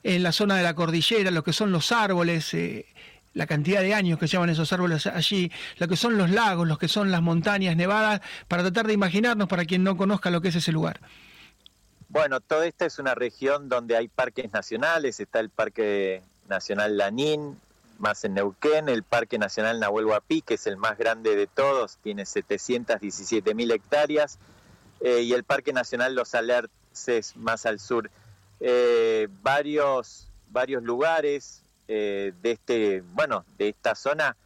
en 0.04 0.24
la 0.24 0.32
zona 0.32 0.56
de 0.56 0.64
la 0.64 0.74
cordillera, 0.74 1.32
lo 1.32 1.44
que 1.44 1.54
son 1.54 1.72
los 1.72 1.92
árboles, 1.92 2.54
eh, 2.54 2.86
la 3.34 3.48
cantidad 3.48 3.82
de 3.82 3.94
años 3.94 4.20
que 4.20 4.28
llevan 4.28 4.50
esos 4.50 4.72
árboles 4.74 5.08
allí, 5.08 5.52
lo 5.78 5.88
que 5.88 5.96
son 5.96 6.18
los 6.18 6.30
lagos, 6.30 6.68
lo 6.68 6.78
que 6.78 6.88
son 6.88 7.12
las 7.12 7.22
montañas 7.22 7.76
nevadas, 7.76 8.22
para 8.48 8.64
tratar 8.64 8.88
de 8.88 8.94
imaginarnos 8.94 9.48
para 9.48 9.66
quien 9.66 9.84
no 9.84 9.98
conozca 9.98 10.30
lo 10.30 10.42
que 10.42 10.50
es 10.50 10.56
ese 10.56 10.72
lugar. 10.72 11.00
Bueno, 12.10 12.42
toda 12.42 12.68
esta 12.68 12.86
es 12.86 13.00
una 13.00 13.16
región 13.16 13.70
donde 13.70 13.96
hay 13.96 14.10
parques 14.10 14.52
nacionales, 14.52 15.20
está 15.22 15.40
el 15.40 15.50
Parque 15.50 16.22
Nacional 16.50 16.98
Lanín, 16.98 17.58
más 18.00 18.26
en 18.26 18.34
Neuquén, 18.34 18.90
el 18.90 19.04
Parque 19.04 19.38
Nacional 19.38 19.80
Nahuel 19.80 20.08
Huapi, 20.08 20.42
que 20.42 20.56
es 20.56 20.68
el 20.68 20.76
más 20.76 20.98
grande 20.98 21.36
de 21.38 21.48
todos, 21.48 21.98
tiene 22.04 22.26
717 22.26 23.54
mil 23.54 23.72
hectáreas, 23.72 24.40
eh, 25.00 25.22
y 25.22 25.32
el 25.34 25.46
Parque 25.46 25.72
Nacional 25.72 26.14
Los 26.16 26.36
Alerces, 26.36 27.38
más 27.38 27.66
al 27.66 27.80
sur. 27.80 28.12
Eh, 28.60 29.28
varios, 29.42 30.28
varios 30.50 30.84
lugares, 30.84 31.64
eh, 31.94 32.32
de 32.42 32.52
este, 32.52 33.02
bueno, 33.02 33.44
de 33.58 33.68
esta 33.68 33.96
zona 33.96 34.38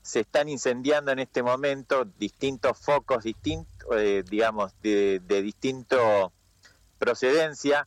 se 0.00 0.20
están 0.20 0.48
incendiando 0.48 1.12
en 1.12 1.18
este 1.18 1.42
momento 1.42 2.06
distintos 2.06 2.78
focos 2.78 3.22
distintos, 3.22 3.86
eh, 3.92 4.24
digamos, 4.26 4.72
de, 4.80 5.20
distinto 5.28 6.32
procedencia, 6.98 7.86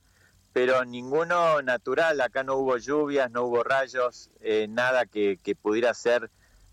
pero 0.53 0.85
ninguno 0.85 1.63
natural. 1.63 2.21
Acá 2.21 2.43
no 2.43 2.57
hubo 2.57 2.77
lluvias, 2.77 3.31
no 3.31 3.45
hubo 3.45 3.63
rayos, 3.63 4.29
eh, 4.41 4.67
nada 4.69 5.07
que, 5.07 5.39
pudiera 5.59 5.95
ser 5.95 6.29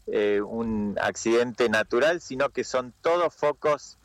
un 0.07 0.99
accidente 1.01 1.71
natural, 1.71 2.21
sino 2.21 2.51
que 2.51 2.65
son 2.65 2.93
todos 3.01 3.35
focos 3.35 3.97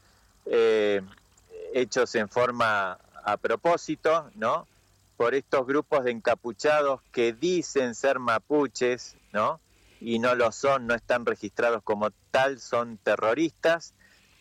hechos 1.74 2.16
en 2.16 2.30
forma 2.30 2.98
a 3.26 3.38
propósito, 3.38 4.32
¿no? 4.36 4.68
Por 5.22 5.36
estos 5.36 5.68
grupos 5.68 6.04
de 6.04 6.10
encapuchados 6.10 7.00
que 7.12 7.32
dicen 7.32 7.94
ser 7.94 8.18
mapuches, 8.18 9.18
¿no? 9.32 9.62
Y 10.00 10.18
no 10.18 10.34
lo 10.34 10.52
son, 10.52 10.88
no 10.88 10.96
están 10.96 11.28
registrados 11.28 11.84
como 11.84 12.10
tal, 12.32 12.60
son 12.60 12.98
terroristas 12.98 13.94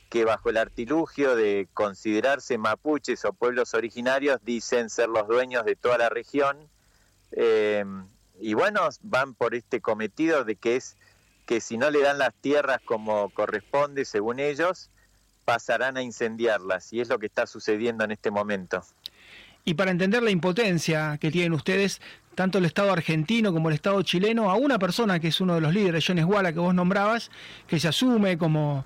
que 0.08 0.24
bajo 0.24 0.48
el 0.48 0.56
artilugio 0.56 1.36
de 1.36 1.68
considerarse 1.74 2.56
mapuches 2.56 3.26
o 3.26 3.34
pueblos 3.34 3.74
originarios 3.74 4.40
dicen 4.42 4.88
ser 4.88 5.10
los 5.10 5.28
dueños 5.28 5.66
de 5.66 5.76
toda 5.76 5.98
la 5.98 6.08
región. 6.08 6.56
Eh, 7.32 7.84
y 8.40 8.54
bueno, 8.54 8.88
van 9.02 9.34
por 9.34 9.54
este 9.54 9.82
cometido 9.82 10.44
de 10.44 10.56
que 10.56 10.76
es 10.76 10.96
que 11.44 11.60
si 11.60 11.76
no 11.76 11.90
le 11.90 12.00
dan 12.00 12.16
las 12.16 12.32
tierras 12.32 12.80
como 12.86 13.28
corresponde, 13.34 14.06
según 14.06 14.40
ellos, 14.40 14.88
pasarán 15.44 15.98
a 15.98 16.02
incendiarlas. 16.02 16.90
Y 16.94 17.02
es 17.02 17.10
lo 17.10 17.18
que 17.18 17.26
está 17.26 17.46
sucediendo 17.46 18.02
en 18.02 18.12
este 18.12 18.30
momento. 18.30 18.82
Y 19.64 19.74
para 19.74 19.90
entender 19.90 20.22
la 20.22 20.30
impotencia 20.30 21.18
que 21.20 21.30
tienen 21.30 21.52
ustedes, 21.52 22.00
tanto 22.34 22.58
el 22.58 22.64
Estado 22.64 22.92
argentino 22.92 23.52
como 23.52 23.68
el 23.68 23.74
Estado 23.74 24.02
chileno, 24.02 24.50
a 24.50 24.56
una 24.56 24.78
persona 24.78 25.20
que 25.20 25.28
es 25.28 25.40
uno 25.40 25.54
de 25.54 25.60
los 25.60 25.74
líderes, 25.74 26.04
Jones 26.06 26.24
Guala, 26.24 26.52
que 26.52 26.58
vos 26.58 26.74
nombrabas, 26.74 27.30
que 27.66 27.78
se 27.78 27.88
asume 27.88 28.38
como 28.38 28.84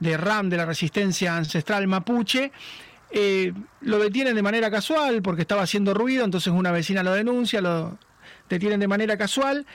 de 0.00 0.16
RAM 0.16 0.48
de 0.48 0.56
la 0.56 0.66
resistencia 0.66 1.36
ancestral 1.36 1.86
mapuche, 1.86 2.52
eh, 3.10 3.52
lo 3.80 3.98
detienen 3.98 4.34
de 4.34 4.42
manera 4.42 4.70
casual 4.70 5.22
porque 5.22 5.42
estaba 5.42 5.62
haciendo 5.62 5.94
ruido, 5.94 6.24
entonces 6.24 6.52
una 6.52 6.72
vecina 6.72 7.02
lo 7.02 7.12
denuncia, 7.12 7.60
lo 7.60 7.96
detienen 8.48 8.80
de 8.80 8.88
manera 8.88 9.16
casual 9.16 9.66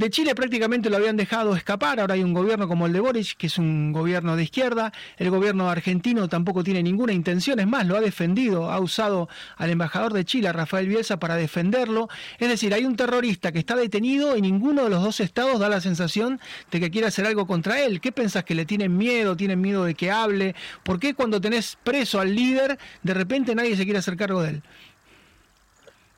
de 0.00 0.08
Chile 0.08 0.34
prácticamente 0.34 0.88
lo 0.88 0.96
habían 0.96 1.18
dejado 1.18 1.54
escapar, 1.54 2.00
ahora 2.00 2.14
hay 2.14 2.22
un 2.22 2.32
gobierno 2.32 2.66
como 2.66 2.86
el 2.86 2.94
de 2.94 3.00
Boric, 3.00 3.36
que 3.36 3.48
es 3.48 3.58
un 3.58 3.92
gobierno 3.92 4.34
de 4.34 4.44
izquierda, 4.44 4.94
el 5.18 5.28
gobierno 5.28 5.68
argentino 5.68 6.26
tampoco 6.26 6.64
tiene 6.64 6.82
ninguna 6.82 7.12
intención, 7.12 7.60
es 7.60 7.66
más, 7.66 7.86
lo 7.86 7.98
ha 7.98 8.00
defendido, 8.00 8.70
ha 8.70 8.80
usado 8.80 9.28
al 9.58 9.68
embajador 9.68 10.14
de 10.14 10.24
Chile, 10.24 10.50
Rafael 10.54 10.88
Bielsa, 10.88 11.18
para 11.18 11.36
defenderlo, 11.36 12.08
es 12.38 12.48
decir, 12.48 12.72
hay 12.72 12.86
un 12.86 12.96
terrorista 12.96 13.52
que 13.52 13.58
está 13.58 13.76
detenido 13.76 14.38
y 14.38 14.40
ninguno 14.40 14.84
de 14.84 14.88
los 14.88 15.02
dos 15.02 15.20
estados 15.20 15.60
da 15.60 15.68
la 15.68 15.82
sensación 15.82 16.40
de 16.70 16.80
que 16.80 16.90
quiere 16.90 17.08
hacer 17.08 17.26
algo 17.26 17.46
contra 17.46 17.84
él. 17.84 18.00
¿Qué 18.00 18.10
pensás 18.10 18.44
que 18.44 18.54
le 18.54 18.64
tienen 18.64 18.96
miedo, 18.96 19.36
tienen 19.36 19.60
miedo 19.60 19.84
de 19.84 19.94
que 19.94 20.10
hable? 20.10 20.54
¿Por 20.82 20.98
qué 20.98 21.12
cuando 21.12 21.42
tenés 21.42 21.76
preso 21.84 22.20
al 22.20 22.34
líder, 22.34 22.78
de 23.02 23.12
repente 23.12 23.54
nadie 23.54 23.76
se 23.76 23.84
quiere 23.84 23.98
hacer 23.98 24.16
cargo 24.16 24.40
de 24.40 24.48
él? 24.48 24.62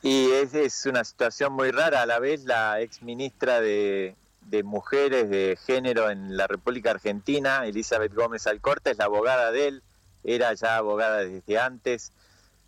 Y 0.03 0.33
es, 0.33 0.53
es, 0.55 0.85
una 0.87 1.05
situación 1.05 1.53
muy 1.53 1.71
rara. 1.71 2.03
A 2.03 2.07
la 2.07 2.19
vez, 2.19 2.45
la 2.45 2.81
ex 2.81 3.03
ministra 3.03 3.61
de, 3.61 4.17
Mujeres 4.65 5.31
de 5.31 5.57
Género 5.65 6.11
en 6.11 6.37
la 6.37 6.49
República 6.49 6.91
Argentina, 6.91 7.65
Elizabeth 7.65 8.13
Gómez 8.13 8.47
Alcorta, 8.49 8.91
es 8.91 8.99
la 8.99 9.05
abogada 9.05 9.53
de 9.53 9.69
él, 9.69 9.83
era 10.25 10.53
ya 10.55 10.77
abogada 10.77 11.19
desde 11.19 11.59
antes. 11.59 12.13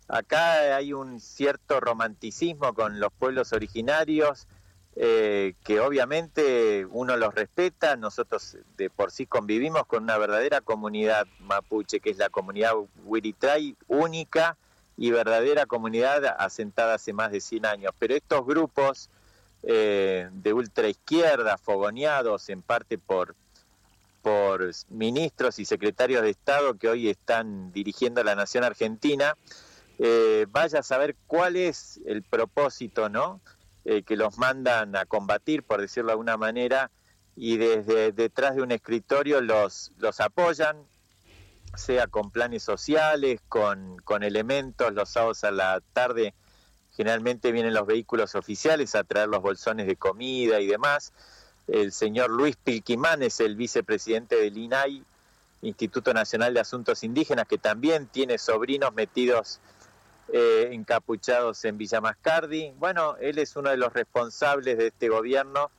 Acá 0.07 0.77
hay 0.77 0.93
un 0.93 1.19
cierto 1.19 1.81
romanticismo 1.81 2.73
con 2.73 3.01
los 3.01 3.11
pueblos 3.11 3.51
originarios, 3.51 4.47
eh, 4.95 5.55
que 5.65 5.81
obviamente 5.81 6.87
uno 6.89 7.17
los 7.17 7.35
respeta. 7.35 7.97
Nosotros 7.97 8.57
de 8.77 8.89
por 8.89 9.11
sí 9.11 9.25
convivimos 9.25 9.85
con 9.87 10.03
una 10.03 10.17
verdadera 10.17 10.61
comunidad 10.61 11.27
mapuche, 11.39 11.99
que 11.99 12.11
es 12.11 12.17
la 12.17 12.29
comunidad 12.29 12.75
Huiritray 13.03 13.75
única 13.87 14.57
y 14.97 15.11
verdadera 15.11 15.65
comunidad 15.65 16.25
asentada 16.39 16.95
hace 16.95 17.13
más 17.13 17.31
de 17.31 17.41
100 17.41 17.65
años. 17.65 17.91
Pero 17.99 18.15
estos 18.15 18.45
grupos 18.45 19.09
eh, 19.63 20.29
de 20.31 20.53
ultraizquierda, 20.53 21.57
fogoneados 21.57 22.49
en 22.49 22.61
parte 22.61 22.97
por, 22.97 23.35
por 24.21 24.71
ministros 24.89 25.59
y 25.59 25.65
secretarios 25.65 26.21
de 26.21 26.29
Estado 26.29 26.75
que 26.75 26.87
hoy 26.87 27.09
están 27.09 27.71
dirigiendo 27.71 28.23
la 28.23 28.35
nación 28.35 28.63
argentina, 28.63 29.35
eh, 29.97 30.45
vaya 30.49 30.79
a 30.79 30.83
saber 30.83 31.15
cuál 31.27 31.55
es 31.55 31.99
el 32.05 32.23
propósito, 32.23 33.09
¿no? 33.09 33.39
Eh, 33.85 34.03
que 34.03 34.15
los 34.15 34.37
mandan 34.37 34.95
a 34.95 35.05
combatir, 35.05 35.63
por 35.63 35.79
decirlo 35.79 36.07
de 36.07 36.13
alguna 36.13 36.37
manera, 36.37 36.91
y 37.35 37.57
desde 37.57 38.11
detrás 38.11 38.55
de 38.55 38.61
un 38.61 38.71
escritorio 38.71 39.41
los, 39.41 39.91
los 39.97 40.19
apoyan, 40.19 40.77
sea 41.77 42.07
con 42.07 42.31
planes 42.31 42.63
sociales, 42.63 43.39
con, 43.47 43.97
con 43.99 44.23
elementos, 44.23 44.93
los 44.93 45.09
sábados 45.09 45.43
a 45.43 45.51
la 45.51 45.81
tarde 45.93 46.33
generalmente 46.95 47.51
vienen 47.51 47.73
los 47.73 47.85
vehículos 47.85 48.35
oficiales 48.35 48.95
a 48.95 49.03
traer 49.03 49.27
los 49.27 49.41
bolsones 49.41 49.85
de 49.85 49.95
comida 49.95 50.59
y 50.59 50.67
demás. 50.67 51.13
El 51.67 51.91
señor 51.91 52.29
Luis 52.29 52.55
Pilquimán 52.55 53.21
es 53.23 53.39
el 53.39 53.55
vicepresidente 53.55 54.35
del 54.35 54.57
INAI, 54.57 55.03
Instituto 55.61 56.13
Nacional 56.13 56.53
de 56.53 56.59
Asuntos 56.59 57.03
Indígenas, 57.03 57.47
que 57.47 57.57
también 57.57 58.07
tiene 58.07 58.37
sobrinos 58.37 58.93
metidos 58.93 59.59
eh, 60.31 60.69
encapuchados 60.71 61.65
en 61.65 61.77
Villa 61.77 62.01
Mascardi. 62.01 62.73
Bueno, 62.77 63.15
él 63.19 63.39
es 63.39 63.55
uno 63.55 63.71
de 63.71 63.77
los 63.77 63.93
responsables 63.93 64.77
de 64.77 64.87
este 64.87 65.09
gobierno 65.09 65.71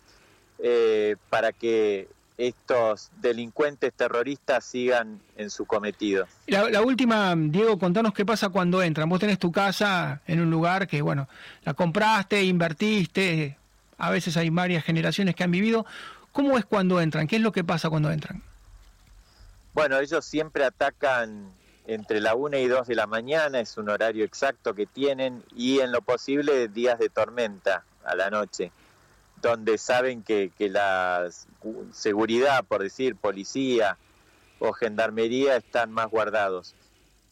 eh, 0.59 1.17
para 1.31 1.53
que 1.53 2.09
estos 2.39 3.11
delincuentes 3.21 3.93
terroristas 3.95 4.65
sigan 4.65 5.21
en 5.37 5.51
su 5.51 5.65
cometido. 5.65 6.27
La, 6.47 6.69
la, 6.69 6.83
última, 6.83 7.35
Diego, 7.37 7.79
contanos 7.79 8.13
qué 8.13 8.27
pasa 8.27 8.51
cuando 8.51 8.83
entran. 8.83 9.09
Vos 9.09 9.21
tenés 9.21 9.39
tu 9.39 9.51
casa 9.51 10.21
en 10.27 10.41
un 10.41 10.51
lugar 10.51 10.87
que, 10.87 11.01
bueno, 11.01 11.29
la 11.65 11.75
compraste, 11.75 12.43
invertiste, 12.45 13.57
a 13.99 14.11
veces 14.11 14.37
hay 14.37 14.51
varias 14.51 14.85
generaciones 14.85 15.35
que 15.35 15.45
han 15.45 15.51
vivido. 15.51 15.87
¿Cómo 16.33 16.59
es 16.59 16.65
cuando 16.65 17.01
entran? 17.01 17.27
¿Qué 17.27 17.37
es 17.37 17.43
lo 17.43 17.53
que 17.53 17.65
pasa 17.65 17.89
cuando 17.89 18.11
entran? 18.11 18.43
Bueno, 19.73 19.99
ellos 19.99 20.25
siempre 20.25 20.65
atacan 20.65 21.51
entre 21.87 22.21
la 22.21 22.35
1 22.35 22.59
y 22.59 22.67
2 22.67 22.87
de 22.89 22.95
la 22.95 23.07
mañana, 23.07 23.61
es 23.61 23.77
un 23.77 23.89
horario 23.89 24.25
exacto 24.25 24.75
que 24.75 24.87
tienen, 24.87 25.43
y 25.55 25.81
en 25.81 25.93
lo 25.93 26.03
posible 26.03 26.69
días 26.69 26.99
de 26.99 27.09
tormenta 27.09 27.85
a 28.05 28.15
la 28.15 28.29
noche 28.29 28.73
donde 29.43 29.79
saben 29.79 30.23
que, 30.23 30.51
la 30.59 31.29
seguridad, 31.93 32.65
por 32.65 32.83
decir, 32.83 33.17
policía 33.17 33.99
o 34.59 34.73
gendarmería 34.73 35.57
están 35.57 35.93
más 35.93 36.09
guardados. 36.11 36.75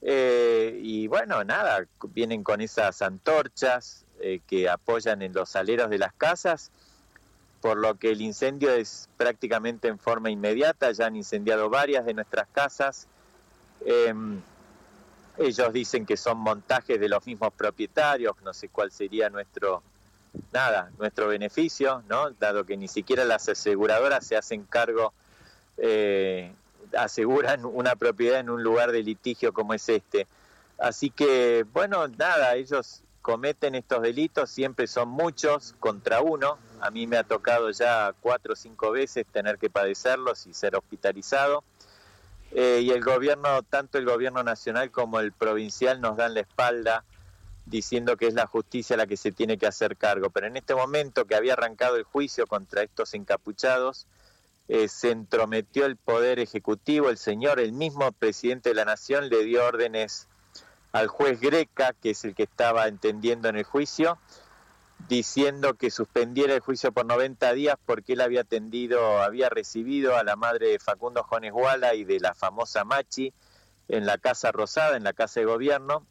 Eh, 0.03 0.79
y 0.83 1.07
bueno, 1.07 1.43
nada, 1.45 1.87
vienen 2.11 2.45
con 2.45 2.61
esas 2.61 3.01
antorchas 3.01 4.05
eh, 4.21 4.41
que 4.47 4.69
apoyan 4.69 5.23
en 5.23 5.33
los 5.33 5.57
aleros 5.57 5.89
de 5.89 5.99
las 5.99 6.13
casas, 6.13 6.71
por 7.63 7.79
lo 7.79 7.95
que 7.95 8.11
el 8.11 8.21
incendio 8.21 8.71
es 8.71 9.09
prácticamente 9.17 9.89
en 9.89 9.99
forma 9.99 10.31
inmediata, 10.31 10.93
ya 10.93 11.07
han 11.07 11.17
incendiado 11.17 11.71
varias 11.71 12.05
de 12.05 12.13
nuestras 12.13 12.47
casas. 12.49 13.07
Em, 13.87 14.43
ellos 15.39 15.73
dicen 15.73 16.05
que 16.05 16.19
son 16.19 16.39
montajes 16.39 17.01
de 17.01 17.09
los 17.09 17.27
mismos 17.27 17.53
propietarios, 17.55 18.37
no 18.45 18.53
sé 18.53 18.69
cuál 18.69 18.93
sería 18.93 19.31
nuestro 19.31 19.83
nada, 20.53 20.91
nuestro 20.99 21.29
beneficio, 21.29 22.03
¿no? 22.09 22.31
Dado 22.31 22.65
que 22.65 22.77
ni 22.77 22.89
siquiera 22.89 23.25
las 23.25 23.49
aseguradoras 23.49 24.27
se 24.27 24.37
hacen 24.37 24.65
cargo, 24.65 25.13
eh, 25.77 26.53
aseguran 26.97 27.65
una 27.65 27.97
propiedad 27.97 28.41
en 28.41 28.51
un 28.51 28.63
lugar 28.63 28.93
de 28.93 29.03
litigio 29.03 29.53
como 29.53 29.75
es 29.75 29.89
este. 29.89 30.27
Así 30.79 31.11
que, 31.11 31.65
bueno, 31.73 32.09
nada, 32.09 32.55
ellos 32.55 33.03
cometen 33.23 33.75
estos 33.75 34.03
delitos, 34.03 34.51
siempre 34.51 34.87
son 34.87 35.09
muchos 35.09 35.75
contra 35.81 36.21
uno. 36.21 36.59
A 36.81 36.91
mí 36.91 37.07
me 37.07 37.17
ha 37.17 37.25
tocado 37.25 37.71
ya 37.71 38.13
cuatro 38.21 38.53
o 38.53 38.57
cinco 38.57 38.91
veces 38.91 39.25
tener 39.33 39.59
que 39.59 39.71
padecerlos 39.71 40.47
y 40.47 40.53
ser 40.53 40.77
hospitalizado. 40.77 41.65
Eh, 42.53 42.81
y 42.83 42.91
el 42.91 43.03
gobierno, 43.03 43.63
tanto 43.63 43.99
el 43.99 44.05
gobierno 44.05 44.43
nacional 44.43 44.91
como 44.91 45.21
el 45.21 45.33
provincial 45.33 46.01
nos 46.01 46.17
dan 46.17 46.35
la 46.35 46.41
espalda 46.41 47.03
diciendo 47.67 48.17
que 48.17 48.27
es 48.27 48.35
la 48.35 48.47
justicia 48.47 48.97
la 48.97 49.07
que 49.07 49.17
se 49.17 49.33
tiene 49.33 49.59
que 49.59 49.67
hacer 49.67 49.97
cargo. 49.97 50.31
Pero 50.31 50.47
en 50.47 50.57
este 50.57 50.75
momento 50.75 51.25
que 51.25 51.35
había 51.35 51.55
arrancado 51.55 51.97
el 51.97 52.05
juicio 52.05 52.47
contra 52.47 52.83
estos 52.83 53.15
encapuchados, 53.15 54.07
eh, 54.69 54.89
se 54.89 55.11
entrometió 55.11 55.85
el 55.87 55.97
Poder 55.97 56.39
Ejecutivo, 56.39 57.11
el 57.11 57.19
señor, 57.19 57.61
el 57.61 57.73
mismo 57.73 58.13
presidente 58.13 58.71
de 58.71 58.75
la 58.75 58.85
Nación, 58.85 59.29
le 59.29 59.45
dio 59.45 59.65
órdenes 59.65 60.29
al 60.93 61.09
juez 61.09 61.41
Greca, 61.41 61.93
que 61.93 62.11
es 62.11 62.25
el 62.25 62.35
que 62.35 62.45
estaba 62.45 62.87
entendiendo 62.87 63.49
en 63.49 63.57
el 63.57 63.65
juicio, 63.65 64.19
diciendo 65.09 65.75
que 65.75 65.91
suspendiera 65.91 66.55
el 66.55 66.61
juicio 66.61 66.93
por 66.93 67.05
90 67.05 67.53
días 67.53 67.77
porque 67.85 68.15
él 68.15 68.21
había 68.21 68.43
atendido, 68.43 69.21
había 69.21 69.51
recibido 69.51 70.17
a 70.17 70.25
la 70.25 70.37
madre 70.37 70.69
de 70.69 70.79
Facundo 70.79 71.25
Jones 71.25 71.53
Guala 71.53 71.95
y 71.95 72.05
de 72.05 72.21
la 72.21 72.35
famosa 72.35 72.85
Machi 72.85 73.35
en 73.89 74.07
la 74.07 74.19
Casa 74.19 74.53
Rosada, 74.53 74.97
en 74.97 75.05
la 75.05 75.13
Casa 75.13 75.41
de 75.41 75.47
Gobierno, 75.47 76.07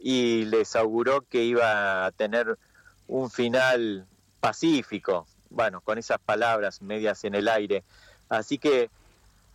y 0.00 0.44
les 0.44 0.76
auguró 0.76 1.22
que 1.22 1.44
iba 1.44 2.06
a 2.06 2.12
tener 2.12 2.58
un 3.06 3.30
final 3.30 4.06
pacífico, 4.40 5.26
bueno, 5.50 5.80
con 5.80 5.98
esas 5.98 6.18
palabras 6.18 6.82
medias 6.82 7.24
en 7.24 7.34
el 7.34 7.48
aire. 7.48 7.84
Así 8.28 8.58
que 8.58 8.90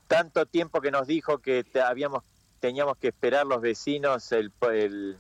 tanto 0.08 0.46
tiempo 0.46 0.82
que 0.82 0.92
nos 0.92 1.08
dijo 1.08 1.40
que 1.40 1.66
habíamos, 1.86 2.24
teníamos 2.60 2.98
que 2.98 3.10
esperar 3.10 3.46
los 3.46 3.62
vecinos 3.62 4.32
el, 4.32 4.52
el, 4.72 5.18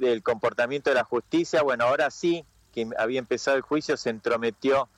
el 0.00 0.22
comportamiento 0.22 0.90
de 0.90 0.94
la 0.94 1.04
justicia, 1.04 1.62
bueno, 1.62 1.84
ahora 1.84 2.10
sí, 2.10 2.44
que 2.72 2.88
había 2.98 3.18
empezado 3.18 3.56
el 3.56 3.62
juicio, 3.62 3.96
se 3.96 4.10
entrometió 4.10 4.88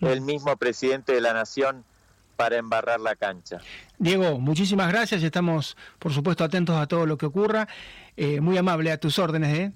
el 0.00 0.20
mismo 0.20 0.56
presidente 0.56 1.12
de 1.12 1.20
la 1.20 1.32
nación 1.32 1.84
para 2.36 2.56
embarrar 2.56 3.00
la 3.00 3.16
cancha. 3.16 3.58
Diego, 3.98 4.38
muchísimas 4.38 4.88
gracias. 4.88 5.22
Estamos, 5.22 5.76
por 5.98 6.12
supuesto, 6.12 6.44
atentos 6.44 6.76
a 6.76 6.86
todo 6.86 7.06
lo 7.06 7.16
que 7.16 7.26
ocurra. 7.26 7.66
Eh, 8.16 8.40
muy 8.40 8.56
amable 8.56 8.92
a 8.92 8.98
tus 8.98 9.18
órdenes, 9.18 9.58
¿eh? 9.58 9.72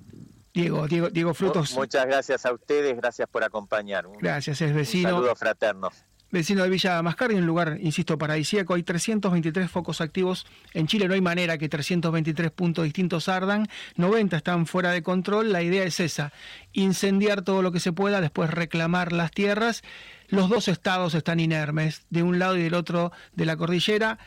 Diego, 0.53 0.87
Diego, 0.89 1.11
Diego 1.11 1.33
Frutos. 1.33 1.75
Muchas 1.75 2.07
gracias 2.07 2.45
a 2.45 2.53
ustedes, 2.53 2.97
gracias 2.97 3.29
por 3.29 3.45
acompañar. 3.45 4.07
Gracias, 4.21 4.61
es 4.61 4.75
vecino. 4.75 5.11
Un 5.11 5.15
saludo 5.17 5.37
fraterno. 5.37 5.91
Vecino 6.33 6.63
de 6.63 6.69
Villa 6.69 7.03
Mascardi, 7.03 7.35
un 7.35 7.47
lugar, 7.47 7.79
insisto, 7.81 8.17
paradisíaco. 8.17 8.75
Hay 8.75 8.85
323 8.85 9.69
focos 9.69 10.01
activos. 10.01 10.47
En 10.75 10.87
Chile 10.87 11.09
no 11.09 11.15
hay 11.15 11.21
manera 11.21 11.59
que 11.59 11.69
323 11.69 12.53
puntos 12.53 12.85
distintos 12.85 13.29
ardan. 13.29 13.69
90 13.97 14.37
están 14.37 14.67
fuera 14.67 14.93
de 14.93 15.03
control. 15.03 15.53
La 15.53 15.63
idea 15.63 15.83
es 15.83 15.99
esa, 15.99 16.33
incendiar 16.73 17.43
todo 17.43 17.63
lo 17.63 17.73
que 17.73 17.81
se 17.81 17.93
pueda, 17.93 18.21
después 18.21 18.51
reclamar 18.51 19.13
las 19.13 19.33
tierras. 19.33 19.83
Los 20.29 20.49
dos 20.49 20.69
estados 20.69 21.15
están 21.15 21.41
inermes, 21.41 22.03
de 22.11 22.23
un 22.23 22.39
lado 22.39 22.57
y 22.57 22.63
del 22.63 22.75
otro 22.75 23.11
de 23.35 23.47
la 23.47 23.57
cordillera, 23.57 24.19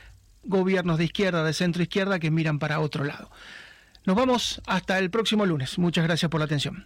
gobiernos 0.44 0.98
de 0.98 1.06
izquierda, 1.06 1.46
de 1.46 1.54
centro 1.54 1.82
izquierda, 1.82 2.20
que 2.20 2.32
miran 2.32 2.60
para 2.60 2.82
otro 2.82 3.06
lado. 3.06 3.32
Nos 4.06 4.18
vamos 4.18 4.62
hasta 4.68 5.00
el 5.00 5.10
próximo 5.10 5.46
lunes. 5.46 5.78
Muchas 5.78 6.04
gracias 6.04 6.30
por 6.30 6.42
la 6.42 6.46
atención. 6.46 6.86